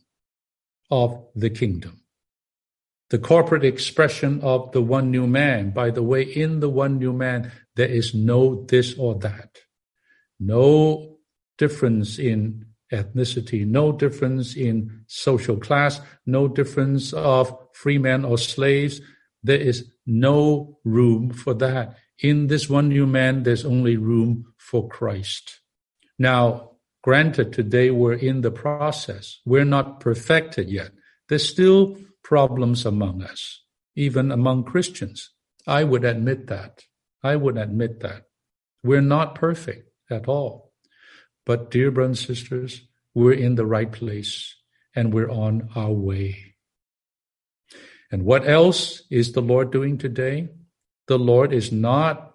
of 1.00 1.08
the 1.34 1.50
kingdom 1.50 2.02
the 3.12 3.18
corporate 3.18 3.62
expression 3.62 4.40
of 4.40 4.72
the 4.72 4.80
one 4.80 5.10
new 5.10 5.26
man. 5.26 5.70
By 5.70 5.90
the 5.90 6.02
way, 6.02 6.22
in 6.22 6.60
the 6.60 6.70
one 6.70 6.98
new 6.98 7.12
man, 7.12 7.52
there 7.76 7.86
is 7.86 8.14
no 8.14 8.64
this 8.64 8.98
or 8.98 9.14
that, 9.16 9.58
no 10.40 11.18
difference 11.58 12.18
in 12.18 12.64
ethnicity, 12.90 13.66
no 13.66 13.92
difference 13.92 14.56
in 14.56 15.04
social 15.08 15.58
class, 15.58 16.00
no 16.24 16.48
difference 16.48 17.12
of 17.12 17.54
free 17.74 17.98
men 17.98 18.24
or 18.24 18.38
slaves. 18.38 19.02
There 19.42 19.60
is 19.60 19.92
no 20.06 20.78
room 20.82 21.32
for 21.32 21.52
that. 21.52 21.98
In 22.18 22.46
this 22.46 22.70
one 22.70 22.88
new 22.88 23.06
man, 23.06 23.42
there's 23.42 23.66
only 23.66 23.98
room 23.98 24.54
for 24.56 24.88
Christ. 24.88 25.60
Now, 26.18 26.71
granted, 27.02 27.52
today 27.52 27.90
we're 27.90 28.14
in 28.14 28.40
the 28.40 28.50
process. 28.50 29.40
We're 29.44 29.64
not 29.64 30.00
perfected 30.00 30.70
yet. 30.70 30.92
There's 31.28 31.48
still 31.48 31.98
problems 32.22 32.86
among 32.86 33.22
us, 33.22 33.62
even 33.94 34.30
among 34.30 34.64
Christians. 34.64 35.30
I 35.66 35.84
would 35.84 36.04
admit 36.04 36.46
that. 36.48 36.84
I 37.22 37.36
would 37.36 37.56
admit 37.56 38.00
that. 38.00 38.24
We're 38.82 39.00
not 39.00 39.34
perfect 39.34 39.90
at 40.10 40.28
all. 40.28 40.72
But, 41.44 41.70
dear 41.70 41.90
brothers 41.90 42.28
and 42.28 42.36
sisters, 42.36 42.82
we're 43.14 43.32
in 43.32 43.56
the 43.56 43.66
right 43.66 43.90
place 43.90 44.54
and 44.94 45.12
we're 45.12 45.30
on 45.30 45.68
our 45.74 45.92
way. 45.92 46.54
And 48.10 48.24
what 48.24 48.46
else 48.46 49.02
is 49.10 49.32
the 49.32 49.40
Lord 49.40 49.72
doing 49.72 49.98
today? 49.98 50.48
The 51.08 51.18
Lord 51.18 51.52
is 51.52 51.72
not, 51.72 52.32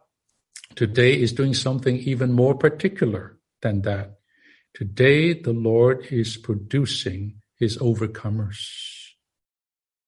today 0.76 1.14
is 1.14 1.34
doing 1.34 1.54
something 1.54 1.98
even 1.98 2.34
more 2.34 2.56
particular 2.56 3.38
than 3.62 3.84
that. 3.84 4.17
Today, 4.78 5.34
the 5.34 5.54
Lord 5.54 6.06
is 6.12 6.38
producing 6.38 7.42
his 7.56 7.80
overcomers 7.80 8.60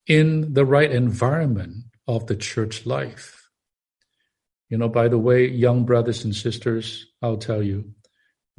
in 0.05 0.53
the 0.53 0.63
right 0.63 0.91
environment 0.91 1.85
of 2.07 2.27
the 2.27 2.35
church 2.35 2.85
life. 2.85 3.49
You 4.69 4.77
know, 4.77 4.87
by 4.87 5.07
the 5.07 5.17
way, 5.17 5.47
young 5.47 5.85
brothers 5.85 6.23
and 6.23 6.35
sisters, 6.35 7.07
I'll 7.19 7.37
tell 7.37 7.63
you, 7.63 7.95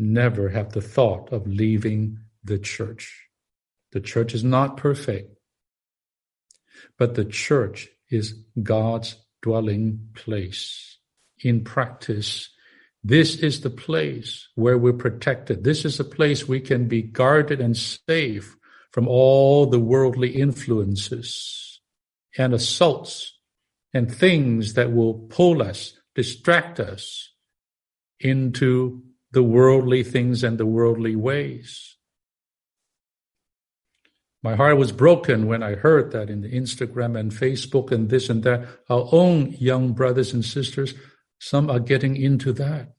never 0.01 0.49
have 0.49 0.73
the 0.73 0.81
thought 0.81 1.33
of 1.33 1.47
leaving 1.47 2.19
the 2.43 2.59
church. 2.59 3.29
The 3.93 4.01
church 4.01 4.35
is 4.35 4.43
not 4.43 4.79
perfect, 4.79 5.39
but 6.99 7.15
the 7.15 7.25
church 7.25 7.89
is 8.11 8.35
God's 8.61 9.15
dwelling 9.43 10.09
place. 10.17 10.99
In 11.39 11.63
practice, 11.63 12.51
this 13.03 13.37
is 13.37 13.61
the 13.61 13.71
place 13.71 14.49
where 14.55 14.77
we're 14.77 14.93
protected. 14.93 15.65
This 15.65 15.85
is 15.85 15.99
a 15.99 16.05
place 16.05 16.47
we 16.47 16.61
can 16.61 16.87
be 16.87 17.03
guarded 17.03 17.61
and 17.61 17.77
safe 17.77 18.57
from 18.93 19.09
all 19.09 19.67
the 19.67 19.81
worldly 19.81 20.31
influences 20.31 21.81
and 22.37 22.53
assaults 22.53 23.39
and 23.95 24.13
things 24.13 24.75
that 24.75 24.93
will 24.93 25.15
pull 25.15 25.63
us, 25.63 25.95
distract 26.15 26.79
us 26.79 27.33
into 28.19 29.03
the 29.33 29.43
worldly 29.43 30.03
things 30.03 30.45
and 30.45 30.59
the 30.59 30.67
worldly 30.67 31.17
ways. 31.17 31.97
My 34.43 34.57
heart 34.57 34.79
was 34.79 34.93
broken 34.93 35.47
when 35.47 35.63
I 35.63 35.75
heard 35.75 36.13
that 36.13 36.31
in 36.31 36.41
the 36.41 36.51
Instagram 36.51 37.19
and 37.19 37.31
Facebook 37.31 37.93
and 37.93 38.09
this 38.09 38.31
and 38.31 38.43
that. 38.45 38.67
Our 38.89 39.07
own 39.13 39.53
young 39.59 39.93
brothers 39.93 40.33
and 40.33 40.45
sisters, 40.45 40.95
some 41.41 41.71
are 41.71 41.81
getting 41.81 42.17
into 42.17 42.53
that. 42.53 42.93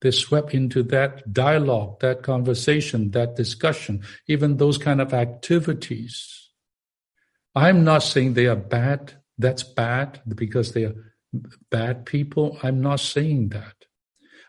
They're 0.00 0.12
swept 0.12 0.54
into 0.54 0.84
that 0.84 1.32
dialogue, 1.32 1.98
that 2.00 2.22
conversation, 2.22 3.10
that 3.10 3.34
discussion, 3.34 4.04
even 4.28 4.56
those 4.56 4.78
kind 4.78 5.00
of 5.00 5.12
activities. 5.12 6.50
I'm 7.54 7.82
not 7.82 8.04
saying 8.04 8.34
they 8.34 8.46
are 8.46 8.56
bad. 8.56 9.14
That's 9.38 9.64
bad 9.64 10.20
because 10.28 10.72
they 10.72 10.84
are 10.84 10.94
bad 11.70 12.06
people. 12.06 12.58
I'm 12.62 12.80
not 12.80 13.00
saying 13.00 13.48
that. 13.48 13.74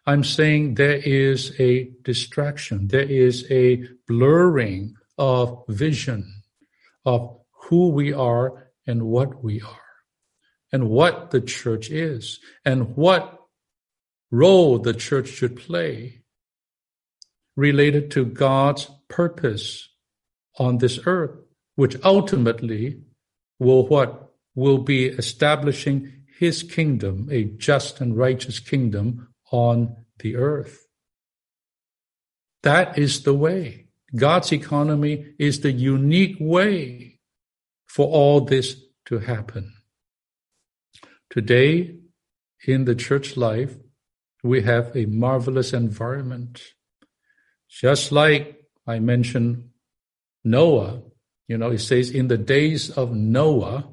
I'm 0.05 0.23
saying 0.23 0.75
there 0.75 1.01
is 1.03 1.59
a 1.59 1.89
distraction. 2.03 2.89
There 2.89 3.09
is 3.09 3.49
a 3.49 3.87
blurring 4.07 4.93
of 5.17 5.63
vision 5.67 6.43
of 7.05 7.39
who 7.63 7.89
we 7.89 8.13
are 8.13 8.69
and 8.85 9.01
what 9.03 9.43
we 9.43 9.61
are 9.61 9.84
and 10.75 10.89
what 10.89 11.31
the 11.31 11.39
church 11.39 11.89
is 11.89 12.41
and 12.65 12.97
what 12.97 13.39
role 14.29 14.77
the 14.77 14.93
church 14.93 15.29
should 15.29 15.55
play 15.55 16.21
related 17.55 18.11
to 18.11 18.25
God's 18.25 18.91
purpose 19.07 19.87
on 20.59 20.79
this 20.79 20.99
earth, 21.05 21.37
which 21.77 21.95
ultimately 22.03 22.99
will 23.57 23.87
what 23.87 24.33
will 24.53 24.79
be 24.79 25.05
establishing 25.05 26.11
his 26.39 26.61
kingdom, 26.61 27.29
a 27.31 27.45
just 27.45 28.01
and 28.01 28.17
righteous 28.17 28.59
kingdom 28.59 29.29
on 29.53 29.95
the 30.19 30.35
earth. 30.35 30.87
That 32.63 32.99
is 32.99 33.23
the 33.23 33.33
way. 33.33 33.87
God's 34.13 34.51
economy 34.51 35.35
is 35.39 35.61
the 35.61 35.71
unique 35.71 36.35
way 36.37 37.21
for 37.87 38.07
all 38.07 38.41
this 38.41 38.75
to 39.05 39.19
happen. 39.19 39.74
Today, 41.35 41.97
in 42.65 42.85
the 42.85 42.95
church 42.95 43.35
life, 43.35 43.75
we 44.41 44.61
have 44.61 44.95
a 44.95 45.05
marvelous 45.05 45.73
environment. 45.73 46.61
Just 47.67 48.13
like 48.13 48.63
I 48.87 48.99
mentioned 48.99 49.71
Noah, 50.45 51.01
you 51.49 51.57
know, 51.57 51.71
it 51.71 51.79
says 51.79 52.09
in 52.09 52.29
the 52.29 52.37
days 52.37 52.89
of 52.89 53.13
Noah, 53.13 53.85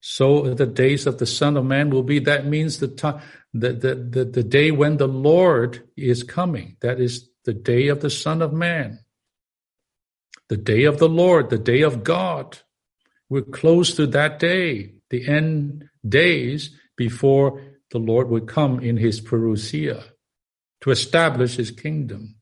so 0.00 0.54
the 0.54 0.64
days 0.64 1.06
of 1.06 1.18
the 1.18 1.26
Son 1.26 1.58
of 1.58 1.66
Man 1.66 1.90
will 1.90 2.02
be. 2.02 2.18
That 2.18 2.46
means 2.46 2.78
the 2.78 2.88
time, 2.88 3.20
the, 3.52 3.74
the, 3.74 3.94
the, 3.94 4.24
the 4.24 4.42
day 4.42 4.70
when 4.70 4.96
the 4.96 5.06
Lord 5.06 5.86
is 5.98 6.22
coming. 6.22 6.78
That 6.80 6.98
is 6.98 7.28
the 7.44 7.52
day 7.52 7.88
of 7.88 8.00
the 8.00 8.08
Son 8.08 8.40
of 8.40 8.54
Man. 8.54 9.00
The 10.48 10.56
day 10.56 10.84
of 10.84 10.98
the 10.98 11.10
Lord, 11.10 11.50
the 11.50 11.58
day 11.58 11.82
of 11.82 12.04
God. 12.04 12.56
We're 13.28 13.42
close 13.42 13.94
to 13.96 14.06
that 14.06 14.38
day, 14.38 14.94
the 15.10 15.28
end 15.28 15.90
days 16.08 16.70
before 16.96 17.62
the 17.90 17.98
Lord 17.98 18.28
would 18.28 18.46
come 18.46 18.80
in 18.80 18.96
his 18.96 19.20
parousia 19.20 20.04
to 20.80 20.90
establish 20.90 21.56
his 21.56 21.70
kingdom. 21.70 22.36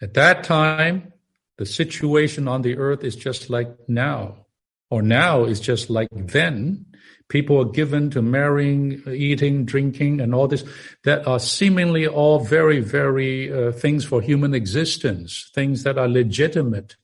At 0.00 0.14
that 0.14 0.44
time, 0.44 1.12
the 1.56 1.66
situation 1.66 2.46
on 2.46 2.62
the 2.62 2.76
earth 2.76 3.02
is 3.02 3.16
just 3.16 3.50
like 3.50 3.68
now, 3.88 4.46
or 4.90 5.02
now 5.02 5.44
is 5.44 5.60
just 5.60 5.90
like 5.90 6.08
then. 6.12 6.86
People 7.28 7.60
are 7.60 7.70
given 7.70 8.08
to 8.10 8.22
marrying, 8.22 9.02
eating, 9.06 9.64
drinking, 9.64 10.20
and 10.20 10.34
all 10.34 10.48
this 10.48 10.64
that 11.04 11.26
are 11.26 11.38
seemingly 11.40 12.06
all 12.06 12.40
very, 12.40 12.80
very 12.80 13.52
uh, 13.52 13.72
things 13.72 14.04
for 14.04 14.22
human 14.22 14.54
existence, 14.54 15.50
things 15.54 15.82
that 15.82 15.98
are 15.98 16.08
legitimate. 16.08 16.96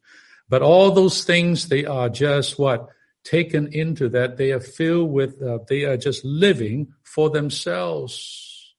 But 0.49 0.63
all 0.63 0.93
those 0.93 1.25
things, 1.25 1.69
they 1.69 1.85
are 1.85 2.09
just 2.09 2.59
what? 2.59 2.89
Taken 3.25 3.73
into 3.73 4.09
that. 4.11 4.37
They 4.37 4.53
are 4.53 4.61
filled 4.61 5.11
with, 5.11 5.43
uh, 5.43 5.61
they 5.69 5.85
are 5.85 5.97
just 5.97 6.25
living 6.25 6.93
for 7.03 7.31
themselves 7.31 8.75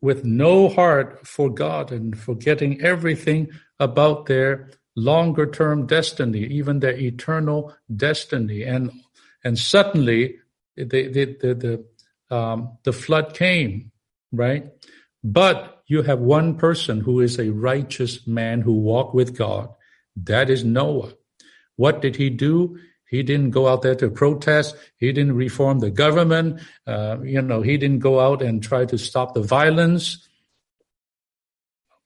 with 0.00 0.24
no 0.24 0.68
heart 0.68 1.26
for 1.26 1.48
God 1.50 1.92
and 1.92 2.18
forgetting 2.18 2.82
everything 2.82 3.48
about 3.78 4.26
their 4.26 4.70
longer 4.96 5.46
term 5.46 5.86
destiny, 5.86 6.44
even 6.44 6.80
their 6.80 6.96
eternal 6.96 7.74
destiny. 7.94 8.64
And 8.64 8.90
and 9.44 9.58
suddenly 9.58 10.36
the 10.76 10.84
the 10.84 11.24
the, 11.40 11.84
the, 12.30 12.36
um, 12.36 12.78
the 12.82 12.92
flood 12.92 13.34
came, 13.34 13.92
right? 14.32 14.66
But 15.22 15.82
you 15.86 16.02
have 16.02 16.18
one 16.20 16.56
person 16.56 17.00
who 17.00 17.20
is 17.20 17.38
a 17.38 17.50
righteous 17.50 18.26
man 18.26 18.60
who 18.60 18.72
walked 18.72 19.14
with 19.14 19.36
God. 19.36 19.70
That 20.16 20.50
is 20.50 20.64
Noah. 20.64 21.12
What 21.76 22.02
did 22.02 22.16
he 22.16 22.28
do? 22.28 22.78
He 23.08 23.22
didn't 23.22 23.50
go 23.50 23.68
out 23.68 23.82
there 23.82 23.94
to 23.96 24.10
protest. 24.10 24.76
He 24.96 25.12
didn't 25.12 25.34
reform 25.34 25.78
the 25.78 25.90
government. 25.90 26.60
Uh, 26.86 27.16
you 27.22 27.40
know, 27.40 27.62
he 27.62 27.78
didn't 27.78 28.00
go 28.00 28.20
out 28.20 28.42
and 28.42 28.62
try 28.62 28.84
to 28.84 28.98
stop 28.98 29.34
the 29.34 29.42
violence. 29.42 30.28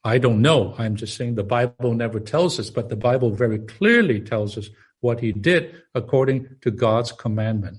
I 0.04 0.18
don't 0.18 0.42
know. 0.42 0.74
I'm 0.78 0.96
just 0.96 1.16
saying 1.16 1.34
the 1.34 1.44
Bible 1.44 1.94
never 1.94 2.20
tells 2.20 2.58
us, 2.58 2.70
but 2.70 2.88
the 2.88 2.96
Bible 2.96 3.30
very 3.30 3.58
clearly 3.58 4.20
tells 4.20 4.56
us 4.56 4.68
what 5.00 5.20
he 5.20 5.32
did 5.32 5.82
according 5.94 6.56
to 6.62 6.70
God's 6.70 7.12
commandment. 7.12 7.78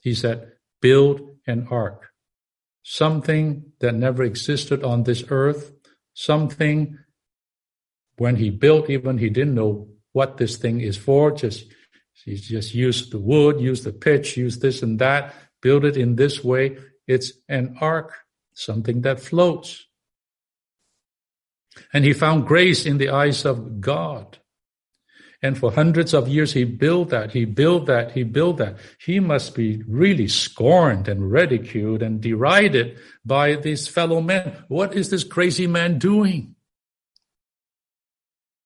He 0.00 0.14
said, 0.14 0.52
build 0.80 1.20
an 1.46 1.68
ark, 1.70 2.10
something 2.82 3.72
that 3.80 3.94
never 3.94 4.22
existed 4.22 4.82
on 4.82 5.04
this 5.04 5.24
earth, 5.28 5.72
something 6.14 6.98
when 8.16 8.36
he 8.36 8.50
built, 8.50 8.90
even 8.90 9.18
he 9.18 9.30
didn't 9.30 9.54
know 9.54 9.88
what 10.12 10.36
this 10.36 10.56
thing 10.56 10.80
is 10.80 10.96
for, 10.96 11.30
just 11.30 11.64
he 12.24 12.36
just 12.36 12.74
used 12.74 13.12
the 13.12 13.18
wood, 13.18 13.60
use 13.60 13.82
the 13.82 13.92
pitch, 13.92 14.36
use 14.36 14.58
this 14.58 14.82
and 14.82 14.98
that, 14.98 15.34
build 15.60 15.84
it 15.84 15.96
in 15.96 16.16
this 16.16 16.42
way. 16.44 16.78
It's 17.06 17.32
an 17.48 17.76
ark, 17.80 18.14
something 18.54 19.02
that 19.02 19.20
floats. 19.20 19.86
And 21.92 22.04
he 22.04 22.12
found 22.12 22.46
grace 22.46 22.86
in 22.86 22.98
the 22.98 23.10
eyes 23.10 23.44
of 23.44 23.80
God. 23.80 24.38
And 25.44 25.58
for 25.58 25.72
hundreds 25.72 26.14
of 26.14 26.28
years, 26.28 26.52
he 26.52 26.62
built 26.64 27.08
that, 27.08 27.32
he 27.32 27.44
built 27.44 27.86
that, 27.86 28.12
he 28.12 28.22
built 28.22 28.58
that. 28.58 28.76
He 29.04 29.18
must 29.18 29.56
be 29.56 29.82
really 29.88 30.28
scorned 30.28 31.08
and 31.08 31.32
ridiculed 31.32 32.00
and 32.00 32.20
derided 32.20 32.96
by 33.24 33.56
these 33.56 33.88
fellow 33.88 34.20
men. 34.20 34.64
What 34.68 34.94
is 34.94 35.10
this 35.10 35.24
crazy 35.24 35.66
man 35.66 35.98
doing? 35.98 36.54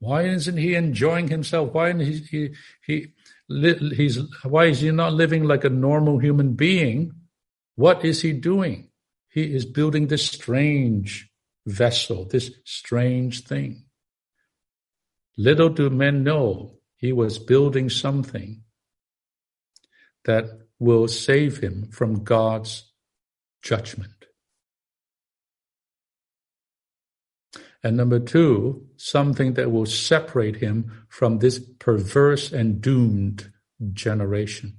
Why 0.00 0.24
isn't 0.24 0.58
he 0.58 0.74
enjoying 0.74 1.28
himself? 1.28 1.72
Why 1.72 1.88
isn't 1.88 2.00
he, 2.00 2.26
he, 2.30 2.54
he 2.86 3.14
he's 3.48 4.18
why 4.42 4.66
is 4.66 4.80
he 4.80 4.90
not 4.90 5.12
living 5.12 5.44
like 5.44 5.64
a 5.64 5.70
normal 5.70 6.18
human 6.18 6.54
being? 6.54 7.12
What 7.74 8.04
is 8.04 8.22
he 8.22 8.32
doing? 8.32 8.90
He 9.28 9.54
is 9.54 9.64
building 9.64 10.06
this 10.06 10.26
strange 10.26 11.30
vessel, 11.66 12.24
this 12.24 12.50
strange 12.64 13.44
thing. 13.44 13.84
Little 15.36 15.68
do 15.68 15.90
men 15.90 16.24
know 16.24 16.78
he 16.96 17.12
was 17.12 17.38
building 17.38 17.90
something 17.90 18.62
that 20.24 20.46
will 20.78 21.08
save 21.08 21.58
him 21.58 21.90
from 21.92 22.24
God's 22.24 22.90
judgment. 23.62 24.15
And 27.86 27.96
number 27.96 28.18
two, 28.18 28.84
something 28.96 29.54
that 29.54 29.70
will 29.70 29.86
separate 29.86 30.56
him 30.56 31.06
from 31.08 31.38
this 31.38 31.60
perverse 31.78 32.50
and 32.50 32.80
doomed 32.80 33.52
generation. 33.92 34.78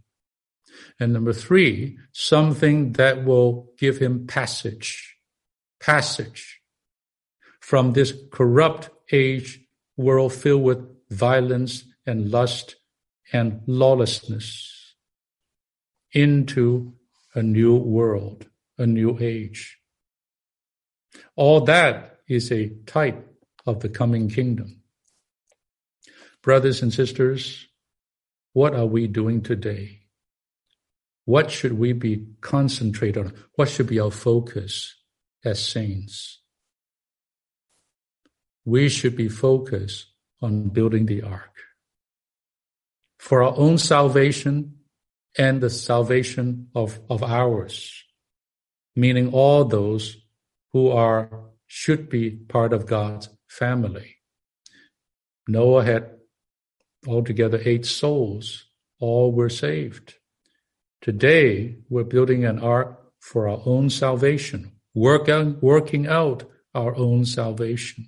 And 0.99 1.14
number 1.14 1.32
three, 1.32 1.97
something 2.12 2.91
that 2.99 3.24
will 3.24 3.72
give 3.80 3.99
him 3.99 4.28
passage, 4.28 5.16
passage 5.80 6.60
from 7.62 7.93
this 7.93 8.14
corrupt 8.30 8.89
age 9.14 9.62
world 9.95 10.34
filled 10.34 10.64
with 10.64 10.86
violence 11.10 11.86
and 12.05 12.30
lust 12.30 12.76
and 13.32 13.62
lawlessness 13.68 14.95
into 16.12 16.93
a 17.34 17.41
new 17.41 17.74
world, 17.74 18.47
a 18.78 18.86
new 18.86 19.18
age. 19.22 19.78
All 21.38 21.62
that 21.62 22.16
is 22.28 22.51
a 22.51 22.69
type 22.86 23.28
of 23.65 23.80
the 23.80 23.89
coming 23.89 24.30
kingdom. 24.30 24.82
Brothers 26.41 26.82
and 26.82 26.93
sisters, 26.93 27.67
what 28.53 28.73
are 28.73 28.86
we 28.86 29.07
doing 29.07 29.41
today? 29.41 29.99
What 31.25 31.51
should 31.51 31.73
we 31.73 31.93
be 31.93 32.25
concentrated 32.41 33.25
on? 33.25 33.34
What 33.55 33.69
should 33.69 33.88
be 33.88 33.99
our 33.99 34.11
focus 34.11 34.95
as 35.43 35.63
saints? 35.63 36.41
We 38.63 38.89
should 38.89 39.15
be 39.15 39.30
focused 39.30 40.07
on 40.41 40.69
building 40.69 41.05
the 41.05 41.23
ark 41.23 41.53
for 43.17 43.43
our 43.43 43.55
own 43.57 43.78
salvation 43.78 44.78
and 45.38 45.61
the 45.61 45.69
salvation 45.69 46.69
of, 46.73 46.99
of 47.09 47.23
ours, 47.23 48.03
meaning 48.95 49.34
all 49.34 49.65
those 49.65 50.17
who 50.71 50.89
are 50.91 51.47
should 51.68 52.09
be 52.09 52.32
part 52.32 52.74
of 52.74 52.86
God's 52.86 53.30
family. 53.47 54.15
Noah 55.47 55.84
had 55.84 56.11
altogether 57.07 57.61
eight 57.63 57.86
souls. 57.86 58.65
All 58.99 59.32
were 59.32 59.49
saved. 59.49 60.15
Today, 61.01 61.78
we're 61.89 62.03
building 62.03 62.45
an 62.45 62.59
ark 62.59 62.99
for 63.20 63.47
our 63.47 63.61
own 63.65 63.89
salvation, 63.89 64.72
work 64.95 65.30
out, 65.30 65.61
working 65.61 66.07
out 66.07 66.49
our 66.74 66.95
own 66.95 67.26
salvation. 67.26 68.07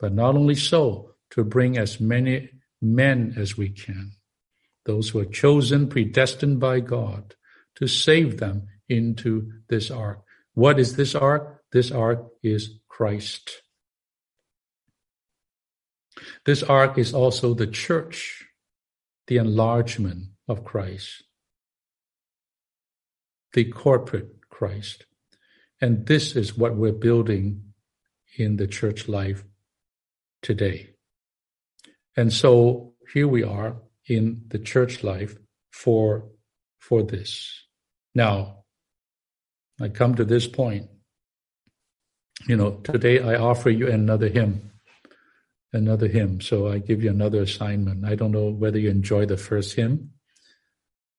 But 0.00 0.12
not 0.12 0.34
only 0.34 0.56
so, 0.56 1.14
to 1.30 1.44
bring 1.44 1.78
as 1.78 2.00
many 2.00 2.50
men 2.82 3.34
as 3.36 3.56
we 3.56 3.68
can, 3.68 4.12
those 4.86 5.10
who 5.10 5.20
are 5.20 5.24
chosen, 5.24 5.88
predestined 5.88 6.58
by 6.58 6.80
God, 6.80 7.34
to 7.76 7.86
save 7.86 8.38
them 8.38 8.66
into 8.88 9.52
this 9.68 9.90
ark. 9.90 10.22
What 10.54 10.80
is 10.80 10.96
this 10.96 11.14
ark? 11.14 11.62
This 11.70 11.92
ark 11.92 12.26
is 12.42 12.77
Christ. 12.98 13.62
This 16.44 16.64
ark 16.64 16.98
is 16.98 17.14
also 17.14 17.54
the 17.54 17.68
church, 17.68 18.44
the 19.28 19.36
enlargement 19.36 20.30
of 20.48 20.64
Christ, 20.64 21.22
the 23.52 23.66
corporate 23.66 24.50
Christ. 24.50 25.06
And 25.80 26.06
this 26.06 26.34
is 26.34 26.58
what 26.58 26.74
we're 26.74 26.90
building 26.90 27.72
in 28.36 28.56
the 28.56 28.66
church 28.66 29.06
life 29.06 29.44
today. 30.42 30.90
And 32.16 32.32
so 32.32 32.94
here 33.12 33.28
we 33.28 33.44
are 33.44 33.76
in 34.08 34.42
the 34.48 34.58
church 34.58 35.04
life 35.04 35.36
for, 35.70 36.30
for 36.80 37.04
this. 37.04 37.62
Now, 38.12 38.64
I 39.80 39.88
come 39.88 40.16
to 40.16 40.24
this 40.24 40.48
point 40.48 40.88
you 42.46 42.56
know, 42.56 42.72
today 42.84 43.20
I 43.20 43.34
offer 43.36 43.70
you 43.70 43.88
another 43.88 44.28
hymn, 44.28 44.70
another 45.72 46.06
hymn. 46.06 46.40
So 46.40 46.68
I 46.68 46.78
give 46.78 47.02
you 47.02 47.10
another 47.10 47.42
assignment. 47.42 48.04
I 48.04 48.14
don't 48.14 48.32
know 48.32 48.50
whether 48.50 48.78
you 48.78 48.90
enjoy 48.90 49.26
the 49.26 49.36
first 49.36 49.74
hymn, 49.74 50.10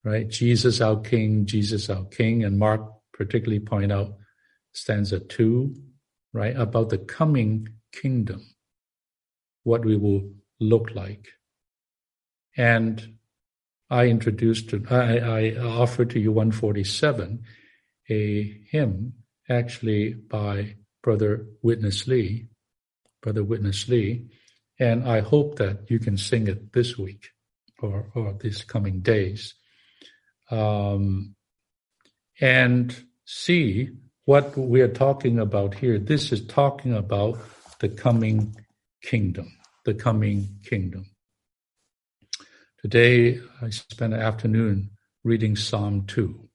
right? 0.03 0.27
Jesus 0.27 0.81
our 0.81 0.99
King, 1.01 1.45
Jesus 1.45 1.89
our 1.89 2.05
King. 2.05 2.43
And 2.43 2.57
Mark 2.57 2.81
particularly 3.13 3.59
point 3.59 3.91
out 3.91 4.15
stanza 4.71 5.19
two, 5.19 5.75
right? 6.33 6.55
About 6.55 6.89
the 6.89 6.97
coming 6.97 7.67
kingdom, 7.91 8.41
what 9.63 9.83
we 9.83 9.97
will 9.97 10.31
look 10.59 10.95
like. 10.95 11.27
And 12.55 13.15
I 13.89 14.07
introduced, 14.07 14.73
I, 14.89 15.17
I 15.17 15.57
offered 15.57 16.11
to 16.11 16.19
you 16.19 16.31
147, 16.31 17.43
a 18.09 18.61
hymn 18.71 19.13
actually 19.49 20.13
by 20.13 20.75
Brother 21.01 21.45
Witness 21.61 22.07
Lee, 22.07 22.47
Brother 23.21 23.43
Witness 23.43 23.87
Lee, 23.87 24.27
and 24.79 25.07
I 25.07 25.21
hope 25.21 25.57
that 25.57 25.89
you 25.89 25.99
can 25.99 26.17
sing 26.17 26.47
it 26.47 26.73
this 26.73 26.97
week 26.97 27.29
or, 27.81 28.09
or 28.15 28.33
these 28.33 28.63
coming 28.63 29.01
days. 29.01 29.55
Um, 30.51 31.35
and 32.41 32.95
see 33.25 33.89
what 34.25 34.57
we 34.57 34.81
are 34.81 34.87
talking 34.87 35.39
about 35.39 35.75
here. 35.75 35.99
This 35.99 36.31
is 36.31 36.45
talking 36.45 36.93
about 36.93 37.39
the 37.79 37.89
coming 37.89 38.55
kingdom, 39.01 39.51
the 39.85 39.93
coming 39.93 40.59
kingdom. 40.63 41.05
Today, 42.81 43.41
I 43.61 43.69
spent 43.71 44.13
an 44.13 44.21
afternoon 44.21 44.91
reading 45.23 45.55
Psalm 45.55 46.05
2. 46.05 46.47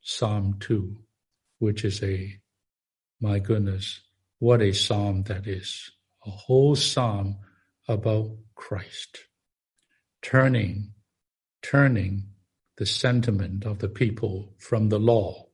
Psalm 0.00 0.56
2, 0.58 0.96
which 1.58 1.84
is 1.84 2.02
a, 2.02 2.38
my 3.22 3.38
goodness, 3.38 4.00
what 4.40 4.60
a 4.60 4.72
psalm 4.72 5.22
that 5.22 5.46
is. 5.46 5.92
A 6.26 6.30
whole 6.30 6.74
psalm 6.74 7.36
about 7.86 8.36
Christ. 8.56 9.20
Turning, 10.22 10.92
turning 11.62 12.24
the 12.78 12.86
sentiment 12.86 13.64
of 13.64 13.78
the 13.78 13.88
people 13.88 14.52
from 14.58 14.88
the 14.88 14.98
law, 14.98 15.46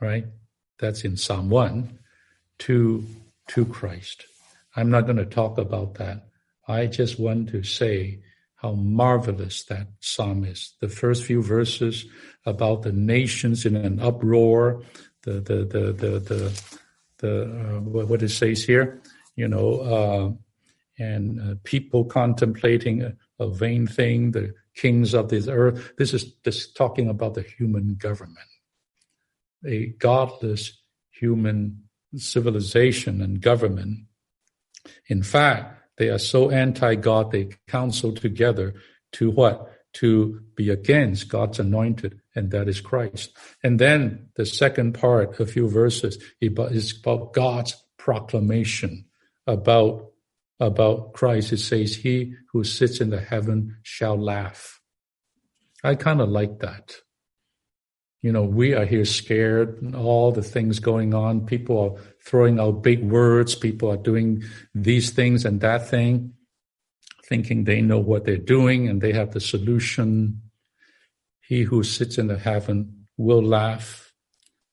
right? 0.00 0.26
That's 0.78 1.04
in 1.04 1.16
Psalm 1.16 1.50
1 1.50 1.98
to, 2.60 3.04
to 3.48 3.64
Christ. 3.64 4.24
I'm 4.76 4.90
not 4.90 5.06
going 5.06 5.16
to 5.16 5.26
talk 5.26 5.58
about 5.58 5.94
that. 5.94 6.28
I 6.68 6.86
just 6.86 7.18
want 7.18 7.48
to 7.48 7.64
say 7.64 8.20
how 8.56 8.72
marvelous 8.72 9.64
that 9.64 9.88
psalm 10.00 10.44
is. 10.44 10.74
The 10.80 10.88
first 10.88 11.24
few 11.24 11.42
verses 11.42 12.06
about 12.44 12.82
the 12.82 12.92
nations 12.92 13.66
in 13.66 13.74
an 13.74 14.00
uproar, 14.00 14.82
the 15.26 15.40
the 15.40 15.64
the 15.64 15.92
the 15.92 16.18
the, 16.20 16.62
the 17.18 17.42
uh, 17.42 17.80
what 17.80 18.22
it 18.22 18.30
says 18.30 18.64
here, 18.64 19.02
you 19.34 19.48
know, 19.48 19.80
uh, 19.80 21.02
and 21.02 21.40
uh, 21.40 21.54
people 21.64 22.04
contemplating 22.04 23.02
a, 23.02 23.14
a, 23.38 23.50
vain 23.50 23.86
thing, 23.86 24.30
the 24.30 24.54
kings 24.74 25.14
of 25.14 25.28
this 25.28 25.48
earth. 25.48 25.92
This 25.98 26.14
is 26.14 26.32
this 26.44 26.72
talking 26.72 27.08
about 27.08 27.34
the 27.34 27.42
human 27.42 27.96
government, 27.96 28.38
a 29.66 29.86
godless 29.98 30.80
human 31.10 31.82
civilization 32.14 33.20
and 33.20 33.40
government. 33.40 34.06
In 35.08 35.22
fact, 35.22 35.82
they 35.98 36.08
are 36.08 36.18
so 36.18 36.50
anti-God, 36.50 37.32
they 37.32 37.48
counsel 37.66 38.12
together 38.12 38.74
to 39.12 39.30
what? 39.30 39.72
To 39.94 40.40
be 40.54 40.70
against 40.70 41.28
God's 41.28 41.58
anointed, 41.58 42.20
and 42.36 42.50
that 42.50 42.68
is 42.68 42.80
Christ. 42.80 43.36
And 43.62 43.78
then 43.78 44.28
the 44.36 44.46
second 44.46 44.92
part, 44.92 45.40
a 45.40 45.46
few 45.46 45.68
verses, 45.68 46.22
is 46.40 46.98
about 46.98 47.32
God's 47.32 47.74
proclamation 47.96 49.06
about, 49.46 50.12
about 50.60 51.12
Christ. 51.14 51.52
It 51.52 51.58
says, 51.58 51.96
He 51.96 52.34
who 52.52 52.64
sits 52.64 53.00
in 53.00 53.10
the 53.10 53.20
heaven 53.20 53.78
shall 53.82 54.16
laugh. 54.16 54.80
I 55.82 55.94
kind 55.94 56.20
of 56.20 56.28
like 56.28 56.60
that. 56.60 56.96
You 58.22 58.32
know, 58.32 58.42
we 58.42 58.74
are 58.74 58.84
here 58.84 59.04
scared, 59.04 59.80
and 59.82 59.94
all 59.94 60.32
the 60.32 60.42
things 60.42 60.80
going 60.80 61.14
on. 61.14 61.46
People 61.46 61.78
are 61.78 62.02
throwing 62.24 62.58
out 62.58 62.82
big 62.82 63.04
words. 63.04 63.54
People 63.54 63.90
are 63.90 63.96
doing 63.96 64.42
these 64.74 65.10
things 65.10 65.44
and 65.44 65.60
that 65.60 65.88
thing, 65.88 66.32
thinking 67.24 67.64
they 67.64 67.82
know 67.82 68.00
what 68.00 68.24
they're 68.24 68.36
doing 68.36 68.88
and 68.88 69.00
they 69.00 69.12
have 69.12 69.32
the 69.32 69.40
solution. 69.40 70.42
He 71.46 71.62
who 71.62 71.84
sits 71.84 72.18
in 72.18 72.26
the 72.26 72.38
heaven 72.38 73.06
will 73.16 73.42
laugh. 73.42 74.12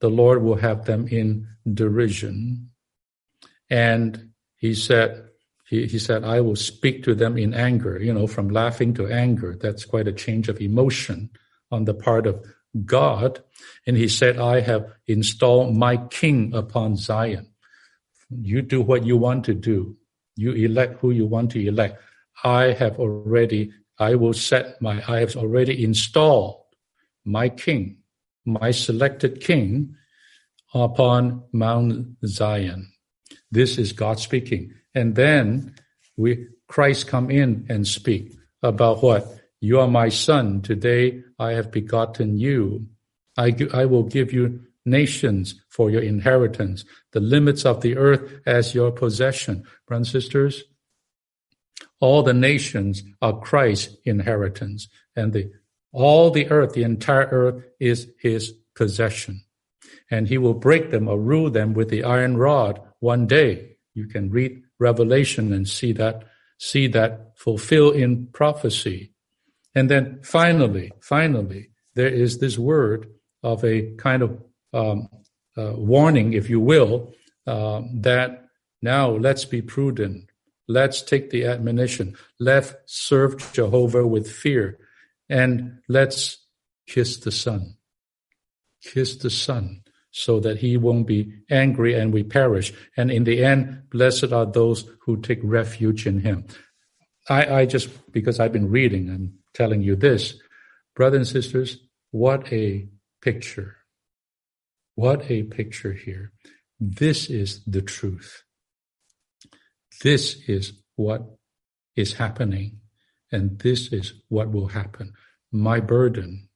The 0.02 0.10
Lord 0.10 0.42
will 0.42 0.56
have 0.56 0.86
them 0.86 1.08
in 1.08 1.48
derision. 1.72 2.72
And 3.70 4.32
he 4.56 4.74
said, 4.74 5.30
he, 5.68 5.86
he 5.86 6.00
said, 6.00 6.24
I 6.24 6.42
will 6.42 6.56
speak 6.56 7.04
to 7.04 7.16
them 7.16 7.38
in 7.38 7.54
anger, 7.54 8.00
you 8.02 8.14
know, 8.14 8.28
from 8.28 8.50
laughing 8.50 8.94
to 8.96 9.08
anger. 9.08 9.56
That's 9.60 9.86
quite 9.86 10.08
a 10.08 10.14
change 10.14 10.50
of 10.50 10.60
emotion 10.60 11.30
on 11.72 11.86
the 11.86 11.94
part 11.94 12.26
of 12.26 12.44
God. 12.86 13.44
And 13.86 13.96
he 13.96 14.08
said, 14.08 14.40
I 14.40 14.62
have 14.62 14.92
installed 15.06 15.76
my 15.76 15.98
king 15.98 16.56
upon 16.56 16.96
Zion. 16.96 17.48
You 18.30 18.64
do 18.64 18.82
what 18.82 19.06
you 19.06 19.16
want 19.16 19.46
to 19.46 19.54
do. 19.54 19.96
You 20.36 20.54
elect 20.54 21.00
who 21.00 21.12
you 21.12 21.28
want 21.28 21.52
to 21.52 21.66
elect. 21.66 22.02
I 22.44 22.74
have 22.74 23.00
already, 23.00 23.72
I 24.00 24.16
will 24.16 24.34
set 24.34 24.82
my, 24.82 25.04
I 25.08 25.20
have 25.20 25.36
already 25.36 25.84
installed 25.84 26.63
my 27.26 27.50
king, 27.50 27.98
my 28.46 28.72
selected 28.72 29.42
king 29.42 29.96
upon 30.74 31.44
Mount 31.52 32.08
Zion. 32.26 32.92
This 33.52 33.78
is 33.78 33.94
God 33.94 34.20
speaking. 34.20 34.74
And 34.96 35.16
then 35.16 35.76
we, 36.18 36.48
Christ 36.68 37.08
come 37.08 37.30
in 37.30 37.66
and 37.70 37.88
speak 37.88 38.36
about 38.62 39.04
what? 39.04 39.28
You 39.62 39.80
are 39.80 39.88
my 39.88 40.10
son. 40.10 40.62
Today 40.62 41.24
I 41.40 41.52
have 41.52 41.72
begotten 41.72 42.38
you. 42.38 42.88
I, 43.38 43.56
I 43.74 43.86
will 43.86 44.04
give 44.04 44.34
you 44.34 44.62
nations 44.86 45.56
for 45.70 45.90
your 45.90 46.02
inheritance, 46.02 46.84
the 47.12 47.20
limits 47.20 47.66
of 47.66 47.82
the 47.82 47.96
earth 47.96 48.42
as 48.46 48.76
your 48.76 48.92
possession. 48.92 49.64
Brothers 49.88 50.14
and 50.14 50.24
sisters, 50.24 50.64
all 52.00 52.24
the 52.24 52.34
nations 52.34 53.04
are 53.22 53.40
Christ's 53.40 53.96
inheritance, 54.04 54.90
and 55.16 55.32
the, 55.32 55.52
all 55.94 56.32
the 56.32 56.50
earth, 56.50 56.74
the 56.74 56.84
entire 56.84 57.28
earth, 57.32 57.64
is 57.80 58.10
his 58.20 58.54
possession. 58.76 59.44
And 60.12 60.28
he 60.28 60.38
will 60.38 60.54
break 60.54 60.92
them 60.92 61.08
or 61.08 61.20
rule 61.20 61.50
them 61.50 61.74
with 61.74 61.90
the 61.90 62.04
iron 62.04 62.38
rod 62.38 62.82
one 63.00 63.28
day. 63.28 63.78
You 63.94 64.08
can 64.08 64.30
read 64.30 64.64
Revelation 64.80 65.54
and 65.54 65.68
see 65.68 65.94
that, 65.94 66.24
see 66.58 66.88
that 66.88 67.38
fulfill 67.38 67.92
in 67.92 68.28
prophecy. 68.28 69.14
And 69.76 69.90
then 69.90 70.20
finally, 70.24 70.92
finally, 71.00 71.70
there 71.96 72.10
is 72.10 72.40
this 72.40 72.58
word 72.58 73.08
of 73.44 73.64
a 73.64 73.94
kind 73.98 74.24
of 74.24 74.44
um, 74.74 75.10
uh, 75.58 75.74
warning, 75.76 76.34
if 76.34 76.50
you 76.50 76.60
will, 76.60 77.14
uh, 77.46 77.82
that 77.96 78.48
now 78.82 79.12
let's 79.12 79.46
be 79.46 79.62
prudent. 79.62 80.30
Let's 80.68 81.02
take 81.02 81.30
the 81.30 81.46
admonition. 81.46 82.16
Let's 82.40 82.74
serve 82.86 83.54
Jehovah 83.54 84.08
with 84.08 84.30
fear. 84.32 84.80
And 85.30 85.80
let's 85.88 86.38
kiss 86.88 87.18
the 87.18 87.32
son. 87.32 87.76
Kiss 88.84 89.16
the 89.18 89.30
son 89.30 89.82
so 90.12 90.40
that 90.40 90.60
he 90.60 90.78
won't 90.78 91.08
be 91.08 91.34
angry 91.50 91.96
and 91.96 92.14
we 92.14 92.24
perish. 92.24 92.72
And 92.96 93.10
in 93.10 93.24
the 93.24 93.44
end, 93.44 93.90
blessed 93.90 94.32
are 94.32 94.46
those 94.46 94.86
who 95.02 95.20
take 95.22 95.40
refuge 95.42 96.06
in 96.06 96.20
him. 96.20 96.46
I, 97.30 97.62
I 97.62 97.66
just, 97.66 97.90
because 98.12 98.40
I've 98.40 98.54
been 98.54 98.70
reading 98.70 99.10
and 99.10 99.34
telling 99.54 99.82
you 99.82 99.96
this. 99.96 100.36
Brothers 100.96 101.18
and 101.18 101.28
sisters, 101.28 101.78
what 102.12 102.52
a 102.54 102.88
picture. 103.22 103.78
What 104.96 105.32
a 105.32 105.44
picture 105.44 105.94
here. 105.94 106.32
This 106.80 107.30
is 107.30 107.64
the 107.66 107.82
truth. 107.82 108.44
This 110.04 110.36
is 110.48 110.74
what 110.96 111.24
is 111.96 112.14
happening. 112.14 112.82
And 113.34 113.60
this 113.60 113.92
is 113.92 114.14
what 114.30 114.52
will 114.52 114.68
happen. 114.68 115.14
My 115.52 115.80
burden, 115.80 116.50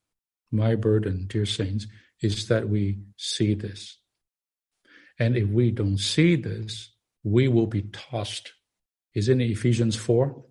my 0.52 0.76
burden, 0.76 1.26
dear 1.28 1.46
saints, 1.46 1.88
is 2.22 2.48
that 2.48 2.70
we 2.70 3.00
see 3.18 3.56
this. 3.56 3.98
And 5.20 5.36
if 5.36 5.50
we 5.50 5.72
don't 5.72 5.98
see 5.98 6.36
this, 6.36 6.92
we 7.24 7.48
will 7.48 7.66
be 7.66 7.82
tossed. 7.82 8.54
Is 9.16 9.28
in 9.28 9.42
Ephesians 9.42 9.96
4? 9.96 10.46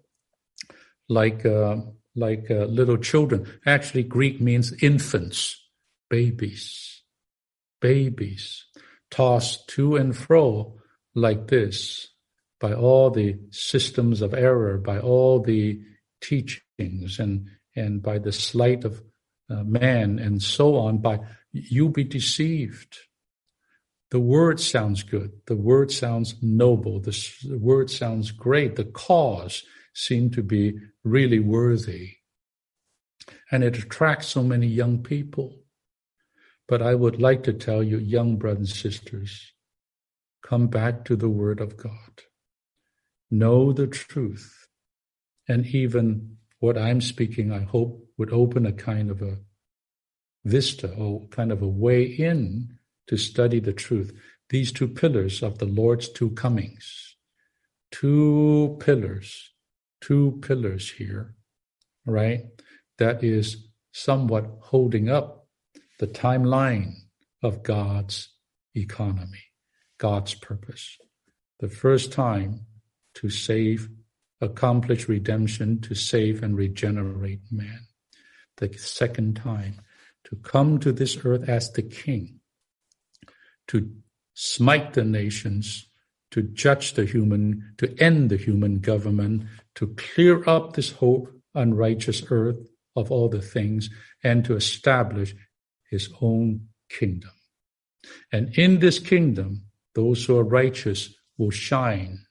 Like 1.09 1.47
uh, 1.47 1.77
like 2.16 2.51
uh, 2.51 2.64
little 2.64 2.97
children. 2.97 3.47
Actually, 3.64 4.03
Greek 4.03 4.41
means 4.41 4.72
infants, 4.83 5.62
babies, 6.11 7.03
babies, 7.81 8.64
tossed 9.11 9.68
to 9.68 9.95
and 9.95 10.16
fro 10.16 10.74
like 11.14 11.47
this 11.47 12.09
by 12.61 12.72
all 12.72 13.11
the 13.11 13.39
systems 13.51 14.22
of 14.22 14.35
error, 14.35 14.79
by 14.79 14.99
all 14.99 15.41
the 15.41 15.81
teachings, 16.20 17.18
and 17.18 17.48
and 17.74 18.02
by 18.02 18.18
the 18.18 18.32
sleight 18.32 18.84
of 18.84 19.02
uh, 19.50 19.62
man, 19.64 20.18
and 20.18 20.42
so 20.42 20.76
on. 20.76 20.98
By 20.98 21.20
you 21.52 21.88
be 21.88 22.04
deceived. 22.04 22.98
The 24.10 24.20
word 24.20 24.60
sounds 24.60 25.02
good. 25.02 25.32
The 25.46 25.56
word 25.56 25.90
sounds 25.90 26.36
noble. 26.40 27.00
The 27.00 27.58
word 27.60 27.90
sounds 27.90 28.30
great. 28.30 28.76
The 28.76 28.84
cause 28.84 29.64
seem 29.94 30.30
to 30.30 30.42
be 30.42 30.74
really 31.02 31.40
worthy. 31.40 32.12
And 33.50 33.64
it 33.64 33.76
attracts 33.76 34.28
so 34.28 34.42
many 34.42 34.68
young 34.68 35.02
people. 35.02 35.56
But 36.68 36.82
I 36.82 36.94
would 36.94 37.20
like 37.20 37.42
to 37.44 37.52
tell 37.52 37.82
you, 37.82 37.98
young 37.98 38.36
brothers 38.36 38.70
and 38.70 38.92
sisters, 38.92 39.52
come 40.42 40.66
back 40.66 41.04
to 41.06 41.16
the 41.16 41.28
Word 41.28 41.60
of 41.60 41.76
God. 41.76 42.22
Know 43.30 43.72
the 43.72 43.86
truth. 43.86 44.65
And 45.49 45.66
even 45.66 46.36
what 46.59 46.78
I'm 46.78 47.01
speaking, 47.01 47.53
I 47.53 47.61
hope, 47.61 48.03
would 48.18 48.32
open 48.32 48.64
a 48.66 48.72
kind 48.72 49.11
of 49.11 49.20
a 49.22 49.38
vista 50.44 50.92
or 50.94 51.26
kind 51.28 51.53
of 51.53 51.61
a 51.62 51.68
way 51.68 52.03
in 52.03 52.78
to 53.09 53.16
study 53.16 53.61
the 53.61 53.72
truth. 53.72 54.12
These 54.49 54.72
two 54.72 54.88
pillars 54.88 55.42
of 55.42 55.59
the 55.59 55.66
Lord's 55.66 56.09
two 56.09 56.30
comings. 56.30 57.16
Two 57.90 58.76
pillars, 58.80 59.53
two 60.01 60.38
pillars 60.42 60.90
here, 60.90 61.34
right? 62.05 62.42
That 62.99 63.22
is 63.22 63.68
somewhat 63.92 64.47
holding 64.61 65.09
up 65.09 65.47
the 65.99 66.07
timeline 66.07 66.94
of 67.42 67.62
God's 67.62 68.28
economy, 68.74 69.44
God's 69.99 70.34
purpose. 70.34 70.99
The 71.61 71.68
first 71.68 72.12
time 72.12 72.66
to 73.14 73.30
save, 73.30 73.88
accomplish 74.41 75.09
redemption, 75.09 75.80
to 75.80 75.95
save 75.95 76.43
and 76.43 76.57
regenerate 76.57 77.41
man. 77.51 77.87
The 78.57 78.72
second 78.74 79.37
time 79.37 79.80
to 80.24 80.37
come 80.37 80.78
to 80.80 80.93
this 80.93 81.18
earth 81.24 81.49
as 81.49 81.72
the 81.72 81.82
king, 81.82 82.41
to 83.68 83.91
smite 84.34 84.95
the 84.95 85.05
nations, 85.05 85.89
to 86.32 86.43
judge 86.43 86.95
the 86.95 87.05
human, 87.05 87.74
to 87.78 87.95
end 87.99 88.30
the 88.30 88.37
human 88.37 88.80
government, 88.80 89.45
to 89.76 89.95
clear 89.95 90.47
up 90.49 90.72
this 90.72 90.91
whole 90.91 91.28
unrighteous 91.55 92.22
earth 92.30 92.59
of 92.97 93.11
all 93.11 93.28
the 93.28 93.41
things, 93.41 93.89
and 94.24 94.45
to 94.45 94.57
establish 94.57 95.34
his 95.91 96.11
own 96.20 96.68
kingdom. 96.89 97.30
And 98.32 98.57
in 98.59 98.80
this 98.80 98.99
kingdom, 98.99 99.62
those 99.95 100.24
who 100.24 100.37
are 100.37 100.45
righteous 100.45 101.14
will 101.39 101.51
shine 101.51 102.26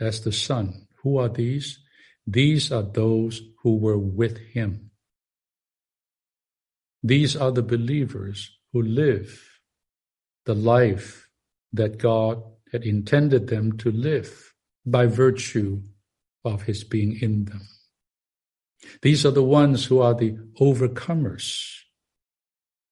as 0.00 0.22
the 0.22 0.32
sun. 0.32 0.86
Who 1.02 1.18
are 1.18 1.28
these? 1.28 1.78
These 2.26 2.72
are 2.72 2.82
those 2.82 3.40
who 3.62 3.76
were 3.76 3.98
with 3.98 4.38
him. 4.38 4.90
These 7.02 7.36
are 7.36 7.52
the 7.52 7.62
believers 7.62 8.50
who 8.72 8.82
live 8.82 9.60
the 10.44 10.54
life 10.54 11.28
that 11.72 11.98
God 11.98 12.42
had 12.72 12.84
intended 12.84 13.48
them 13.48 13.76
to 13.78 13.90
live 13.90 14.54
by 14.84 15.06
virtue 15.06 15.82
of 16.44 16.62
his 16.62 16.84
being 16.84 17.18
in 17.20 17.44
them. 17.44 17.68
These 19.02 19.26
are 19.26 19.30
the 19.32 19.42
ones 19.42 19.84
who 19.84 20.00
are 20.00 20.14
the 20.14 20.36
overcomers 20.60 21.76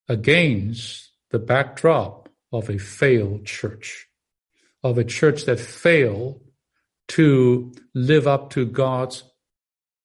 against 0.09 1.13
the 1.31 1.39
backdrop 1.39 2.29
of 2.53 2.69
a 2.69 2.79
failed 2.79 3.47
church, 3.47 4.07
of 4.83 4.99
a 4.99 5.05
church 5.05 5.45
that 5.45 5.61
failed 5.61 6.41
to 7.09 7.73
live 7.95 8.27
up 8.27 8.51
to 8.51 8.67
God's 8.67 9.25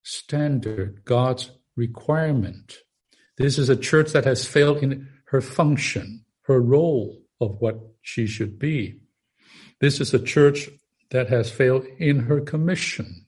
standard, 0.03 1.03
God's 1.05 1.51
requirement. 1.75 2.77
This 3.37 3.57
is 3.57 3.69
a 3.69 3.75
church 3.75 4.11
that 4.11 4.25
has 4.25 4.45
failed 4.45 4.77
in 4.77 5.07
her 5.25 5.41
function, 5.41 6.25
her 6.43 6.59
role 6.59 7.21
of 7.39 7.57
what 7.59 7.79
she 8.01 8.27
should 8.27 8.59
be. 8.59 8.99
This 9.79 10.01
is 10.01 10.13
a 10.13 10.19
church 10.19 10.69
that 11.11 11.29
has 11.29 11.49
failed 11.49 11.85
in 11.97 12.21
her 12.21 12.41
commission. 12.41 13.27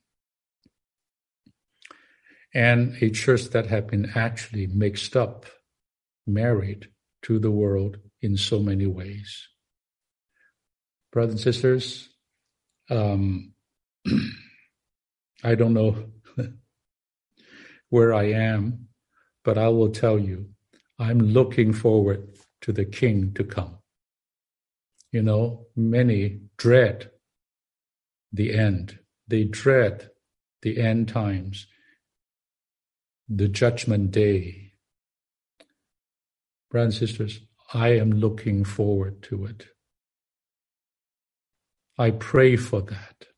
And 2.53 2.97
a 3.01 3.09
church 3.09 3.45
that 3.51 3.67
had 3.67 3.88
been 3.88 4.11
actually 4.13 4.67
mixed 4.67 5.15
up, 5.15 5.45
married 6.28 6.89
to 7.24 7.39
the 7.39 7.51
world 7.51 7.97
in 8.22 8.36
so 8.36 8.59
many 8.59 8.86
ways. 8.86 9.47
Brothers 11.13 11.34
and 11.34 11.41
sisters, 11.41 12.09
um, 12.89 13.53
I 15.43 15.56
don't 15.56 15.74
know 15.74 16.06
where 17.89 18.14
I 18.14 18.26
am, 18.26 18.88
but 19.43 19.58
I 19.58 19.70
will 19.70 19.89
tell 19.89 20.20
you, 20.20 20.49
I'm 20.99 21.20
looking 21.20 21.74
forward 21.74 22.28
to 22.62 22.72
the 22.72 22.86
King 22.86 23.34
to 23.34 23.43
come. 23.43 23.78
You 25.12 25.24
know, 25.24 25.68
many 25.76 26.41
dread 26.58 27.12
the 28.32 28.54
end. 28.54 28.99
They 29.28 29.43
dread 29.43 30.10
the 30.62 30.80
end 30.80 31.08
times, 31.10 31.68
the 33.28 33.47
judgment 33.47 34.12
day. 34.12 34.74
Brothers 36.70 37.02
and 37.02 37.10
sisters, 37.10 37.41
I 37.74 37.89
am 37.89 38.12
looking 38.12 38.64
forward 38.64 39.22
to 39.24 39.45
it. 39.45 39.66
I 41.97 42.12
pray 42.12 42.56
for 42.56 42.82
that. 42.82 43.31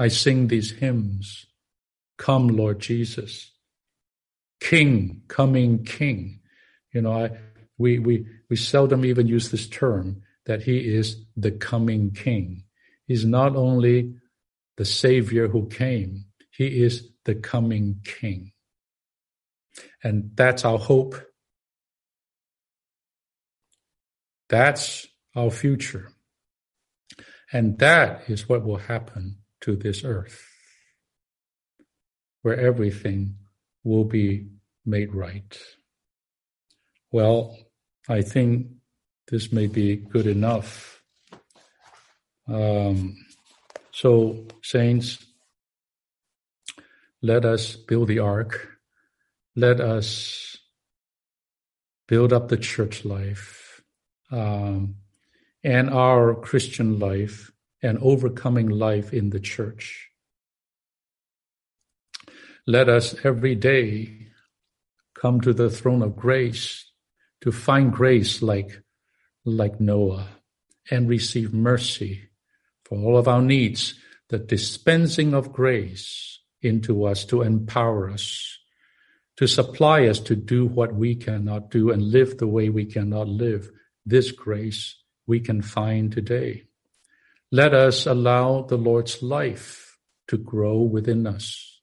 I 0.00 0.08
sing 0.08 0.48
these 0.48 0.70
hymns. 0.70 1.44
Come, 2.16 2.48
Lord 2.48 2.80
Jesus. 2.80 3.52
King, 4.58 5.20
coming 5.28 5.84
King. 5.84 6.40
You 6.94 7.02
know, 7.02 7.12
I, 7.12 7.30
we, 7.76 7.98
we, 7.98 8.26
we 8.48 8.56
seldom 8.56 9.04
even 9.04 9.26
use 9.26 9.50
this 9.50 9.68
term 9.68 10.22
that 10.46 10.62
he 10.62 10.78
is 10.78 11.22
the 11.36 11.50
coming 11.50 12.12
King. 12.12 12.64
He's 13.06 13.26
not 13.26 13.54
only 13.54 14.14
the 14.78 14.86
Savior 14.86 15.48
who 15.48 15.68
came, 15.68 16.24
he 16.50 16.82
is 16.82 17.06
the 17.26 17.34
coming 17.34 18.00
King. 18.02 18.52
And 20.02 20.30
that's 20.34 20.64
our 20.64 20.78
hope. 20.78 21.14
That's 24.48 25.06
our 25.36 25.50
future. 25.50 26.10
And 27.52 27.78
that 27.80 28.30
is 28.30 28.48
what 28.48 28.64
will 28.64 28.78
happen 28.78 29.39
to 29.62 29.76
this 29.76 30.04
earth, 30.04 30.42
where 32.42 32.58
everything 32.58 33.36
will 33.84 34.04
be 34.04 34.48
made 34.84 35.14
right. 35.14 35.58
Well, 37.12 37.56
I 38.08 38.22
think 38.22 38.68
this 39.28 39.52
may 39.52 39.66
be 39.66 39.96
good 39.96 40.26
enough. 40.26 41.02
Um, 42.48 43.16
so, 43.92 44.46
saints, 44.62 45.24
let 47.22 47.44
us 47.44 47.76
build 47.76 48.08
the 48.08 48.20
ark. 48.20 48.68
Let 49.54 49.80
us 49.80 50.56
build 52.08 52.32
up 52.32 52.48
the 52.48 52.56
church 52.56 53.04
life 53.04 53.82
um, 54.32 54.96
and 55.62 55.90
our 55.90 56.34
Christian 56.34 56.98
life 56.98 57.52
and 57.82 57.98
overcoming 57.98 58.68
life 58.68 59.12
in 59.12 59.30
the 59.30 59.40
church. 59.40 60.10
Let 62.66 62.88
us 62.88 63.14
every 63.24 63.54
day 63.54 64.28
come 65.14 65.40
to 65.40 65.52
the 65.52 65.70
throne 65.70 66.02
of 66.02 66.16
grace 66.16 66.90
to 67.40 67.52
find 67.52 67.92
grace 67.92 68.42
like, 68.42 68.82
like 69.44 69.80
Noah 69.80 70.28
and 70.90 71.08
receive 71.08 71.54
mercy 71.54 72.28
for 72.84 72.98
all 72.98 73.16
of 73.16 73.28
our 73.28 73.42
needs, 73.42 73.94
the 74.28 74.38
dispensing 74.38 75.34
of 75.34 75.52
grace 75.52 76.40
into 76.62 77.04
us 77.04 77.24
to 77.26 77.42
empower 77.42 78.10
us, 78.10 78.58
to 79.36 79.46
supply 79.46 80.06
us 80.06 80.20
to 80.20 80.36
do 80.36 80.66
what 80.66 80.94
we 80.94 81.14
cannot 81.14 81.70
do 81.70 81.90
and 81.90 82.02
live 82.02 82.38
the 82.38 82.46
way 82.46 82.68
we 82.68 82.84
cannot 82.84 83.28
live. 83.28 83.70
This 84.04 84.32
grace 84.32 84.96
we 85.26 85.40
can 85.40 85.62
find 85.62 86.12
today. 86.12 86.64
Let 87.52 87.74
us 87.74 88.06
allow 88.06 88.62
the 88.62 88.76
Lord's 88.76 89.22
life 89.22 89.98
to 90.28 90.38
grow 90.38 90.78
within 90.82 91.26
us, 91.26 91.80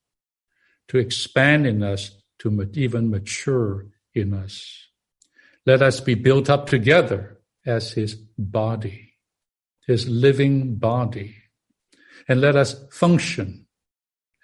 to 0.87 0.97
expand 0.97 1.67
in 1.67 1.83
us, 1.83 2.11
to 2.39 2.69
even 2.73 3.09
mature 3.09 3.87
in 4.13 4.33
us. 4.33 4.87
Let 5.65 5.81
us 5.81 5.99
be 5.99 6.15
built 6.15 6.49
up 6.49 6.67
together 6.67 7.39
as 7.65 7.91
his 7.91 8.15
body, 8.37 9.15
his 9.85 10.07
living 10.07 10.75
body, 10.75 11.35
and 12.29 12.39
let 12.39 12.55
us 12.55 12.75
function 12.91 13.67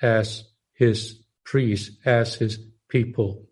as 0.02 0.44
his 0.74 1.24
priests, 1.46 1.96
as 2.04 2.36
his 2.36 2.60
people, 2.90 3.48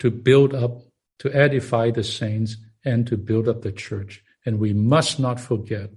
to 0.00 0.10
build 0.10 0.52
up, 0.52 0.82
to 1.20 1.32
edify 1.32 1.92
the 1.92 2.02
saints, 2.02 2.56
and 2.84 3.06
to 3.06 3.16
build 3.16 3.48
up 3.48 3.62
the 3.62 3.72
church. 3.72 4.24
And 4.46 4.60
we 4.60 4.72
must 4.72 5.18
not 5.18 5.40
forget, 5.40 5.90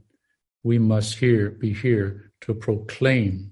we 0.64 0.80
must 0.80 1.20
here 1.20 1.52
be 1.52 1.72
here 1.72 2.32
to 2.42 2.54
proclaim 2.54 3.52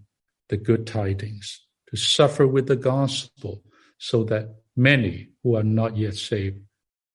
the 0.49 0.57
good 0.57 0.87
tidings, 0.87 1.61
to 1.89 1.95
suffer 1.95 2.47
with 2.47 2.67
the 2.67 2.75
gospel, 2.75 3.63
so 3.99 4.23
that 4.25 4.55
many 4.75 5.29
who 5.43 5.55
are 5.55 5.63
not 5.63 5.95
yet 5.95 6.15
saved 6.15 6.59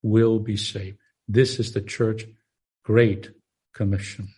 will 0.02 0.38
be 0.38 0.56
saved. 0.56 0.98
This 1.28 1.58
is 1.58 1.72
the 1.72 1.80
church 1.80 2.24
great 2.84 3.30
commission. 3.74 4.28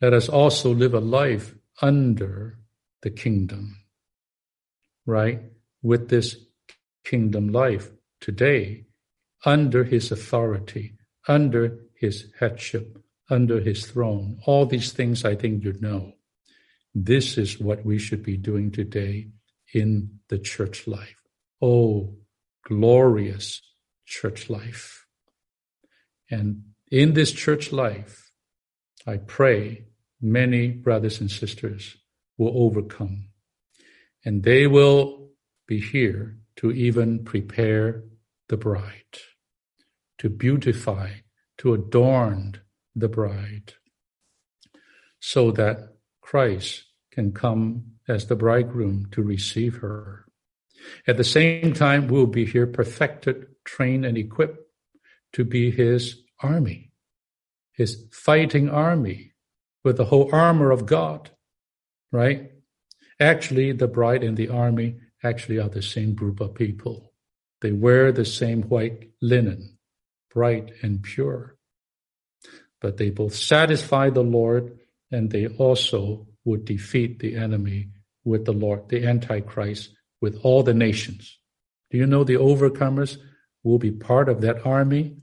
Let 0.00 0.12
us 0.12 0.28
also 0.28 0.74
live 0.74 0.94
a 0.94 1.00
life 1.00 1.54
under 1.80 2.58
the 3.02 3.10
kingdom, 3.10 3.78
right? 5.06 5.40
With 5.82 6.08
this 6.08 6.36
kingdom 7.04 7.48
life 7.48 7.90
today, 8.20 8.84
under 9.44 9.84
his 9.84 10.10
authority, 10.10 10.95
under 11.28 11.78
his 11.94 12.32
headship, 12.38 12.98
under 13.30 13.60
his 13.60 13.86
throne. 13.86 14.38
All 14.46 14.66
these 14.66 14.92
things 14.92 15.24
I 15.24 15.34
think 15.34 15.64
you 15.64 15.74
know. 15.80 16.12
This 16.94 17.36
is 17.36 17.60
what 17.60 17.84
we 17.84 17.98
should 17.98 18.22
be 18.22 18.36
doing 18.36 18.70
today 18.70 19.28
in 19.74 20.20
the 20.28 20.38
church 20.38 20.86
life. 20.86 21.22
Oh, 21.60 22.14
glorious 22.64 23.60
church 24.04 24.48
life. 24.48 25.06
And 26.30 26.62
in 26.90 27.14
this 27.14 27.32
church 27.32 27.72
life, 27.72 28.30
I 29.06 29.18
pray 29.18 29.84
many 30.20 30.68
brothers 30.68 31.20
and 31.20 31.30
sisters 31.30 31.96
will 32.38 32.52
overcome 32.54 33.28
and 34.26 34.42
they 34.42 34.66
will 34.66 35.30
be 35.68 35.80
here 35.80 36.36
to 36.56 36.72
even 36.72 37.24
prepare 37.24 38.02
the 38.48 38.56
bride, 38.56 39.18
to 40.18 40.28
beautify, 40.28 41.10
to 41.58 41.74
adorn 41.74 42.60
the 42.94 43.08
bride, 43.08 43.74
so 45.20 45.50
that 45.52 45.96
Christ 46.20 46.84
can 47.10 47.32
come 47.32 47.92
as 48.08 48.26
the 48.26 48.36
bridegroom 48.36 49.08
to 49.12 49.22
receive 49.22 49.76
her. 49.76 50.26
At 51.06 51.16
the 51.16 51.24
same 51.24 51.72
time, 51.72 52.08
we'll 52.08 52.26
be 52.26 52.44
here 52.44 52.66
perfected, 52.66 53.46
trained, 53.64 54.04
and 54.04 54.16
equipped 54.16 54.60
to 55.32 55.44
be 55.44 55.70
his 55.70 56.22
army, 56.42 56.92
his 57.72 58.06
fighting 58.10 58.68
army 58.68 59.32
with 59.84 59.96
the 59.96 60.04
whole 60.06 60.34
armor 60.34 60.70
of 60.70 60.86
God, 60.86 61.30
right? 62.12 62.52
Actually, 63.18 63.72
the 63.72 63.88
bride 63.88 64.22
and 64.22 64.36
the 64.36 64.48
army 64.48 64.96
actually 65.22 65.58
are 65.58 65.68
the 65.68 65.82
same 65.82 66.14
group 66.14 66.40
of 66.40 66.54
people. 66.54 67.12
They 67.60 67.72
wear 67.72 68.12
the 68.12 68.24
same 68.24 68.62
white 68.62 69.10
linen, 69.22 69.75
bright 70.32 70.72
and 70.82 71.02
pure. 71.02 71.56
But 72.80 72.96
they 72.96 73.10
both 73.10 73.34
satisfy 73.34 74.10
the 74.10 74.22
Lord 74.22 74.78
and 75.10 75.30
they 75.30 75.46
also 75.46 76.26
would 76.44 76.64
defeat 76.64 77.18
the 77.18 77.36
enemy 77.36 77.88
with 78.24 78.44
the 78.44 78.52
Lord, 78.52 78.88
the 78.88 79.06
Antichrist, 79.06 79.90
with 80.20 80.40
all 80.42 80.62
the 80.62 80.74
nations. 80.74 81.38
Do 81.90 81.98
you 81.98 82.06
know 82.06 82.24
the 82.24 82.34
overcomers 82.34 83.18
will 83.62 83.78
be 83.78 83.92
part 83.92 84.28
of 84.28 84.40
that 84.40 84.66
army 84.66 85.16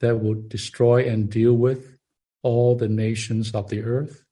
that 0.00 0.20
will 0.20 0.42
destroy 0.46 1.08
and 1.08 1.30
deal 1.30 1.54
with 1.54 1.96
all 2.42 2.76
the 2.76 2.88
nations 2.88 3.52
of 3.54 3.68
the 3.68 3.82
earth? 3.82 4.24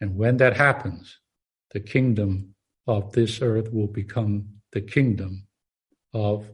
And 0.00 0.16
when 0.16 0.38
that 0.38 0.56
happens, 0.56 1.18
the 1.72 1.80
kingdom 1.80 2.54
of 2.86 3.12
this 3.12 3.40
earth 3.40 3.72
will 3.72 3.86
become 3.86 4.48
the 4.72 4.80
kingdom 4.80 5.46
of 6.12 6.50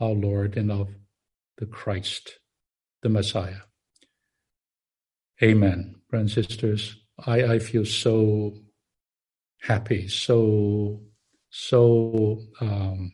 our 0.00 0.10
Lord 0.10 0.56
and 0.56 0.70
of 0.70 0.88
the 1.62 1.66
Christ, 1.66 2.40
the 3.02 3.08
Messiah. 3.08 3.62
Amen. 5.40 5.94
Brothers 6.10 6.36
and 6.36 6.44
sisters, 6.44 6.96
I, 7.24 7.44
I 7.44 7.58
feel 7.60 7.84
so 7.84 8.56
happy, 9.60 10.08
so, 10.08 11.02
so 11.50 12.40
um, 12.60 13.12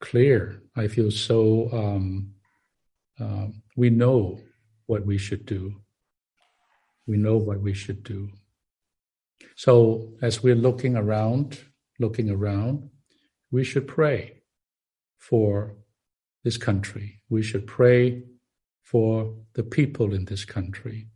clear. 0.00 0.62
I 0.74 0.88
feel 0.88 1.10
so, 1.10 1.68
um, 1.70 2.32
uh, 3.20 3.48
we 3.76 3.90
know 3.90 4.40
what 4.86 5.04
we 5.04 5.18
should 5.18 5.44
do. 5.44 5.74
We 7.06 7.18
know 7.18 7.36
what 7.36 7.60
we 7.60 7.74
should 7.74 8.02
do. 8.02 8.30
So 9.56 10.14
as 10.22 10.42
we're 10.42 10.54
looking 10.54 10.96
around, 10.96 11.60
looking 12.00 12.30
around, 12.30 12.88
we 13.50 13.62
should 13.62 13.86
pray 13.86 14.35
for 15.28 15.74
this 16.44 16.56
country. 16.56 17.20
We 17.28 17.42
should 17.42 17.66
pray 17.66 18.22
for 18.84 19.34
the 19.54 19.64
people 19.64 20.14
in 20.14 20.26
this 20.26 20.44
country. 20.44 21.08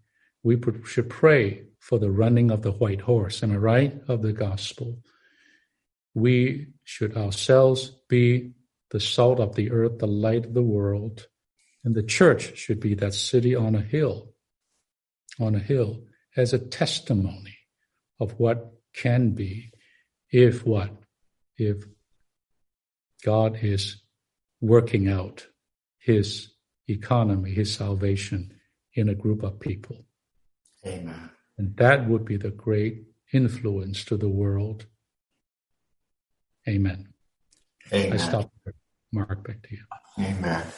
We 0.43 0.61
should 0.85 1.09
pray 1.09 1.63
for 1.79 1.99
the 1.99 2.11
running 2.11 2.51
of 2.51 2.63
the 2.63 2.73
white 2.73 3.03
horse, 3.03 3.43
am 3.43 3.53
I 3.53 3.57
right, 3.57 4.01
of 4.09 4.23
the 4.23 4.33
gospel. 4.33 4.99
We 6.15 6.69
should 6.83 7.17
ourselves 7.17 7.93
be 8.09 8.53
the 8.91 8.99
salt 8.99 9.39
of 9.39 9.55
the 9.55 9.71
earth, 9.71 9.99
the 9.99 10.09
light 10.09 10.45
of 10.47 10.55
the 10.55 10.63
world, 10.63 11.29
and 11.85 11.95
the 11.95 12.03
church 12.03 12.59
should 12.59 12.81
be 12.81 12.95
that 12.95 13.15
city 13.15 13.55
on 13.55 13.77
a 13.77 13.81
hill, 13.81 14.35
on 15.39 15.55
a 15.55 15.61
hill, 15.61 16.03
as 16.37 16.53
a 16.53 16.59
testimony 16.59 17.59
of 18.19 18.33
what 18.41 18.73
can 18.93 19.31
be 19.31 19.71
if 20.31 20.67
what? 20.67 20.91
If 21.57 21.85
God 23.21 23.59
is 23.63 24.03
working 24.61 25.09
out 25.09 25.47
his 25.99 26.51
economy, 26.89 27.53
his 27.53 27.75
salvation 27.75 28.53
in 28.95 29.09
a 29.09 29.15
group 29.15 29.43
of 29.43 29.61
people. 29.61 30.05
Amen. 30.87 31.31
And 31.59 31.77
that 31.77 32.09
would 32.09 32.25
be 32.25 32.37
the 32.37 32.51
great 32.51 33.05
influence 33.33 34.05
to 34.05 34.17
the 34.17 34.29
world. 34.29 34.87
Amen. 36.69 37.09
Amen. 37.93 38.13
I 38.13 38.17
stop 38.17 38.51
there. 38.65 38.75
Mark, 39.13 39.47
back 39.47 39.63
to 39.63 39.71
you. 39.73 39.85
Amen. 40.19 40.67